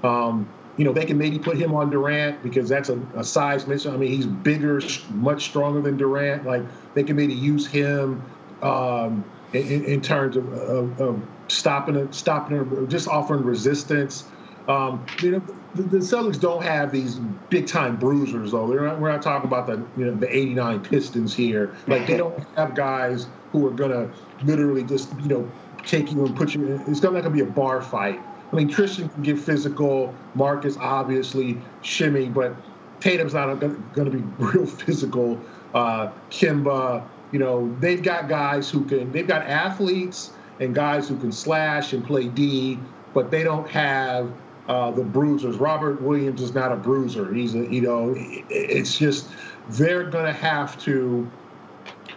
Um, 0.03 0.53
you 0.77 0.83
know, 0.83 0.91
they 0.91 1.05
can 1.05 1.17
maybe 1.17 1.39
put 1.39 1.57
him 1.57 1.73
on 1.73 1.89
Durant 1.89 2.43
because 2.43 2.67
that's 2.67 2.89
a, 2.89 2.99
a 3.15 3.23
size 3.23 3.65
mission. 3.65 3.93
I 3.93 3.97
mean, 3.97 4.11
he's 4.11 4.25
bigger, 4.25 4.81
much 5.11 5.45
stronger 5.45 5.81
than 5.81 5.97
Durant. 5.97 6.45
Like 6.45 6.63
they 6.93 7.03
can 7.03 7.15
maybe 7.15 7.33
use 7.33 7.65
him 7.65 8.21
um, 8.61 9.23
in, 9.53 9.85
in, 9.85 10.01
terms 10.01 10.35
of, 10.35 10.51
of, 10.53 10.99
of 10.99 11.21
stopping 11.47 11.95
it, 11.95 12.13
stopping 12.13 12.57
it, 12.57 12.89
just 12.89 13.07
offering 13.07 13.43
resistance. 13.43 14.25
Um, 14.67 15.05
you 15.21 15.31
know, 15.31 15.43
the, 15.75 15.83
the, 15.83 15.97
Celtics 15.97 16.39
don't 16.39 16.63
have 16.63 16.91
these 16.91 17.15
big 17.49 17.67
time 17.67 17.97
bruisers 17.97 18.51
though. 18.51 18.67
They're 18.67 18.81
not, 18.81 18.99
we're 18.99 19.11
not 19.11 19.21
talking 19.21 19.47
about 19.47 19.67
the 19.67 19.85
you 19.95 20.05
know 20.05 20.15
the 20.15 20.35
'89 20.35 20.83
Pistons 20.83 21.35
here. 21.35 21.75
Like 21.87 22.07
they 22.07 22.17
don't 22.17 22.37
have 22.55 22.73
guys 22.73 23.27
who 23.51 23.67
are 23.67 23.71
gonna 23.71 24.09
literally 24.43 24.83
just 24.83 25.13
you 25.21 25.27
know 25.27 25.51
take 25.85 26.11
you 26.11 26.25
and 26.25 26.35
put 26.35 26.55
you. 26.55 26.65
In, 26.65 26.81
it's 26.87 27.03
not 27.03 27.13
gonna 27.13 27.29
be 27.29 27.41
a 27.41 27.45
bar 27.45 27.81
fight. 27.81 28.19
I 28.55 28.59
mean, 28.59 28.69
Tristan 28.69 29.09
can 29.09 29.21
get 29.21 29.37
physical. 29.37 30.15
Marcus 30.33 30.77
obviously 30.77 31.57
shimmy, 31.81 32.29
but 32.29 32.55
Tatum's 33.01 33.33
not 33.33 33.53
going 33.55 33.93
to 33.93 34.09
be 34.09 34.19
real 34.37 34.65
physical. 34.65 35.37
Uh, 35.73 36.09
Kemba, 36.29 37.05
you 37.33 37.39
know, 37.39 37.75
they've 37.81 38.01
got 38.01 38.29
guys 38.29 38.69
who 38.69 38.85
can. 38.85 39.11
They've 39.11 39.27
got 39.27 39.41
athletes 39.45 40.31
and 40.61 40.73
guys 40.73 41.09
who 41.09 41.17
can 41.17 41.33
slash 41.33 41.91
and 41.91 42.05
play 42.05 42.29
D, 42.29 42.79
but 43.13 43.29
they 43.29 43.43
don't 43.43 43.69
have 43.69 44.31
uh, 44.69 44.89
the 44.91 45.03
bruisers. 45.03 45.57
Robert 45.57 46.01
Williams 46.01 46.41
is 46.41 46.53
not 46.53 46.71
a 46.71 46.77
bruiser. 46.77 47.33
He's 47.33 47.55
a, 47.55 47.69
you 47.69 47.81
know, 47.81 48.13
it's 48.15 48.97
just 48.97 49.27
they're 49.71 50.09
going 50.09 50.27
to 50.27 50.33
have 50.33 50.81
to 50.83 51.29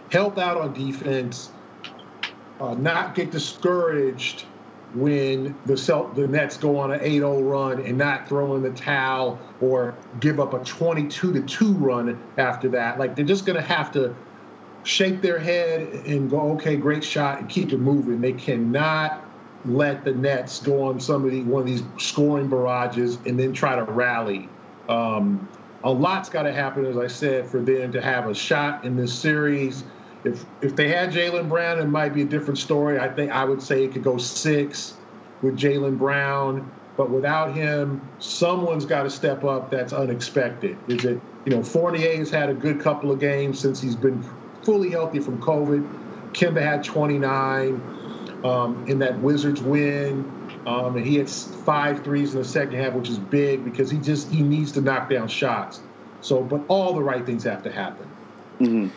help 0.09 0.37
out 0.37 0.55
on 0.55 0.71
defense, 0.71 1.51
uh, 2.61 2.75
not 2.75 3.13
get 3.13 3.29
discouraged 3.29 4.45
when 4.95 5.55
the 5.65 5.77
Celt- 5.77 6.15
the 6.15 6.27
Nets 6.27 6.57
go 6.57 6.77
on 6.77 6.91
an 6.91 6.99
8-0 6.99 7.49
run 7.49 7.85
and 7.85 7.97
not 7.97 8.27
throw 8.27 8.55
in 8.55 8.63
the 8.63 8.71
towel 8.71 9.39
or 9.61 9.93
give 10.19 10.39
up 10.39 10.53
a 10.53 10.63
22 10.63 11.33
to 11.33 11.41
2 11.41 11.73
run 11.73 12.19
after 12.37 12.69
that. 12.69 12.97
Like 12.97 13.15
they're 13.15 13.25
just 13.25 13.45
going 13.45 13.55
to 13.55 13.61
have 13.61 13.91
to 13.93 14.15
shake 14.83 15.21
their 15.21 15.39
head 15.39 15.81
and 16.07 16.29
go, 16.29 16.53
okay, 16.53 16.75
great 16.75 17.03
shot, 17.03 17.39
and 17.39 17.49
keep 17.49 17.71
it 17.71 17.79
moving. 17.79 18.21
They 18.21 18.33
cannot 18.33 19.25
let 19.65 20.05
the 20.05 20.13
Nets 20.13 20.59
go 20.61 20.83
on 20.83 20.99
some 20.99 21.25
of 21.25 21.31
the 21.31 21.43
one 21.43 21.61
of 21.61 21.67
these 21.67 21.83
scoring 21.97 22.47
barrages 22.47 23.17
and 23.25 23.39
then 23.39 23.53
try 23.53 23.75
to 23.75 23.83
rally. 23.83 24.49
Um, 24.87 25.47
a 25.83 25.91
lot's 25.91 26.29
got 26.29 26.43
to 26.43 26.53
happen, 26.53 26.85
as 26.85 26.97
I 26.97 27.07
said, 27.07 27.47
for 27.47 27.59
them 27.59 27.91
to 27.91 28.01
have 28.01 28.27
a 28.27 28.33
shot 28.33 28.83
in 28.83 28.95
this 28.95 29.13
series. 29.13 29.83
If 30.23 30.45
if 30.61 30.75
they 30.75 30.89
had 30.89 31.11
Jaylen 31.11 31.47
Brown, 31.47 31.79
it 31.79 31.85
might 31.85 32.13
be 32.13 32.21
a 32.21 32.25
different 32.25 32.57
story. 32.57 32.99
I 32.99 33.09
think 33.09 33.31
I 33.31 33.45
would 33.45 33.61
say 33.61 33.85
it 33.85 33.93
could 33.93 34.03
go 34.03 34.17
six 34.17 34.95
with 35.41 35.57
Jaylen 35.57 35.97
Brown, 35.97 36.69
but 36.97 37.09
without 37.09 37.53
him, 37.53 38.01
someone's 38.19 38.85
got 38.85 39.03
to 39.03 39.09
step 39.09 39.43
up. 39.43 39.71
That's 39.71 39.93
unexpected. 39.93 40.77
Is 40.87 41.05
it 41.05 41.21
you 41.45 41.55
know 41.55 41.63
Fournier's 41.63 42.29
had 42.29 42.49
a 42.49 42.53
good 42.53 42.79
couple 42.81 43.11
of 43.11 43.19
games 43.19 43.59
since 43.59 43.81
he's 43.81 43.95
been 43.95 44.23
fully 44.63 44.89
healthy 44.89 45.19
from 45.19 45.41
COVID. 45.41 45.87
Kemba 46.33 46.61
had 46.61 46.83
29 46.83 47.81
um, 48.43 48.85
in 48.87 48.99
that 48.99 49.19
Wizards 49.19 49.61
win. 49.61 50.31
Um, 50.65 50.97
and 50.97 51.05
he 51.05 51.15
had 51.15 51.29
five 51.29 52.03
threes 52.03 52.33
in 52.33 52.39
the 52.41 52.47
second 52.47 52.75
half, 52.75 52.93
which 52.93 53.09
is 53.09 53.17
big 53.17 53.63
because 53.63 53.89
he 53.89 53.97
just 53.97 54.29
he 54.29 54.43
needs 54.43 54.71
to 54.73 54.81
knock 54.81 55.09
down 55.09 55.27
shots. 55.27 55.79
So, 56.21 56.43
but 56.43 56.61
all 56.67 56.93
the 56.93 57.01
right 57.01 57.25
things 57.25 57.43
have 57.45 57.63
to 57.63 57.71
happen. 57.71 58.07
Mm-hmm. 58.59 58.89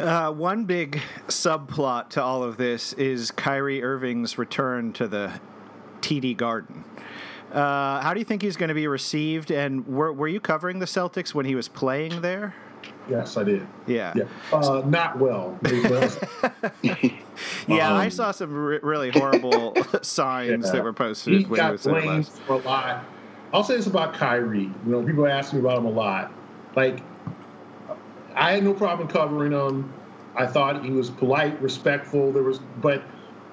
Uh, 0.00 0.32
one 0.32 0.64
big 0.64 1.00
subplot 1.28 2.08
to 2.08 2.22
all 2.22 2.42
of 2.42 2.56
this 2.56 2.94
is 2.94 3.30
Kyrie 3.30 3.82
Irving's 3.82 4.38
return 4.38 4.94
to 4.94 5.06
the 5.06 5.38
TD 6.00 6.36
Garden. 6.36 6.84
Uh, 7.52 8.00
how 8.00 8.14
do 8.14 8.20
you 8.20 8.24
think 8.24 8.40
he's 8.40 8.56
going 8.56 8.68
to 8.68 8.74
be 8.74 8.86
received? 8.86 9.50
And 9.50 9.86
were, 9.86 10.10
were 10.12 10.28
you 10.28 10.40
covering 10.40 10.78
the 10.78 10.86
Celtics 10.86 11.34
when 11.34 11.44
he 11.44 11.54
was 11.54 11.68
playing 11.68 12.22
there? 12.22 12.54
Yes, 13.10 13.36
I 13.36 13.44
did. 13.44 13.66
Yeah. 13.86 14.14
Yeah. 14.16 14.24
Uh, 14.50 14.82
not 14.86 15.18
well. 15.18 15.58
yeah, 16.82 17.90
um, 17.90 17.96
I 17.96 18.08
saw 18.08 18.30
some 18.30 18.54
really 18.54 19.10
horrible 19.10 19.76
signs 20.02 20.66
yeah. 20.66 20.72
that 20.72 20.82
were 20.82 20.94
posted 20.94 21.40
he 21.40 21.44
when 21.44 21.62
he 21.62 21.72
was 21.72 21.82
blamed 21.82 22.28
for 22.28 22.54
a 22.54 22.58
lot. 22.58 23.04
I'll 23.52 23.64
say 23.64 23.76
this 23.76 23.86
about 23.86 24.14
Kyrie. 24.14 24.60
You 24.60 24.72
know, 24.86 25.02
people 25.02 25.26
ask 25.26 25.52
me 25.52 25.58
about 25.58 25.76
him 25.76 25.86
a 25.86 25.90
lot. 25.90 26.32
Like, 26.74 27.02
I 28.34 28.52
had 28.52 28.64
no 28.64 28.74
problem 28.74 29.08
covering 29.08 29.52
him. 29.52 29.92
I 30.36 30.46
thought 30.46 30.84
he 30.84 30.90
was 30.90 31.10
polite, 31.10 31.60
respectful. 31.60 32.32
There 32.32 32.42
was, 32.42 32.58
but 32.80 33.02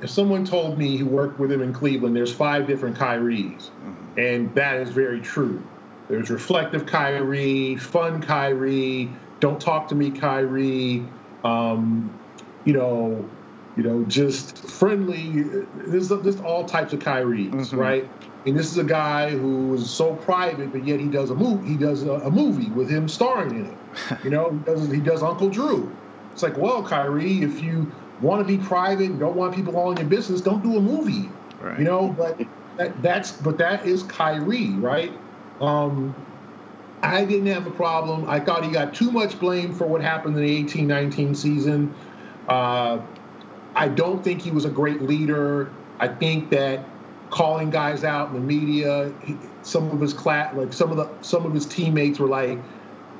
if 0.02 0.10
someone 0.10 0.46
told 0.46 0.78
me 0.78 0.96
he 0.98 1.04
worked 1.04 1.40
with 1.40 1.52
him 1.52 1.62
in 1.62 1.74
Cleveland, 1.74 2.16
there's 2.16 2.34
five 2.34 2.68
different 2.68 2.98
Kyries, 2.98 3.70
mm-hmm. 3.70 4.20
and 4.20 4.56
that 4.56 4.78
is 4.78 4.90
very 4.90 5.20
true. 5.20 5.64
There's 6.08 6.30
reflective 6.30 6.86
Kyrie, 6.86 7.76
fun 7.76 8.22
Kyrie, 8.22 9.12
don't 9.40 9.60
talk 9.60 9.88
to 9.90 9.96
me, 9.96 10.12
Kyrie. 10.12 11.06
Um, 11.44 12.18
you 12.66 12.74
know, 12.74 13.28
you 13.76 13.84
know, 13.84 14.04
just 14.06 14.58
friendly. 14.58 15.44
There's 15.76 16.10
there's 16.10 16.42
all 16.42 16.66
types 16.66 16.94
of 16.94 17.00
Kyries, 17.00 17.52
mm-hmm. 17.52 17.78
right? 17.78 18.10
And 18.48 18.58
this 18.58 18.72
is 18.72 18.78
a 18.78 18.84
guy 18.84 19.32
who 19.32 19.74
is 19.74 19.90
so 19.90 20.16
private, 20.16 20.72
but 20.72 20.88
yet 20.88 21.02
he 21.02 21.08
does 21.08 21.32
a 21.32 21.36
movie. 21.36 21.68
He 21.68 21.76
does 21.76 22.04
a, 22.04 22.14
a 22.14 22.32
movie 22.32 22.70
with 22.70 22.90
him 22.90 23.10
starring 23.10 23.52
in 23.52 23.66
it. 23.66 23.78
You 24.24 24.30
know, 24.30 24.52
he 24.52 24.58
does 24.60 24.92
he 24.92 25.00
does 25.02 25.22
Uncle 25.22 25.50
Drew. 25.50 25.94
It's 26.32 26.44
like, 26.44 26.58
well, 26.58 26.82
Kyrie, 26.82 27.42
if 27.42 27.62
you 27.62 27.92
want 28.22 28.48
to 28.48 28.58
be 28.58 28.64
private 28.64 29.10
and 29.10 29.20
don't 29.20 29.36
want 29.36 29.54
people 29.54 29.76
all 29.76 29.92
in 29.92 29.98
your 29.98 30.06
business, 30.06 30.40
don't 30.40 30.64
do 30.64 30.78
a 30.78 30.82
movie. 30.82 31.30
Right. 31.60 31.80
You 31.80 31.86
know, 31.86 32.10
but 32.10 32.40
that, 32.78 33.02
that's 33.02 33.34
but 33.34 33.58
that 33.58 33.86
is 33.86 34.04
Kyrie, 34.04 34.70
right? 34.70 35.12
Um, 35.60 36.16
I 37.02 37.26
didn't 37.26 37.48
have 37.48 37.68
a 37.68 37.72
problem. 37.72 38.30
I 38.30 38.40
thought 38.40 38.64
he 38.64 38.72
got 38.72 38.94
too 38.94 39.12
much 39.12 39.40
blame 39.40 39.74
for 39.74 39.88
what 39.88 40.02
happened 40.02 40.38
in 40.38 40.44
the 40.44 40.56
18 40.58 40.88
19 40.88 41.36
season. 41.36 41.94
Uh, 42.48 43.00
I 43.76 43.90
don't 43.90 44.24
think 44.24 44.42
he 44.42 44.52
was 44.52 44.64
a 44.64 44.70
great 44.70 45.02
leader. 45.02 45.70
I 46.00 46.08
think 46.08 46.50
that 46.52 46.86
calling 47.30 47.70
guys 47.70 48.04
out 48.04 48.30
in 48.30 48.34
the 48.34 48.40
media, 48.40 49.14
he, 49.24 49.38
some 49.64 49.90
of 49.92 50.00
his 50.00 50.14
class, 50.14 50.56
like 50.56 50.74
some 50.74 50.92
of 50.92 50.98
the 50.98 51.10
some 51.22 51.46
of 51.46 51.54
his 51.54 51.66
teammates 51.66 52.20
were 52.20 52.28
like, 52.28 52.60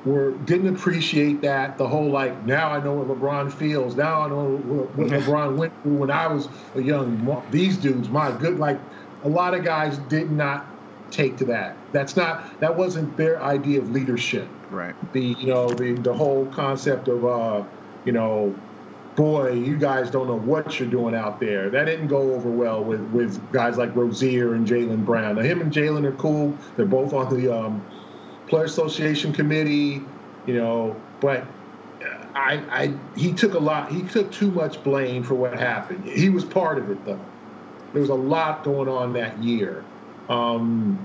were 0.04 0.32
didn't 0.32 0.74
appreciate 0.74 1.40
that. 1.42 1.78
The 1.78 1.86
whole 1.86 2.10
like 2.10 2.44
now 2.46 2.70
I 2.70 2.82
know 2.82 2.94
what 2.94 3.08
LeBron 3.08 3.52
feels. 3.52 3.96
Now 3.96 4.22
I 4.22 4.28
know 4.28 4.56
what, 4.56 4.96
what 4.96 5.08
LeBron 5.22 5.56
went 5.56 5.82
through 5.82 5.96
when 5.96 6.10
I 6.10 6.26
was 6.26 6.48
a 6.74 6.82
young. 6.82 7.42
These 7.50 7.76
dudes, 7.76 8.08
my 8.08 8.30
good, 8.32 8.58
like 8.58 8.78
a 9.24 9.28
lot 9.28 9.54
of 9.54 9.64
guys 9.64 9.98
did 10.08 10.30
not 10.30 10.66
take 11.10 11.36
to 11.38 11.44
that. 11.46 11.76
That's 11.92 12.16
not 12.16 12.60
that 12.60 12.76
wasn't 12.76 13.16
their 13.16 13.42
idea 13.42 13.80
of 13.80 13.90
leadership. 13.90 14.48
Right. 14.70 14.94
The 15.12 15.20
you 15.38 15.46
know 15.46 15.68
the 15.68 15.92
the 15.92 16.12
whole 16.12 16.46
concept 16.46 17.08
of 17.08 17.24
uh 17.24 17.64
you 18.04 18.12
know 18.12 18.54
boy 19.18 19.50
you 19.50 19.76
guys 19.76 20.12
don't 20.12 20.28
know 20.28 20.38
what 20.38 20.78
you're 20.78 20.88
doing 20.88 21.12
out 21.12 21.40
there. 21.40 21.68
That 21.70 21.86
didn't 21.86 22.06
go 22.06 22.34
over 22.34 22.48
well 22.48 22.84
with 22.84 23.00
with 23.10 23.52
guys 23.52 23.76
like 23.76 23.94
Rozier 23.96 24.54
and 24.54 24.66
Jaylen 24.66 25.04
Brown. 25.04 25.34
Now 25.34 25.42
him 25.42 25.60
and 25.60 25.72
Jaylen 25.72 26.04
are 26.04 26.12
cool. 26.12 26.56
They're 26.76 26.86
both 26.86 27.12
on 27.12 27.36
the 27.36 27.52
um, 27.52 27.84
Player 28.46 28.64
Association 28.64 29.32
committee. 29.32 30.00
You 30.46 30.54
know, 30.54 30.96
but 31.20 31.44
I, 32.34 32.62
I 32.70 32.94
he 33.16 33.32
took 33.32 33.54
a 33.54 33.58
lot. 33.58 33.90
He 33.90 34.02
took 34.04 34.30
too 34.30 34.52
much 34.52 34.82
blame 34.84 35.24
for 35.24 35.34
what 35.34 35.58
happened. 35.58 36.04
He 36.04 36.28
was 36.28 36.44
part 36.44 36.78
of 36.78 36.88
it 36.88 37.04
though. 37.04 37.20
There 37.92 38.00
was 38.00 38.10
a 38.10 38.14
lot 38.14 38.62
going 38.62 38.88
on 38.88 39.12
that 39.14 39.42
year. 39.42 39.84
Um, 40.28 40.96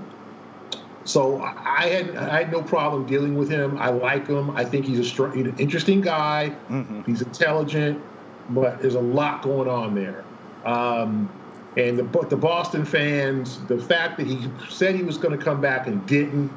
so 1.04 1.40
I 1.42 1.86
had 1.88 2.16
I 2.16 2.40
had 2.40 2.52
no 2.52 2.62
problem 2.62 3.06
dealing 3.06 3.36
with 3.36 3.50
him. 3.50 3.78
I 3.78 3.90
like 3.90 4.26
him. 4.26 4.50
I 4.50 4.64
think 4.64 4.86
he's 4.86 4.98
a 4.98 5.04
str- 5.04 5.30
he's 5.30 5.46
an 5.46 5.58
interesting 5.58 6.00
guy. 6.00 6.54
Mm-hmm. 6.70 7.02
He's 7.02 7.22
intelligent, 7.22 8.02
but 8.50 8.80
there's 8.80 8.94
a 8.94 9.00
lot 9.00 9.42
going 9.42 9.68
on 9.68 9.94
there. 9.94 10.24
Um, 10.64 11.30
and 11.76 11.98
the 11.98 12.26
the 12.28 12.36
Boston 12.36 12.84
fans, 12.84 13.60
the 13.66 13.78
fact 13.78 14.16
that 14.18 14.26
he 14.26 14.48
said 14.68 14.94
he 14.94 15.02
was 15.02 15.18
going 15.18 15.36
to 15.36 15.44
come 15.44 15.60
back 15.60 15.86
and 15.86 16.04
didn't, 16.06 16.50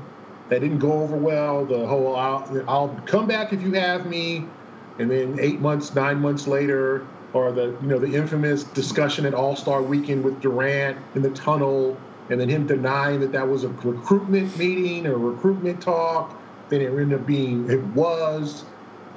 that 0.49 0.61
didn't 0.61 0.79
go 0.79 0.93
over 0.93 1.17
well. 1.17 1.65
The 1.65 1.85
whole 1.85 2.15
I'll, 2.15 2.63
I'll 2.67 3.01
come 3.05 3.27
back 3.27 3.51
if 3.51 3.61
you 3.61 3.73
have 3.73 4.05
me, 4.05 4.45
and 4.99 5.11
then 5.11 5.37
eight 5.41 5.59
months, 5.59 5.93
nine 5.93 6.19
months 6.21 6.47
later, 6.47 7.05
or 7.33 7.51
the 7.51 7.75
you 7.81 7.87
know 7.87 7.99
the 7.99 8.13
infamous 8.13 8.63
discussion 8.63 9.25
at 9.25 9.33
All 9.33 9.55
Star 9.55 9.81
Weekend 9.81 10.23
with 10.23 10.39
Durant 10.39 10.97
in 11.15 11.21
the 11.21 11.31
tunnel, 11.31 11.97
and 12.29 12.39
then 12.39 12.49
him 12.49 12.67
denying 12.67 13.19
that 13.21 13.31
that 13.31 13.47
was 13.47 13.63
a 13.63 13.69
recruitment 13.69 14.57
meeting 14.57 15.07
or 15.07 15.17
recruitment 15.17 15.81
talk. 15.81 16.41
Then 16.69 16.81
it 16.81 16.87
ended 16.87 17.13
up 17.19 17.25
being 17.25 17.69
it 17.69 17.83
was 17.87 18.65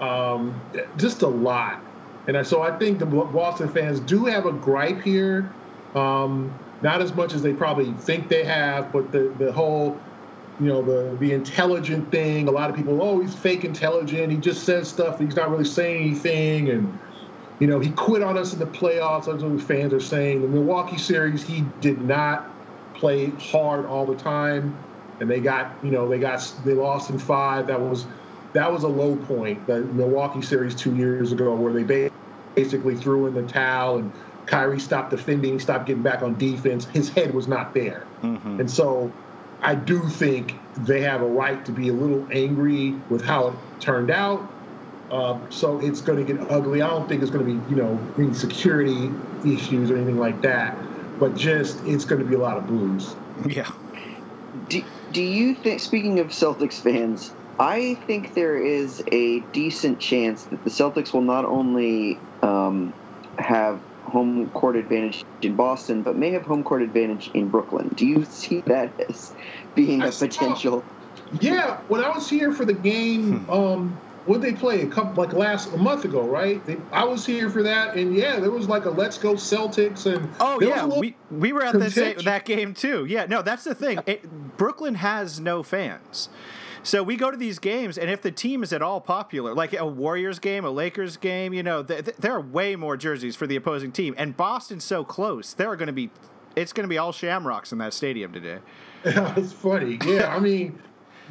um, 0.00 0.60
just 0.96 1.22
a 1.22 1.28
lot. 1.28 1.82
And 2.26 2.46
so 2.46 2.62
I 2.62 2.76
think 2.78 2.98
the 2.98 3.06
Boston 3.06 3.68
fans 3.68 3.98
do 4.00 4.26
have 4.26 4.46
a 4.46 4.52
gripe 4.52 5.02
here. 5.02 5.50
Um, 5.94 6.54
not 6.82 7.02
as 7.02 7.12
much 7.14 7.34
as 7.34 7.42
they 7.42 7.52
probably 7.52 7.92
think 7.92 8.28
they 8.28 8.44
have, 8.44 8.92
but 8.92 9.10
the, 9.12 9.34
the 9.38 9.52
whole, 9.52 10.00
you 10.60 10.66
know, 10.66 10.82
the, 10.82 11.16
the 11.18 11.32
intelligent 11.32 12.10
thing. 12.10 12.48
A 12.48 12.50
lot 12.50 12.70
of 12.70 12.76
people, 12.76 13.02
oh, 13.02 13.20
he's 13.20 13.34
fake 13.34 13.64
intelligent. 13.64 14.30
He 14.30 14.38
just 14.38 14.64
says 14.64 14.88
stuff. 14.88 15.18
He's 15.18 15.36
not 15.36 15.50
really 15.50 15.64
saying 15.64 16.02
anything. 16.02 16.70
And, 16.70 16.98
you 17.58 17.66
know, 17.66 17.80
he 17.80 17.90
quit 17.90 18.22
on 18.22 18.38
us 18.38 18.52
in 18.52 18.58
the 18.58 18.66
playoffs. 18.66 19.26
That's 19.26 19.42
what 19.42 19.58
the 19.58 19.62
fans 19.62 19.92
are 19.92 20.00
saying. 20.00 20.42
The 20.42 20.48
Milwaukee 20.48 20.98
series, 20.98 21.42
he 21.42 21.62
did 21.80 22.00
not 22.00 22.59
play 23.00 23.30
hard 23.30 23.86
all 23.86 24.06
the 24.06 24.14
time. 24.14 24.76
And 25.20 25.28
they 25.28 25.40
got, 25.40 25.76
you 25.82 25.90
know, 25.90 26.08
they 26.08 26.18
got, 26.18 26.50
they 26.64 26.74
lost 26.74 27.10
in 27.10 27.18
five. 27.18 27.66
That 27.66 27.80
was, 27.80 28.06
that 28.52 28.70
was 28.72 28.84
a 28.84 28.88
low 28.88 29.16
point. 29.16 29.66
The 29.66 29.80
Milwaukee 29.80 30.42
series 30.42 30.74
two 30.74 30.94
years 30.94 31.32
ago, 31.32 31.54
where 31.54 31.72
they 31.72 32.10
basically 32.54 32.96
threw 32.96 33.26
in 33.26 33.34
the 33.34 33.42
towel 33.42 33.98
and 33.98 34.12
Kyrie 34.46 34.80
stopped 34.80 35.10
defending, 35.10 35.60
stopped 35.60 35.86
getting 35.86 36.02
back 36.02 36.22
on 36.22 36.38
defense. 36.38 36.86
His 36.86 37.08
head 37.08 37.34
was 37.34 37.48
not 37.48 37.74
there. 37.74 38.06
Mm-hmm. 38.22 38.60
And 38.60 38.70
so 38.70 39.12
I 39.62 39.74
do 39.74 40.08
think 40.08 40.54
they 40.78 41.02
have 41.02 41.20
a 41.22 41.26
right 41.26 41.64
to 41.66 41.72
be 41.72 41.88
a 41.88 41.92
little 41.92 42.26
angry 42.32 42.94
with 43.10 43.22
how 43.22 43.48
it 43.48 43.54
turned 43.78 44.10
out. 44.10 44.50
Uh, 45.10 45.38
so 45.50 45.78
it's 45.80 46.00
going 46.00 46.24
to 46.24 46.32
get 46.32 46.50
ugly. 46.50 46.82
I 46.82 46.88
don't 46.88 47.08
think 47.08 47.20
it's 47.20 47.30
going 47.30 47.44
to 47.44 47.52
be, 47.52 47.70
you 47.70 47.76
know, 47.76 47.98
any 48.16 48.32
security 48.32 49.10
issues 49.44 49.90
or 49.90 49.96
anything 49.96 50.18
like 50.18 50.40
that. 50.42 50.76
But 51.20 51.36
just 51.36 51.84
it's 51.86 52.04
going 52.04 52.20
to 52.22 52.26
be 52.26 52.34
a 52.34 52.38
lot 52.38 52.56
of 52.56 52.66
blues. 52.66 53.14
Yeah. 53.46 53.70
Do, 54.68 54.82
do 55.12 55.22
you 55.22 55.54
think, 55.54 55.80
speaking 55.80 56.18
of 56.18 56.28
Celtics 56.28 56.80
fans, 56.80 57.30
I 57.58 57.96
think 58.06 58.34
there 58.34 58.56
is 58.56 59.02
a 59.12 59.40
decent 59.52 60.00
chance 60.00 60.44
that 60.46 60.64
the 60.64 60.70
Celtics 60.70 61.12
will 61.12 61.20
not 61.20 61.44
only 61.44 62.18
um, 62.42 62.94
have 63.38 63.80
home 64.02 64.48
court 64.50 64.76
advantage 64.76 65.22
in 65.42 65.56
Boston, 65.56 66.02
but 66.02 66.16
may 66.16 66.30
have 66.30 66.42
home 66.42 66.64
court 66.64 66.82
advantage 66.82 67.30
in 67.34 67.48
Brooklyn. 67.48 67.90
Do 67.94 68.06
you 68.06 68.24
see 68.24 68.62
that 68.66 68.94
as 69.08 69.34
being 69.74 70.02
a 70.02 70.10
potential? 70.10 70.84
Yeah, 71.40 71.80
when 71.88 72.02
I 72.02 72.08
was 72.08 72.28
here 72.28 72.52
for 72.52 72.64
the 72.64 72.72
game, 72.72 73.40
hmm. 73.40 73.50
um, 73.50 74.00
what 74.30 74.40
they 74.40 74.52
play 74.52 74.82
a 74.82 74.86
couple 74.86 75.24
like 75.24 75.32
last 75.32 75.74
a 75.74 75.76
month 75.76 76.04
ago, 76.04 76.22
right? 76.22 76.64
They, 76.64 76.76
I 76.92 77.02
was 77.02 77.26
here 77.26 77.50
for 77.50 77.64
that, 77.64 77.96
and 77.96 78.14
yeah, 78.14 78.38
there 78.38 78.52
was 78.52 78.68
like 78.68 78.84
a 78.84 78.90
"Let's 78.90 79.18
go 79.18 79.34
Celtics" 79.34 80.06
and 80.06 80.30
oh 80.38 80.60
yeah, 80.60 80.86
we 80.86 81.16
we 81.32 81.52
were 81.52 81.64
at 81.64 81.72
the, 81.72 82.22
that 82.24 82.44
game 82.44 82.72
too. 82.72 83.06
Yeah, 83.06 83.26
no, 83.26 83.42
that's 83.42 83.64
the 83.64 83.74
thing. 83.74 83.98
It, 84.06 84.56
Brooklyn 84.56 84.94
has 84.94 85.40
no 85.40 85.64
fans. 85.64 86.28
So 86.84 87.02
we 87.02 87.16
go 87.16 87.32
to 87.32 87.36
these 87.36 87.58
games, 87.58 87.98
and 87.98 88.08
if 88.08 88.22
the 88.22 88.30
team 88.30 88.62
is 88.62 88.72
at 88.72 88.82
all 88.82 89.00
popular, 89.00 89.52
like 89.52 89.74
a 89.74 89.84
Warriors 89.84 90.38
game, 90.38 90.64
a 90.64 90.70
Lakers 90.70 91.16
game, 91.16 91.52
you 91.52 91.64
know, 91.64 91.82
th- 91.82 92.04
th- 92.04 92.16
there 92.18 92.32
are 92.32 92.40
way 92.40 92.76
more 92.76 92.96
jerseys 92.96 93.34
for 93.34 93.48
the 93.48 93.56
opposing 93.56 93.90
team. 93.90 94.14
And 94.16 94.34
Boston's 94.36 94.84
so 94.84 95.04
close, 95.04 95.52
there 95.52 95.68
are 95.68 95.76
going 95.76 95.88
to 95.88 95.92
be, 95.92 96.10
it's 96.56 96.72
going 96.72 96.84
to 96.84 96.88
be 96.88 96.96
all 96.96 97.12
Shamrocks 97.12 97.72
in 97.72 97.78
that 97.78 97.92
stadium 97.92 98.32
today. 98.32 98.60
It's 99.04 99.52
funny. 99.52 99.98
Yeah, 100.06 100.34
I 100.34 100.38
mean, 100.38 100.78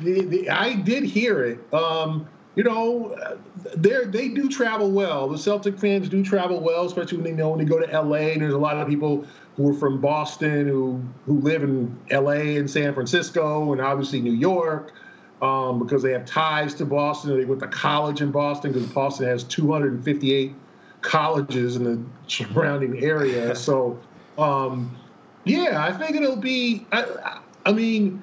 the, 0.01 0.21
the, 0.21 0.49
I 0.49 0.75
did 0.75 1.03
hear 1.03 1.43
it. 1.43 1.73
Um, 1.73 2.27
you 2.59 2.65
know, 2.65 3.15
they 3.73 4.03
they 4.07 4.27
do 4.27 4.49
travel 4.49 4.91
well. 4.91 5.29
The 5.29 5.37
Celtic 5.37 5.79
fans 5.79 6.09
do 6.09 6.21
travel 6.21 6.59
well, 6.59 6.85
especially 6.85 7.19
when 7.19 7.23
they 7.23 7.31
know 7.31 7.51
when 7.51 7.59
they 7.59 7.63
go 7.63 7.79
to 7.79 7.89
L.A. 7.89 8.33
And 8.33 8.41
there's 8.41 8.53
a 8.53 8.57
lot 8.57 8.75
of 8.75 8.85
people 8.85 9.25
who 9.55 9.69
are 9.69 9.73
from 9.73 10.01
Boston 10.01 10.67
who 10.67 11.01
who 11.25 11.39
live 11.39 11.63
in 11.63 11.97
L.A. 12.09 12.57
and 12.57 12.69
San 12.69 12.93
Francisco 12.93 13.71
and 13.71 13.79
obviously 13.79 14.19
New 14.19 14.33
York 14.33 14.91
um, 15.41 15.79
because 15.79 16.03
they 16.03 16.11
have 16.11 16.25
ties 16.25 16.73
to 16.73 16.85
Boston. 16.85 17.37
They 17.37 17.45
went 17.45 17.61
to 17.61 17.67
college 17.69 18.19
in 18.19 18.29
Boston 18.29 18.73
because 18.73 18.89
Boston 18.89 19.27
has 19.27 19.45
258 19.45 20.53
colleges 20.99 21.77
in 21.77 21.85
the 21.85 22.03
surrounding 22.27 23.01
area. 23.01 23.55
So, 23.55 23.97
um, 24.37 24.97
yeah, 25.45 25.81
I 25.81 25.93
think 25.93 26.17
it'll 26.17 26.35
be. 26.35 26.85
I, 26.91 27.39
I 27.65 27.71
mean, 27.71 28.21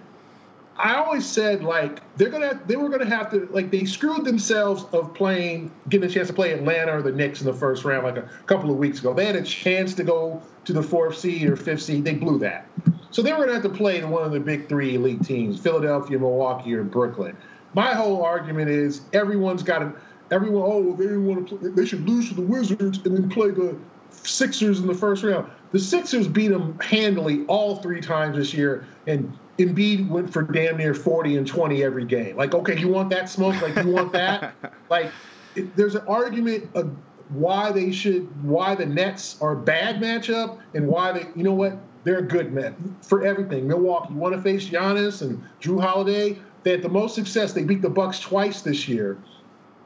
I 0.79 0.97
always 0.97 1.25
said 1.25 1.65
like 1.65 2.01
they're 2.17 2.29
gonna 2.29 2.61
they 2.67 2.77
were 2.77 2.89
gonna 2.89 3.07
have 3.07 3.31
to 3.31 3.49
like 3.51 3.71
they 3.71 3.85
screwed 3.85 4.25
themselves 4.25 4.85
of 4.93 5.15
playing 5.15 5.71
getting 5.89 6.09
a 6.09 6.13
chance 6.13 6.29
to 6.29 6.35
play 6.35 6.53
Atlanta 6.53 6.97
or 6.97 7.03
the 7.03 7.13
Knicks 7.13 7.41
in 7.41 7.47
the 7.47 7.55
first 7.55 7.85
round 7.85 8.05
like 8.05 8.17
a 8.17 8.29
couple 8.47 8.71
of 8.71 8.77
weeks 8.77 8.99
ago. 9.01 9.15
They 9.15 9.25
had 9.25 9.37
a 9.37 9.43
chance 9.43 9.95
to 9.95 10.05
go 10.05 10.43
to 10.65 10.73
the 10.73 10.83
fourth 10.83 11.17
seed 11.17 11.49
or 11.49 11.57
fifth 11.57 11.83
seed. 11.83 12.05
They 12.05 12.15
blew 12.15 12.39
that. 12.41 12.67
So 13.11 13.23
they 13.23 13.33
were 13.33 13.39
gonna 13.39 13.55
have 13.55 13.63
to 13.63 13.69
play 13.71 14.05
one 14.05 14.25
of 14.25 14.33
the 14.33 14.41
big 14.41 14.69
three 14.69 14.97
elite 14.97 15.23
teams, 15.25 15.59
Philadelphia, 15.59 16.19
Milwaukee, 16.19 16.75
or 16.75 16.85
Brooklyn. 16.85 17.37
My 17.73 17.95
whole 17.95 18.23
argument 18.23 18.71
is 18.71 19.03
everyone's 19.13 19.63
got 19.63 19.79
to 19.79 19.95
everyone. 20.31 20.65
Oh, 20.67 20.93
they 20.97 21.17
want 21.17 21.49
to. 21.49 21.57
Play, 21.57 21.71
they 21.71 21.87
should 21.87 22.09
lose 22.09 22.29
to 22.29 22.35
the 22.35 22.43
Wizards 22.43 23.01
and 23.05 23.17
then 23.17 23.29
play 23.29 23.51
the 23.51 23.77
Sixers 24.11 24.81
in 24.81 24.87
the 24.87 24.95
first 24.95 25.23
round. 25.23 25.51
The 25.73 25.79
Sixers 25.79 26.29
beat 26.29 26.49
them 26.49 26.79
handily 26.81 27.45
all 27.47 27.77
three 27.77 28.01
times 28.01 28.37
this 28.37 28.55
year, 28.55 28.87
and 29.07 29.37
Embiid 29.59 30.09
went 30.09 30.33
for 30.33 30.43
damn 30.43 30.77
near 30.77 30.95
40 30.95 31.39
and 31.39 31.47
20 31.47 31.83
every 31.83 32.05
game. 32.05 32.37
Like, 32.37 32.55
okay, 32.55 32.79
you 32.79 32.89
want 32.89 33.11
that 33.11 33.29
smoke? 33.29 33.61
Like, 33.63 33.85
you 33.85 33.91
want 33.91 34.13
that? 34.13 34.55
like, 34.91 35.11
it, 35.55 35.75
there's 35.77 35.95
an 35.95 36.07
argument 36.07 36.69
of 36.75 36.95
why 37.31 37.73
they 37.73 37.91
should, 37.91 38.29
why 38.45 38.75
the 38.75 38.87
Nets 38.87 39.41
are 39.41 39.53
a 39.53 39.57
bad 39.57 39.97
matchup, 39.97 40.59
and 40.75 40.87
why 40.87 41.13
they, 41.13 41.27
you 41.35 41.43
know 41.43 41.55
what, 41.55 41.79
they're 42.05 42.19
a 42.19 42.23
good 42.23 42.53
man 42.53 42.97
for 43.03 43.25
everything. 43.25 43.67
Milwaukee, 43.67 44.13
you 44.13 44.21
want 44.21 44.35
to 44.35 44.43
face 44.43 44.69
Giannis 44.69 45.23
and 45.23 45.43
Jrue 45.61 45.81
Holiday? 45.81 46.39
They 46.63 46.71
had 46.73 46.83
the 46.83 46.89
most 46.89 47.15
success. 47.15 47.53
They 47.53 47.65
beat 47.65 47.83
the 47.83 47.91
Bucks 47.91 48.21
twice 48.21 48.63
this 48.63 48.87
year. 48.87 49.19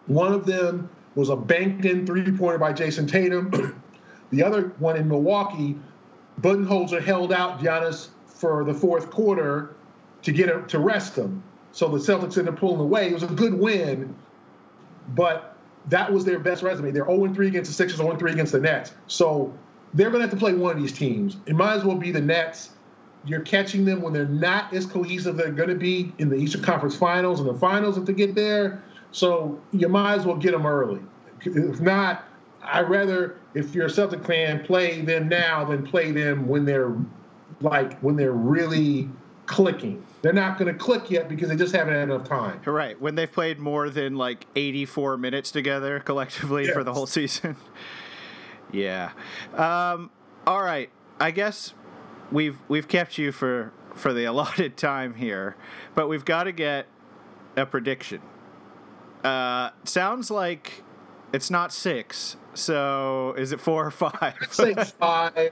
One 0.06 0.32
of 0.32 0.46
them 0.46 0.90
was 1.14 1.28
a 1.28 1.36
banked-in 1.36 2.06
three-pointer 2.06 2.58
by 2.58 2.72
Jayson 2.72 3.06
Tatum. 3.06 3.80
the 4.30 4.42
other 4.42 4.72
one 4.78 4.96
in 4.96 5.08
Milwaukee, 5.08 5.78
Budenholzer 6.40 7.02
held 7.02 7.32
out 7.32 7.60
Giannis 7.60 8.08
for 8.40 8.64
the 8.64 8.72
fourth 8.72 9.10
quarter 9.10 9.74
to 10.22 10.32
get 10.32 10.48
him, 10.48 10.66
to 10.66 10.78
rest 10.78 11.14
them. 11.14 11.42
So 11.72 11.88
the 11.88 11.98
Celtics 11.98 12.38
ended 12.38 12.48
up 12.48 12.58
pulling 12.58 12.80
away. 12.80 13.08
It 13.08 13.12
was 13.12 13.22
a 13.22 13.26
good 13.26 13.54
win, 13.54 14.14
but 15.08 15.56
that 15.88 16.10
was 16.10 16.24
their 16.24 16.38
best 16.38 16.62
resume. 16.62 16.90
They're 16.90 17.04
0 17.04 17.32
3 17.32 17.48
against 17.48 17.70
the 17.70 17.74
Sixers, 17.74 17.98
0 17.98 18.16
3 18.16 18.32
against 18.32 18.52
the 18.52 18.60
Nets. 18.60 18.94
So 19.06 19.52
they're 19.92 20.10
going 20.10 20.22
to 20.22 20.28
have 20.28 20.30
to 20.30 20.36
play 20.36 20.54
one 20.54 20.74
of 20.74 20.82
these 20.82 20.92
teams. 20.92 21.36
It 21.46 21.54
might 21.54 21.74
as 21.74 21.84
well 21.84 21.96
be 21.96 22.10
the 22.10 22.20
Nets. 22.20 22.70
You're 23.26 23.40
catching 23.40 23.84
them 23.84 24.00
when 24.00 24.14
they're 24.14 24.26
not 24.26 24.72
as 24.72 24.86
cohesive. 24.86 25.36
They're 25.36 25.52
going 25.52 25.68
to 25.68 25.74
be 25.74 26.12
in 26.18 26.30
the 26.30 26.36
Eastern 26.36 26.62
Conference 26.62 26.96
Finals 26.96 27.40
and 27.40 27.48
the 27.48 27.54
finals 27.54 27.98
if 27.98 28.06
they 28.06 28.14
get 28.14 28.34
there. 28.34 28.82
So 29.12 29.60
you 29.72 29.88
might 29.88 30.14
as 30.14 30.24
well 30.24 30.36
get 30.36 30.52
them 30.52 30.64
early. 30.64 31.00
If 31.42 31.80
not, 31.80 32.24
I'd 32.62 32.88
rather, 32.88 33.38
if 33.54 33.74
you're 33.74 33.86
a 33.86 33.90
Celtic 33.90 34.24
fan, 34.24 34.64
play 34.64 35.02
them 35.02 35.28
now 35.28 35.64
than 35.64 35.86
play 35.86 36.12
them 36.12 36.46
when 36.46 36.64
they're 36.64 36.94
like 37.60 37.98
when 38.00 38.16
they're 38.16 38.32
really 38.32 39.08
clicking. 39.50 40.04
They're 40.22 40.32
not 40.32 40.58
going 40.58 40.72
to 40.72 40.78
click 40.78 41.10
yet 41.10 41.28
because 41.28 41.48
they 41.48 41.56
just 41.56 41.74
haven't 41.74 41.94
had 41.94 42.04
enough 42.04 42.28
time. 42.28 42.60
Right. 42.64 43.00
When 43.00 43.16
they've 43.16 43.30
played 43.30 43.58
more 43.58 43.90
than 43.90 44.16
like 44.16 44.46
84 44.54 45.16
minutes 45.16 45.50
together 45.50 45.98
collectively 45.98 46.66
yes. 46.66 46.72
for 46.72 46.84
the 46.84 46.92
whole 46.92 47.06
season. 47.06 47.56
yeah. 48.72 49.10
Um, 49.54 50.10
all 50.46 50.62
right. 50.62 50.88
I 51.18 51.32
guess 51.32 51.74
we've 52.30 52.58
we've 52.68 52.86
kept 52.86 53.18
you 53.18 53.32
for 53.32 53.72
for 53.94 54.12
the 54.12 54.24
allotted 54.30 54.76
time 54.76 55.14
here, 55.14 55.56
but 55.94 56.08
we've 56.08 56.24
got 56.24 56.44
to 56.44 56.52
get 56.52 56.86
a 57.56 57.66
prediction. 57.66 58.20
Uh, 59.24 59.70
sounds 59.84 60.30
like 60.30 60.84
it's 61.32 61.50
not 61.50 61.72
six. 61.72 62.36
So 62.54 63.34
is 63.36 63.52
it 63.52 63.60
four 63.60 63.86
or 63.86 63.90
five? 63.90 64.36
say 64.50 64.74
five. 64.74 65.50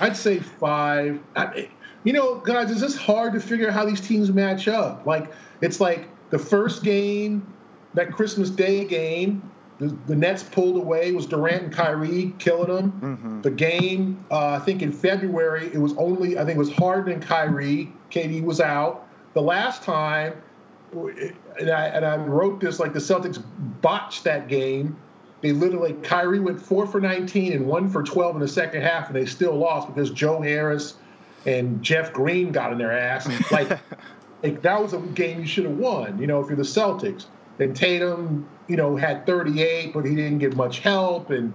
I'd 0.00 0.16
say 0.16 0.38
five. 0.38 1.20
I, 1.36 1.68
you 2.04 2.12
know, 2.12 2.36
guys, 2.36 2.70
it's 2.70 2.80
just 2.80 2.98
hard 2.98 3.32
to 3.32 3.40
figure 3.40 3.68
out 3.68 3.74
how 3.74 3.84
these 3.84 4.00
teams 4.00 4.30
match 4.30 4.68
up. 4.68 5.06
Like, 5.06 5.32
it's 5.60 5.80
like 5.80 6.08
the 6.30 6.38
first 6.38 6.82
game, 6.82 7.54
that 7.94 8.12
Christmas 8.12 8.50
Day 8.50 8.84
game, 8.84 9.50
the, 9.78 9.96
the 10.06 10.14
Nets 10.14 10.42
pulled 10.42 10.76
away 10.76 11.12
was 11.12 11.26
Durant 11.26 11.62
and 11.62 11.72
Kyrie 11.72 12.34
killing 12.38 12.74
them. 12.74 12.92
Mm-hmm. 13.00 13.40
The 13.42 13.50
game, 13.50 14.24
uh, 14.30 14.48
I 14.48 14.58
think 14.58 14.82
in 14.82 14.92
February, 14.92 15.70
it 15.72 15.78
was 15.78 15.96
only, 15.96 16.38
I 16.38 16.44
think 16.44 16.56
it 16.56 16.58
was 16.58 16.72
Harden 16.72 17.14
and 17.14 17.22
Kyrie. 17.22 17.92
KD 18.10 18.42
was 18.42 18.60
out. 18.60 19.08
The 19.32 19.42
last 19.42 19.82
time, 19.82 20.34
and 20.92 21.70
I, 21.70 21.86
and 21.86 22.04
I 22.04 22.16
wrote 22.16 22.60
this 22.60 22.78
like 22.78 22.92
the 22.92 23.00
Celtics 23.00 23.42
botched 23.80 24.24
that 24.24 24.46
game 24.46 24.96
they 25.44 25.52
literally 25.52 25.92
Kyrie 26.02 26.40
went 26.40 26.60
four 26.60 26.86
for 26.86 27.00
19 27.00 27.52
and 27.52 27.66
one 27.66 27.90
for 27.90 28.02
12 28.02 28.36
in 28.36 28.40
the 28.40 28.48
second 28.48 28.82
half, 28.82 29.08
and 29.08 29.16
they 29.16 29.26
still 29.26 29.54
lost 29.54 29.88
because 29.88 30.10
Joe 30.10 30.40
Harris 30.40 30.94
and 31.46 31.82
Jeff 31.82 32.12
Green 32.12 32.50
got 32.50 32.72
in 32.72 32.78
their 32.78 32.96
ass. 32.96 33.28
Like, 33.50 33.78
like 34.42 34.62
that 34.62 34.80
was 34.80 34.94
a 34.94 34.98
game 34.98 35.40
you 35.40 35.46
should 35.46 35.64
have 35.64 35.76
won. 35.76 36.18
You 36.18 36.26
know, 36.26 36.40
if 36.40 36.48
you're 36.48 36.56
the 36.56 36.62
Celtics. 36.62 37.26
And 37.58 37.76
Tatum, 37.76 38.48
you 38.66 38.76
know, 38.76 38.96
had 38.96 39.26
38, 39.26 39.92
but 39.92 40.04
he 40.04 40.16
didn't 40.16 40.38
get 40.38 40.56
much 40.56 40.80
help. 40.80 41.30
And 41.30 41.52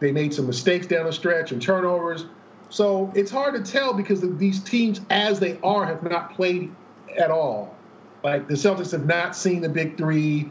they 0.00 0.12
made 0.12 0.34
some 0.34 0.46
mistakes 0.46 0.86
down 0.86 1.06
the 1.06 1.12
stretch 1.12 1.52
and 1.52 1.62
turnovers. 1.62 2.26
So 2.70 3.10
it's 3.14 3.30
hard 3.30 3.54
to 3.54 3.70
tell 3.70 3.94
because 3.94 4.20
these 4.36 4.62
teams, 4.62 5.00
as 5.10 5.40
they 5.40 5.58
are, 5.62 5.86
have 5.86 6.02
not 6.02 6.34
played 6.34 6.74
at 7.16 7.30
all. 7.30 7.74
Like 8.22 8.48
the 8.48 8.54
Celtics 8.54 8.92
have 8.92 9.06
not 9.06 9.36
seen 9.36 9.60
the 9.60 9.68
big 9.68 9.96
three. 9.96 10.50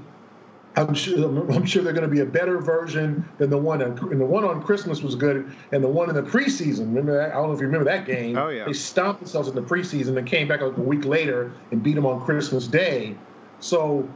I'm 0.77 0.93
sure, 0.93 1.27
I'm 1.51 1.65
sure 1.65 1.81
they're 1.81 1.91
going 1.91 2.07
to 2.07 2.15
be 2.15 2.21
a 2.21 2.25
better 2.25 2.59
version 2.59 3.27
than 3.39 3.49
the 3.49 3.57
one 3.57 3.81
on, 3.81 3.97
and 4.11 4.21
the 4.21 4.25
one 4.25 4.45
on 4.45 4.61
Christmas 4.61 5.01
was 5.01 5.15
good, 5.15 5.51
and 5.71 5.83
the 5.83 5.87
one 5.87 6.07
in 6.07 6.15
the 6.15 6.21
preseason. 6.21 6.81
Remember 6.81 7.17
that? 7.17 7.31
I 7.31 7.33
don't 7.33 7.47
know 7.47 7.53
if 7.53 7.59
you 7.59 7.65
remember 7.65 7.85
that 7.85 8.05
game. 8.05 8.37
Oh 8.37 8.49
yeah. 8.49 8.65
They 8.65 8.73
stomped 8.73 9.21
themselves 9.21 9.49
in 9.49 9.55
the 9.55 9.63
preseason 9.63 10.15
and 10.17 10.27
came 10.27 10.47
back 10.47 10.61
like 10.61 10.77
a 10.77 10.81
week 10.81 11.03
later 11.03 11.51
and 11.71 11.81
beat 11.81 11.95
them 11.95 12.05
on 12.05 12.23
Christmas 12.23 12.67
Day. 12.67 13.17
So, 13.59 14.07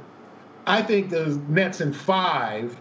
I 0.67 0.83
think 0.83 1.09
the 1.09 1.41
Nets 1.49 1.81
in 1.81 1.93
five, 1.93 2.79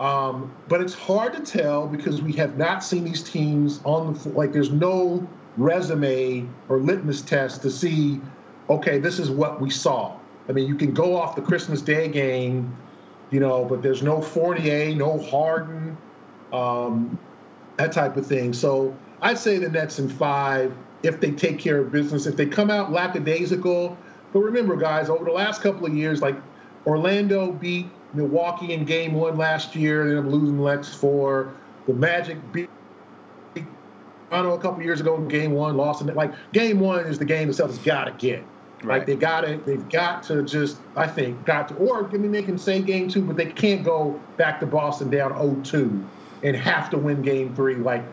um, 0.00 0.54
but 0.68 0.80
it's 0.80 0.94
hard 0.94 1.34
to 1.34 1.40
tell 1.40 1.86
because 1.86 2.22
we 2.22 2.32
have 2.32 2.56
not 2.56 2.82
seen 2.82 3.04
these 3.04 3.22
teams 3.22 3.82
on 3.84 4.14
the 4.14 4.28
like. 4.30 4.54
There's 4.54 4.72
no 4.72 5.28
resume 5.58 6.48
or 6.70 6.78
litmus 6.78 7.20
test 7.20 7.60
to 7.62 7.70
see. 7.70 8.22
Okay, 8.70 8.98
this 8.98 9.18
is 9.18 9.30
what 9.30 9.60
we 9.60 9.68
saw. 9.68 10.16
I 10.48 10.52
mean, 10.52 10.66
you 10.66 10.74
can 10.74 10.94
go 10.94 11.14
off 11.16 11.36
the 11.36 11.42
Christmas 11.42 11.82
Day 11.82 12.08
game 12.08 12.74
you 13.30 13.40
know, 13.40 13.64
but 13.64 13.82
there's 13.82 14.02
no 14.02 14.20
Fournier, 14.20 14.94
no 14.94 15.18
Harden, 15.18 15.96
um, 16.52 17.18
that 17.76 17.92
type 17.92 18.16
of 18.16 18.26
thing. 18.26 18.52
So 18.52 18.94
I'd 19.20 19.38
say 19.38 19.58
the 19.58 19.68
Nets 19.68 19.98
in 19.98 20.08
five 20.08 20.72
if 21.02 21.20
they 21.20 21.30
take 21.32 21.58
care 21.58 21.78
of 21.78 21.92
business. 21.92 22.26
If 22.26 22.36
they 22.36 22.46
come 22.46 22.70
out 22.70 22.92
lackadaisical, 22.92 23.96
but 24.32 24.38
remember, 24.38 24.76
guys, 24.76 25.08
over 25.08 25.24
the 25.24 25.32
last 25.32 25.62
couple 25.62 25.86
of 25.86 25.94
years, 25.94 26.22
like 26.22 26.36
Orlando 26.86 27.52
beat 27.52 27.88
Milwaukee 28.12 28.72
in 28.72 28.84
Game 28.84 29.14
One 29.14 29.36
last 29.36 29.74
year, 29.74 30.02
ended 30.02 30.18
up 30.18 30.26
losing 30.26 30.58
Lex 30.58 30.94
four. 30.94 31.54
The 31.86 31.94
Magic 31.94 32.38
beat 32.52 32.70
I 34.34 34.42
know 34.42 34.54
a 34.54 34.58
couple 34.58 34.82
years 34.82 35.00
ago 35.00 35.16
in 35.16 35.28
Game 35.28 35.52
One, 35.52 35.76
lost 35.76 36.02
in 36.02 36.08
it. 36.08 36.16
Like 36.16 36.32
Game 36.52 36.80
One 36.80 37.06
is 37.06 37.18
the 37.18 37.24
game 37.24 37.48
the 37.48 37.54
Celtics 37.54 37.82
got 37.84 38.04
to 38.04 38.12
get. 38.12 38.44
Right. 38.84 38.98
Like 38.98 39.06
they 39.06 39.16
got 39.16 39.42
to, 39.42 39.56
they've 39.64 39.88
got 39.88 40.22
to 40.24 40.42
just, 40.42 40.78
I 40.94 41.06
think, 41.06 41.44
got 41.44 41.68
to, 41.68 41.74
or 41.76 42.08
I 42.08 42.12
mean, 42.12 42.32
they 42.32 42.42
can 42.42 42.58
say 42.58 42.82
game 42.82 43.08
two, 43.08 43.22
but 43.22 43.36
they 43.36 43.46
can't 43.46 43.82
go 43.84 44.20
back 44.36 44.60
to 44.60 44.66
Boston 44.66 45.10
down 45.10 45.32
0-2 45.32 46.04
and 46.42 46.56
have 46.56 46.90
to 46.90 46.98
win 46.98 47.22
game 47.22 47.54
three. 47.54 47.76
Like 47.76 48.04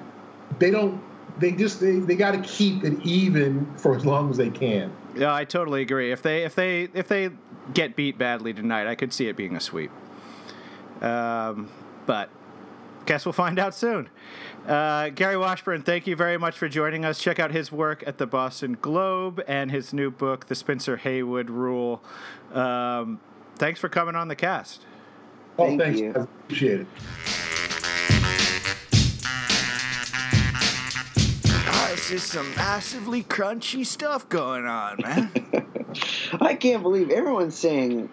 they 0.60 0.72
don't, 0.72 1.02
they 1.40 1.52
just, 1.52 1.80
they, 1.80 2.00
they 2.00 2.16
got 2.16 2.32
to 2.32 2.42
keep 2.42 2.84
it 2.84 3.00
even 3.06 3.66
for 3.78 3.96
as 3.96 4.06
long 4.06 4.30
as 4.30 4.38
they 4.38 4.50
can. 4.50 4.92
Yeah, 5.16 5.34
I 5.34 5.44
totally 5.44 5.82
agree. 5.82 6.12
If 6.12 6.22
they, 6.22 6.44
if 6.44 6.56
they, 6.56 6.84
if 6.94 7.08
they 7.08 7.32
get 7.74 7.96
beat 7.96 8.18
badly 8.18 8.54
tonight, 8.54 8.88
I 8.88 8.96
could 8.96 9.12
see 9.12 9.28
it 9.28 9.36
being 9.36 9.56
a 9.56 9.60
sweep. 9.60 9.92
Um, 11.02 11.70
but 12.06 12.30
guess 13.06 13.26
we'll 13.26 13.34
find 13.34 13.60
out 13.60 13.74
soon. 13.76 14.10
Uh, 14.68 15.10
Gary 15.10 15.38
Washburn, 15.38 15.82
thank 15.82 16.06
you 16.08 16.16
very 16.16 16.38
much 16.38 16.58
for 16.58 16.70
joining 16.70 17.04
us. 17.04 17.20
Check 17.20 17.40
out 17.40 17.52
his 17.52 17.72
work 17.72 18.04
at 18.06 18.18
the 18.18 18.28
Boston 18.28 18.78
Globe 18.80 19.42
and 19.48 19.72
his 19.72 19.94
new 19.94 20.12
book, 20.12 20.48
The 20.48 20.56
Spencer 20.56 20.98
Haywood 20.98 21.50
Rule. 21.50 22.04
Um, 22.54 23.20
thanks 23.56 23.80
for 23.80 23.90
coming 23.90 24.16
on 24.16 24.28
the 24.28 24.36
cast. 24.36 24.86
Oh, 25.58 25.66
Thank 25.68 25.82
thanks. 25.82 26.00
You. 26.00 26.14
I 26.16 26.20
appreciate 26.22 26.82
it. 26.82 26.88
Oh, 31.74 31.88
this 31.92 32.12
is 32.12 32.24
some 32.24 32.50
massively 32.56 33.24
crunchy 33.24 33.86
stuff 33.86 34.30
going 34.30 34.66
on, 34.66 34.98
man. 35.02 35.32
I 36.42 36.56
can't 36.56 36.82
believe 36.84 37.10
everyone's 37.10 37.56
saying 37.58 38.10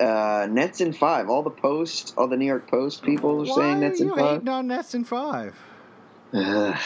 uh, 0.00 0.46
Nets 0.50 0.80
in 0.80 0.92
five. 0.92 1.28
All 1.28 1.42
the 1.42 1.50
Post, 1.50 2.14
all 2.16 2.28
the 2.28 2.36
New 2.36 2.46
York 2.46 2.70
Post 2.70 3.02
people 3.02 3.42
are 3.42 3.44
Why 3.44 3.54
saying 3.54 3.80
Nets 3.80 4.00
in 4.00 4.10
five. 4.10 4.18
Hating 4.18 4.48
on 4.48 4.66
Nets 4.66 4.94
in 4.94 5.04
five. 5.04 5.54
Uh, 6.32 6.76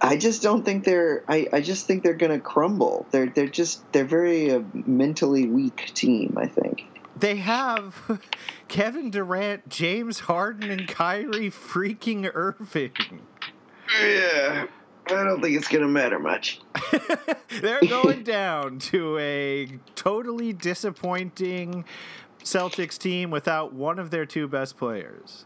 I 0.00 0.16
just 0.16 0.42
don't 0.42 0.64
think 0.64 0.84
they're. 0.84 1.24
I, 1.28 1.48
I 1.52 1.60
just 1.60 1.86
think 1.86 2.02
they're 2.02 2.14
going 2.14 2.32
to 2.32 2.40
crumble. 2.40 3.06
They're 3.10 3.26
they're 3.26 3.48
just 3.48 3.90
they're 3.92 4.04
very 4.04 4.50
a 4.50 4.58
uh, 4.58 4.62
mentally 4.72 5.46
weak 5.46 5.92
team. 5.94 6.36
I 6.36 6.46
think 6.46 6.86
they 7.16 7.36
have 7.36 8.20
Kevin 8.68 9.10
Durant, 9.10 9.68
James 9.68 10.20
Harden, 10.20 10.70
and 10.70 10.88
Kyrie 10.88 11.50
freaking 11.50 12.30
Irving. 12.34 12.92
Yeah. 14.00 14.66
I 15.06 15.24
don't 15.24 15.42
think 15.42 15.56
it's 15.56 15.68
going 15.68 15.82
to 15.82 15.88
matter 15.88 16.18
much. 16.18 16.60
They're 17.60 17.80
going 17.80 18.22
down 18.24 18.78
to 18.80 19.18
a 19.18 19.78
totally 19.94 20.52
disappointing 20.52 21.84
Celtics 22.42 22.98
team 22.98 23.30
without 23.30 23.72
one 23.72 23.98
of 23.98 24.10
their 24.10 24.26
two 24.26 24.48
best 24.48 24.76
players. 24.76 25.44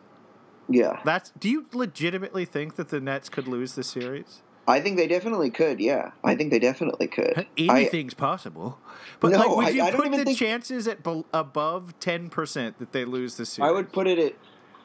Yeah. 0.69 1.01
That's 1.05 1.31
do 1.39 1.49
you 1.49 1.67
legitimately 1.73 2.45
think 2.45 2.77
that 2.77 2.89
the 2.89 3.01
Nets 3.01 3.29
could 3.29 3.49
lose 3.49 3.75
the 3.75 3.85
series? 3.85 4.43
I 4.69 4.81
think 4.81 4.97
they 4.97 5.07
definitely 5.07 5.51
could. 5.51 5.79
Yeah, 5.79 6.11
I 6.25 6.35
think 6.35 6.51
they 6.51 6.59
definitely 6.59 7.07
could. 7.07 7.47
Anything's 7.57 8.15
I, 8.15 8.17
possible. 8.17 8.79
But 9.21 9.31
no, 9.31 9.39
like, 9.39 9.57
would 9.57 9.75
you 9.75 9.83
I, 9.83 9.87
I 9.87 9.91
put 9.93 10.11
the 10.11 10.25
think... 10.25 10.39
chances 10.39 10.89
at 10.89 11.07
above 11.33 11.99
ten 12.01 12.29
percent 12.29 12.79
that 12.81 12.93
they 12.93 13.05
lose 13.05 13.37
the 13.37 13.47
series? 13.47 13.69
I 13.69 13.73
would 13.73 13.93
put 13.93 14.09
it 14.09 14.19
at 14.19 14.35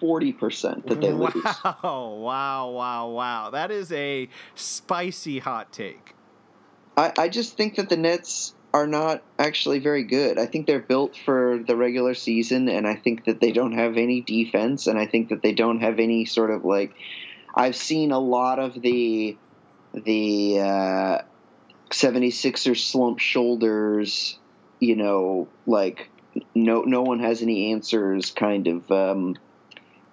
forty 0.01 0.33
percent 0.33 0.87
that 0.87 0.99
they 0.99 1.13
wow, 1.13 1.31
lose. 1.33 1.43
Wow! 1.45 2.17
Wow! 2.19 2.69
Wow! 2.71 3.09
Wow! 3.09 3.49
That 3.51 3.71
is 3.71 3.91
a 3.93 4.27
spicy 4.55 5.39
hot 5.39 5.71
take. 5.71 6.15
I, 6.97 7.13
I 7.17 7.29
just 7.29 7.55
think 7.55 7.75
that 7.75 7.87
the 7.87 7.95
Nets 7.95 8.53
are 8.73 8.87
not 8.87 9.23
actually 9.39 9.79
very 9.79 10.03
good. 10.03 10.37
I 10.37 10.45
think 10.45 10.67
they're 10.67 10.79
built 10.79 11.15
for 11.15 11.59
the 11.65 11.75
regular 11.75 12.13
season, 12.13 12.67
and 12.67 12.87
I 12.87 12.95
think 12.95 13.25
that 13.25 13.39
they 13.39 13.51
don't 13.51 13.73
have 13.73 13.97
any 13.97 14.21
defense, 14.21 14.87
and 14.87 14.99
I 14.99 15.05
think 15.05 15.29
that 15.29 15.41
they 15.41 15.53
don't 15.53 15.79
have 15.79 15.99
any 15.99 16.25
sort 16.25 16.51
of 16.51 16.65
like. 16.65 16.93
I've 17.53 17.75
seen 17.75 18.11
a 18.11 18.19
lot 18.19 18.59
of 18.59 18.81
the 18.81 19.37
the 19.93 20.59
uh, 20.59 21.21
76ers 21.89 22.89
slump 22.89 23.19
shoulders, 23.19 24.39
you 24.79 24.95
know, 24.95 25.49
like 25.67 26.09
no 26.55 26.83
no 26.83 27.01
one 27.01 27.19
has 27.19 27.41
any 27.41 27.73
answers 27.73 28.31
kind 28.31 28.67
of 28.67 28.89
um, 28.91 29.35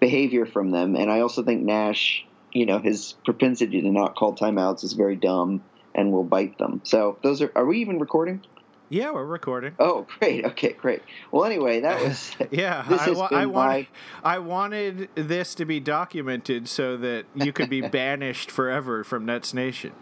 behavior 0.00 0.46
from 0.46 0.70
them. 0.70 0.96
And 0.96 1.10
I 1.10 1.20
also 1.20 1.42
think 1.42 1.62
Nash, 1.62 2.24
you 2.52 2.66
know, 2.66 2.78
his 2.78 3.14
propensity 3.24 3.80
to 3.82 3.90
not 3.90 4.16
call 4.16 4.34
timeouts 4.34 4.84
is 4.84 4.92
very 4.92 5.16
dumb 5.16 5.62
and 5.94 6.12
will 6.12 6.24
bite 6.24 6.58
them. 6.58 6.80
So 6.84 7.18
those 7.22 7.42
are. 7.42 7.52
Are 7.54 7.66
we 7.66 7.78
even 7.80 7.98
recording? 7.98 8.42
Yeah, 8.90 9.10
we're 9.10 9.24
recording. 9.24 9.74
Oh, 9.78 10.06
great. 10.18 10.46
Okay, 10.46 10.72
great. 10.72 11.02
Well, 11.30 11.44
anyway, 11.44 11.80
that 11.80 12.02
was. 12.02 12.34
yeah, 12.50 12.82
this 12.88 13.00
I, 13.00 13.10
I, 13.10 13.46
wanted, 13.46 13.52
my... 13.52 13.88
I 14.24 14.38
wanted 14.38 15.10
this 15.14 15.54
to 15.56 15.64
be 15.64 15.78
documented 15.78 16.68
so 16.68 16.96
that 16.96 17.26
you 17.34 17.52
could 17.52 17.68
be 17.68 17.80
banished 17.88 18.50
forever 18.50 19.04
from 19.04 19.26
Nets 19.26 19.52
Nation. 19.52 19.92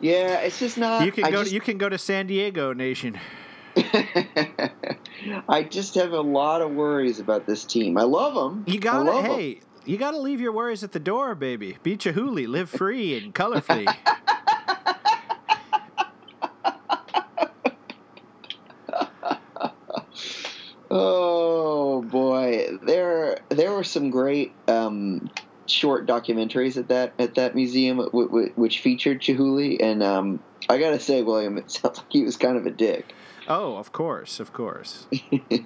Yeah, 0.00 0.40
it's 0.40 0.58
just 0.58 0.76
not. 0.76 1.04
You 1.04 1.12
can 1.12 1.24
go. 1.30 1.42
Just... 1.42 1.52
You 1.52 1.60
can 1.60 1.78
go 1.78 1.88
to 1.88 1.98
San 1.98 2.26
Diego 2.26 2.72
Nation. 2.72 3.18
I 5.48 5.62
just 5.68 5.94
have 5.96 6.12
a 6.12 6.20
lot 6.20 6.62
of 6.62 6.70
worries 6.72 7.18
about 7.20 7.46
this 7.46 7.64
team. 7.64 7.98
I 7.98 8.02
love 8.02 8.34
them. 8.34 8.64
You 8.66 8.80
gotta. 8.80 9.22
Hey, 9.22 9.54
them. 9.54 9.62
you 9.84 9.98
gotta 9.98 10.18
leave 10.18 10.40
your 10.40 10.52
worries 10.52 10.82
at 10.82 10.92
the 10.92 11.00
door, 11.00 11.34
baby. 11.34 11.76
Be 11.82 11.96
Chihuly, 11.96 12.46
live 12.46 12.70
free 12.70 13.16
and 13.16 13.34
colorfully. 13.34 13.86
oh 20.90 22.02
boy, 22.02 22.78
there 22.82 23.38
there 23.50 23.72
were 23.72 23.84
some 23.84 24.10
great 24.10 24.52
um, 24.68 25.28
short 25.66 26.06
documentaries 26.06 26.78
at 26.78 26.88
that 26.88 27.12
at 27.18 27.34
that 27.34 27.54
museum, 27.54 27.98
w- 27.98 28.28
w- 28.28 28.52
which 28.56 28.80
featured 28.80 29.20
Chihuly, 29.20 29.76
and 29.80 30.02
um, 30.02 30.40
I 30.68 30.78
gotta 30.78 31.00
say, 31.00 31.22
William, 31.22 31.58
it 31.58 31.70
sounds 31.70 31.98
like 31.98 32.06
he 32.08 32.24
was 32.24 32.36
kind 32.36 32.56
of 32.56 32.64
a 32.66 32.70
dick. 32.70 33.12
Oh, 33.48 33.76
of 33.76 33.92
course, 33.92 34.40
of 34.40 34.52
course. 34.52 35.06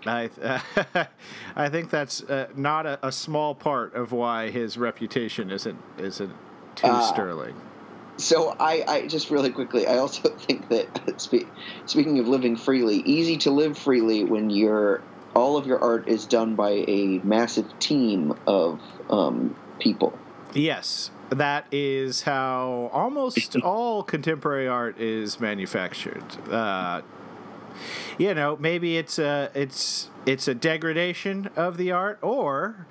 I 0.07 0.31
uh, 0.43 0.61
I 1.57 1.69
think 1.69 1.91
that's 1.91 2.23
uh, 2.23 2.49
not 2.55 2.87
a, 2.87 3.07
a, 3.07 3.13
small 3.13 3.55
part 3.55 3.95
of 3.95 4.13
why 4.13 4.51
his 4.51 4.77
reputation 4.77 5.51
isn't 5.51 5.79
isn't 5.99 6.35
too 6.75 6.87
uh, 6.87 7.01
sterling. 7.01 7.55
So 8.19 8.55
I, 8.61 8.85
I 8.87 9.07
just 9.07 9.31
really 9.31 9.51
quickly, 9.51 9.87
I 9.87 9.97
also 9.97 10.29
think 10.39 10.69
that 10.69 11.21
spe- 11.21 11.49
speaking 11.87 12.19
of 12.19 12.29
living 12.29 12.57
freely, 12.57 12.97
easy 12.97 13.39
to 13.39 13.51
live 13.51 13.79
freely 13.79 14.25
when 14.25 14.51
your 14.51 15.03
all 15.35 15.57
of 15.57 15.67
your 15.67 15.81
art 15.83 16.09
is 16.09 16.27
done 16.27 16.55
by 16.57 16.85
a 16.87 17.21
massive 17.23 17.79
team 17.79 18.35
of 18.47 18.81
um, 19.09 19.57
people. 19.79 20.19
Yes, 20.53 21.11
that 21.31 21.67
is 21.71 22.23
how 22.23 22.91
almost 22.93 23.57
all 23.63 24.03
contemporary 24.03 24.69
art 24.69 24.99
is 24.99 25.41
manufactured. 25.41 26.25
Uh, 26.51 27.03
you 28.19 28.35
know, 28.35 28.57
maybe 28.59 28.97
it's 28.97 29.19
a 29.19 29.51
it's 29.55 30.09
it's 30.27 30.49
a 30.49 30.55
degradation 30.55 31.51
of 31.57 31.77
the 31.77 31.91
art, 31.93 32.19
or, 32.23 32.87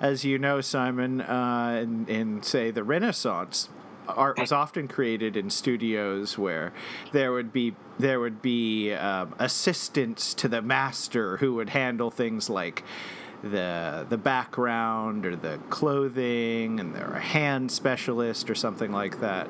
as 0.00 0.24
you 0.24 0.38
know, 0.38 0.60
Simon, 0.60 1.20
uh, 1.20 1.80
in, 1.82 2.06
in 2.06 2.42
say 2.42 2.70
the 2.70 2.84
Renaissance, 2.84 3.68
art 4.08 4.38
was 4.38 4.52
often 4.52 4.88
created 4.88 5.36
in 5.36 5.50
studios 5.50 6.36
where 6.36 6.72
there 7.12 7.32
would 7.32 7.52
be 7.52 7.74
there 7.98 8.20
would 8.20 8.42
be 8.42 8.92
um, 8.92 9.34
assistants 9.38 10.34
to 10.34 10.48
the 10.48 10.62
master 10.62 11.36
who 11.38 11.54
would 11.54 11.70
handle 11.70 12.10
things 12.10 12.50
like 12.50 12.82
the 13.42 14.06
the 14.08 14.16
background 14.16 15.26
or 15.26 15.36
the 15.36 15.58
clothing, 15.68 16.78
and 16.80 16.94
they're 16.94 17.14
a 17.14 17.20
hand 17.20 17.70
specialist 17.70 18.48
or 18.48 18.54
something 18.54 18.92
like 18.92 19.20
that. 19.20 19.48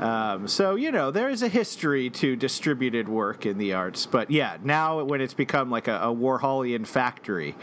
Um, 0.00 0.46
so 0.46 0.74
you 0.74 0.92
know 0.92 1.10
there 1.10 1.30
is 1.30 1.42
a 1.42 1.48
history 1.48 2.10
to 2.10 2.36
distributed 2.36 3.08
work 3.08 3.46
in 3.46 3.58
the 3.58 3.72
arts, 3.72 4.06
but 4.06 4.30
yeah, 4.30 4.58
now 4.62 5.02
when 5.04 5.20
it's 5.20 5.34
become 5.34 5.70
like 5.70 5.88
a, 5.88 5.96
a 5.96 6.14
Warholian 6.14 6.86
factory. 6.86 7.54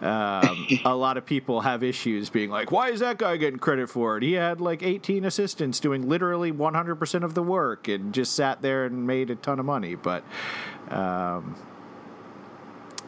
Um, 0.00 0.68
a 0.84 0.94
lot 0.94 1.16
of 1.16 1.26
people 1.26 1.62
have 1.62 1.82
issues 1.82 2.30
being 2.30 2.50
like, 2.50 2.70
why 2.70 2.90
is 2.90 3.00
that 3.00 3.18
guy 3.18 3.36
getting 3.36 3.58
credit 3.58 3.90
for 3.90 4.16
it? 4.16 4.22
He 4.22 4.34
had 4.34 4.60
like 4.60 4.80
18 4.82 5.24
assistants 5.24 5.80
doing 5.80 6.08
literally 6.08 6.52
100% 6.52 7.24
of 7.24 7.34
the 7.34 7.42
work 7.42 7.88
and 7.88 8.14
just 8.14 8.34
sat 8.34 8.62
there 8.62 8.84
and 8.84 9.08
made 9.08 9.30
a 9.30 9.34
ton 9.34 9.58
of 9.58 9.66
money. 9.66 9.96
But 9.96 10.22
um, 10.88 11.56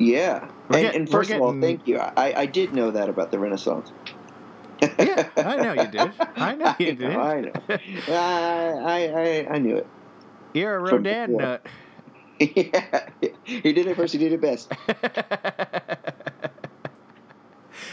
Yeah. 0.00 0.48
And, 0.70 0.82
get- 0.82 0.94
and 0.94 1.08
first 1.08 1.30
of 1.30 1.40
all, 1.42 1.58
thank 1.60 1.86
you. 1.86 1.98
I, 1.98 2.40
I 2.40 2.46
did 2.46 2.72
know 2.72 2.90
that 2.90 3.08
about 3.10 3.30
the 3.30 3.38
Renaissance. 3.38 3.92
yeah, 4.98 5.28
I 5.36 5.56
know 5.56 5.74
you 5.74 5.88
did. 5.88 6.12
I 6.36 6.54
know 6.54 6.74
you 6.78 6.86
I 6.88 6.94
did. 6.94 7.00
know. 7.00 7.20
I 7.20 7.40
know. 7.42 7.52
I, 8.08 9.08
I, 9.08 9.46
I, 9.54 9.58
knew 9.58 9.76
it. 9.76 9.86
You're 10.54 10.78
a 10.78 10.98
before. 10.98 11.28
nut. 11.28 11.66
yeah. 12.40 13.08
He 13.44 13.72
did 13.74 13.86
it 13.86 13.94
first. 13.94 14.14
He 14.14 14.18
did 14.18 14.32
it 14.32 14.40
best. 14.40 14.72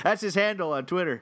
That's 0.04 0.22
his 0.22 0.36
handle 0.36 0.72
on 0.72 0.86
Twitter. 0.86 1.22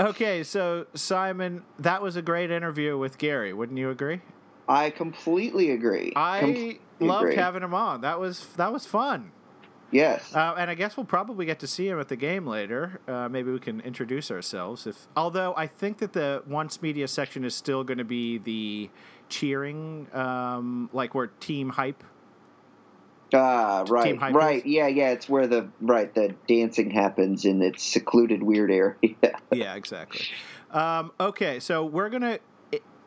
okay, 0.00 0.42
so 0.42 0.86
Simon, 0.94 1.62
that 1.78 2.00
was 2.00 2.16
a 2.16 2.22
great 2.22 2.50
interview 2.50 2.96
with 2.96 3.18
Gary. 3.18 3.52
Wouldn't 3.52 3.78
you 3.78 3.90
agree? 3.90 4.22
I 4.68 4.90
completely 4.90 5.70
agree. 5.70 6.12
I 6.16 6.40
Completely 6.40 6.80
loved 7.00 7.24
agree. 7.24 7.36
having 7.36 7.62
him 7.62 7.74
on. 7.74 8.00
That 8.00 8.18
was 8.18 8.46
that 8.56 8.72
was 8.72 8.86
fun. 8.86 9.32
Yes. 9.90 10.34
Uh, 10.34 10.54
and 10.58 10.70
I 10.70 10.74
guess 10.74 10.96
we'll 10.96 11.06
probably 11.06 11.46
get 11.46 11.60
to 11.60 11.68
see 11.68 11.86
him 11.86 12.00
at 12.00 12.08
the 12.08 12.16
game 12.16 12.46
later. 12.46 13.00
Uh, 13.06 13.28
maybe 13.28 13.52
we 13.52 13.60
can 13.60 13.80
introduce 13.80 14.30
ourselves. 14.30 14.86
If 14.86 15.06
although 15.16 15.54
I 15.56 15.66
think 15.68 15.98
that 15.98 16.12
the 16.14 16.42
once 16.48 16.82
media 16.82 17.06
section 17.06 17.44
is 17.44 17.54
still 17.54 17.84
going 17.84 17.98
to 17.98 18.04
be 18.04 18.38
the 18.38 18.90
cheering, 19.28 20.08
um, 20.12 20.90
like 20.92 21.14
where 21.14 21.28
team 21.28 21.68
hype. 21.70 22.02
Ah, 23.32 23.84
right, 23.88 24.16
hype 24.16 24.34
right. 24.34 24.58
is? 24.58 24.66
Yeah, 24.66 24.86
yeah. 24.86 25.10
It's 25.10 25.28
where 25.28 25.46
the 25.46 25.68
right 25.80 26.12
the 26.14 26.34
dancing 26.46 26.90
happens 26.90 27.44
in 27.44 27.62
its 27.62 27.82
secluded, 27.82 28.42
weird 28.42 28.70
area. 28.70 28.96
Yeah, 29.52 29.74
exactly. 29.76 30.26
Um, 30.72 31.12
okay, 31.20 31.60
so 31.60 31.84
we're 31.84 32.08
gonna 32.10 32.40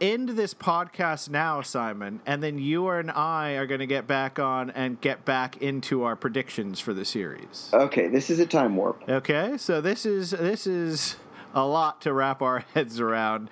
end 0.02 0.30
this 0.30 0.54
podcast 0.54 1.30
now, 1.30 1.62
Simon, 1.62 2.22
and 2.26 2.42
then 2.44 2.58
you 2.60 2.90
and 2.90 3.12
I 3.12 3.52
are 3.54 3.66
gonna 3.66 3.86
get 3.86 4.08
back 4.08 4.40
on 4.40 4.70
and 4.72 5.00
get 5.02 5.26
back 5.26 5.58
into 5.62 6.04
our 6.04 6.16
predictions 6.16 6.80
for 6.80 6.94
the 6.94 7.06
series. 7.06 7.70
okay, 7.74 8.08
this 8.08 8.30
is 8.30 8.40
a 8.40 8.46
time 8.46 8.76
warp. 8.76 9.04
Okay, 9.08 9.58
so 9.58 9.82
this 9.82 10.06
is 10.06 10.32
this 10.32 10.68
is 10.68 11.18
a 11.54 11.66
lot 11.66 12.02
to 12.02 12.14
wrap 12.14 12.42
our 12.42 12.60
heads 12.74 13.00
around. 13.00 13.50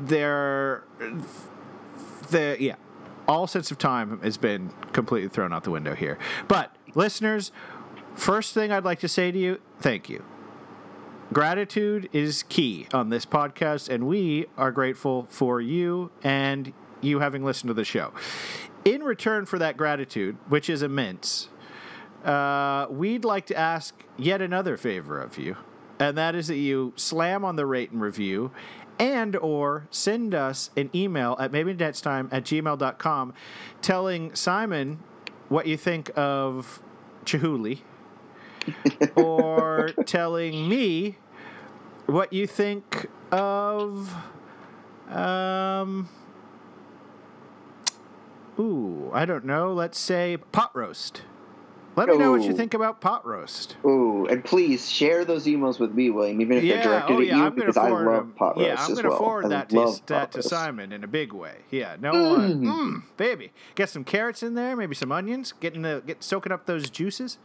There, 0.00 0.84
the 2.30 2.56
yeah, 2.60 2.76
all 3.26 3.46
sense 3.46 3.70
of 3.70 3.78
time 3.78 4.20
has 4.22 4.36
been 4.36 4.70
completely 4.92 5.28
thrown 5.28 5.52
out 5.52 5.64
the 5.64 5.70
window 5.70 5.94
here. 5.94 6.18
But 6.48 6.74
listeners, 6.94 7.50
first 8.14 8.54
thing 8.54 8.72
I'd 8.72 8.84
like 8.84 9.00
to 9.00 9.08
say 9.08 9.30
to 9.32 9.38
you, 9.38 9.60
thank 9.80 10.08
you. 10.08 10.24
Gratitude 11.32 12.08
is 12.12 12.44
key 12.44 12.86
on 12.94 13.10
this 13.10 13.26
podcast, 13.26 13.88
and 13.88 14.06
we 14.06 14.46
are 14.56 14.70
grateful 14.70 15.26
for 15.28 15.60
you 15.60 16.12
and 16.22 16.72
you 17.00 17.18
having 17.18 17.44
listened 17.44 17.68
to 17.68 17.74
the 17.74 17.84
show. 17.84 18.12
In 18.84 19.02
return 19.02 19.44
for 19.44 19.58
that 19.58 19.76
gratitude, 19.76 20.36
which 20.48 20.70
is 20.70 20.82
immense, 20.82 21.48
uh, 22.24 22.86
we'd 22.88 23.24
like 23.24 23.46
to 23.46 23.56
ask 23.56 24.04
yet 24.16 24.40
another 24.40 24.76
favor 24.76 25.20
of 25.20 25.36
you, 25.36 25.56
and 25.98 26.16
that 26.16 26.36
is 26.36 26.46
that 26.46 26.58
you 26.58 26.92
slam 26.94 27.44
on 27.44 27.56
the 27.56 27.66
rate 27.66 27.90
and 27.90 28.00
review 28.00 28.52
and 28.98 29.34
or 29.36 29.88
send 29.90 30.32
us 30.32 30.70
an 30.76 30.90
email 30.94 31.36
at 31.40 31.50
maybe 31.50 31.74
next 31.74 32.02
time 32.02 32.28
at 32.30 32.44
gmail.com 32.44 33.34
telling 33.82 34.34
Simon 34.34 35.00
what 35.48 35.66
you 35.66 35.76
think 35.76 36.10
of 36.16 36.80
Chihuly 37.24 37.80
or 39.16 39.90
telling 40.04 40.68
me 40.68 41.16
what 42.06 42.32
you 42.32 42.46
think 42.46 43.08
of 43.32 44.14
um 45.10 46.08
ooh 48.58 49.10
i 49.12 49.24
don't 49.24 49.44
know 49.44 49.72
let's 49.72 49.98
say 49.98 50.36
pot 50.52 50.70
roast 50.74 51.22
let 51.96 52.08
me 52.08 52.18
know 52.18 52.30
what 52.30 52.42
you 52.42 52.52
think 52.52 52.74
about 52.74 53.00
pot 53.00 53.26
roast 53.26 53.76
Ooh, 53.84 54.26
and 54.26 54.44
please 54.44 54.86
share 54.90 55.24
those 55.24 55.46
emails 55.46 55.80
with 55.80 55.94
me, 55.94 56.10
William, 56.10 56.38
even 56.42 56.58
if 56.58 56.62
they're 56.62 56.82
directed 56.82 57.14
oh 57.14 57.20
at 57.22 57.26
you, 57.26 57.32
I'm 57.42 57.54
because 57.54 57.78
I 57.78 57.88
love 57.88 58.04
them. 58.04 58.32
pot 58.36 58.56
roast 58.58 58.66
Yeah, 58.68 58.74
I'm 58.78 58.90
as 58.92 58.96
gonna 58.98 59.08
well. 59.08 59.18
forward 59.18 59.48
that 59.50 59.70
to, 59.70 59.98
that 60.04 60.32
to. 60.32 60.42
Simon 60.42 60.92
in 60.92 61.02
a 61.04 61.06
big 61.06 61.32
way. 61.32 61.60
Yeah, 61.70 61.96
no 61.98 62.12
one, 62.34 62.62
mm, 62.62 63.02
baby, 63.16 63.50
get 63.76 63.88
some 63.88 64.04
carrots 64.04 64.42
in 64.42 64.54
there, 64.56 64.76
maybe 64.76 64.94
some 64.94 65.10
onions, 65.10 65.54
getting 65.58 65.80
the 65.82 66.02
get 66.06 66.22
soaking 66.22 66.52
up 66.52 66.66
those 66.66 66.90
juices. 66.90 67.38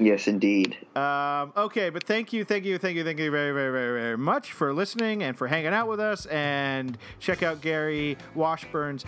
Yes, 0.00 0.28
indeed. 0.28 0.76
Um, 0.94 1.52
okay, 1.56 1.90
but 1.90 2.04
thank 2.04 2.32
you, 2.32 2.44
thank 2.44 2.64
you, 2.64 2.78
thank 2.78 2.96
you, 2.96 3.02
thank 3.02 3.18
you 3.18 3.30
very, 3.30 3.52
very, 3.52 3.72
very, 3.72 4.00
very 4.00 4.16
much 4.18 4.52
for 4.52 4.72
listening 4.72 5.24
and 5.24 5.36
for 5.36 5.48
hanging 5.48 5.72
out 5.72 5.88
with 5.88 5.98
us. 5.98 6.26
And 6.26 6.96
check 7.18 7.42
out 7.42 7.60
Gary 7.60 8.16
Washburn's 8.34 9.04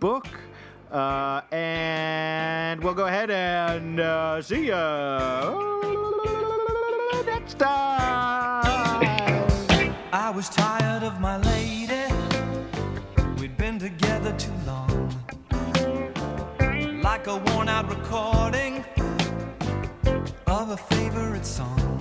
book. 0.00 0.26
Uh, 0.90 1.42
and 1.52 2.82
we'll 2.82 2.94
go 2.94 3.06
ahead 3.06 3.30
and 3.30 4.00
uh, 4.00 4.40
see 4.40 4.68
ya 4.68 5.72
next 7.26 7.58
time. 7.58 8.62
I 10.12 10.30
was 10.34 10.48
tired 10.48 11.02
of 11.02 11.20
my 11.20 11.36
lady. 11.38 12.12
We'd 13.38 13.56
been 13.56 13.78
together 13.78 14.32
too 14.36 14.52
long. 14.66 15.10
Like 17.02 17.26
a 17.26 17.36
worn 17.36 17.68
out 17.68 17.88
recording 17.90 18.84
of 20.60 20.68
a 20.68 20.76
favorite 20.76 21.46
song. 21.46 21.98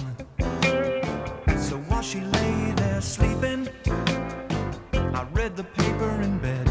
So 1.58 1.78
while 1.88 2.02
she 2.02 2.20
lay 2.20 2.74
there 2.76 3.00
sleeping, 3.00 3.70
I 4.94 5.26
read 5.32 5.56
the 5.56 5.64
paper 5.64 6.12
in 6.22 6.38
bed. 6.38 6.68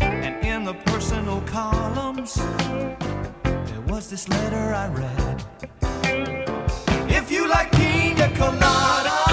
And 0.00 0.44
in 0.46 0.64
the 0.64 0.74
personal 0.86 1.40
columns, 1.42 2.36
there 3.42 3.84
was 3.88 4.08
this 4.08 4.28
letter 4.28 4.72
I 4.72 4.86
read. 5.02 5.44
If 7.10 7.32
you 7.32 7.48
like 7.48 7.72
pina 7.72 8.28
colada. 8.36 9.23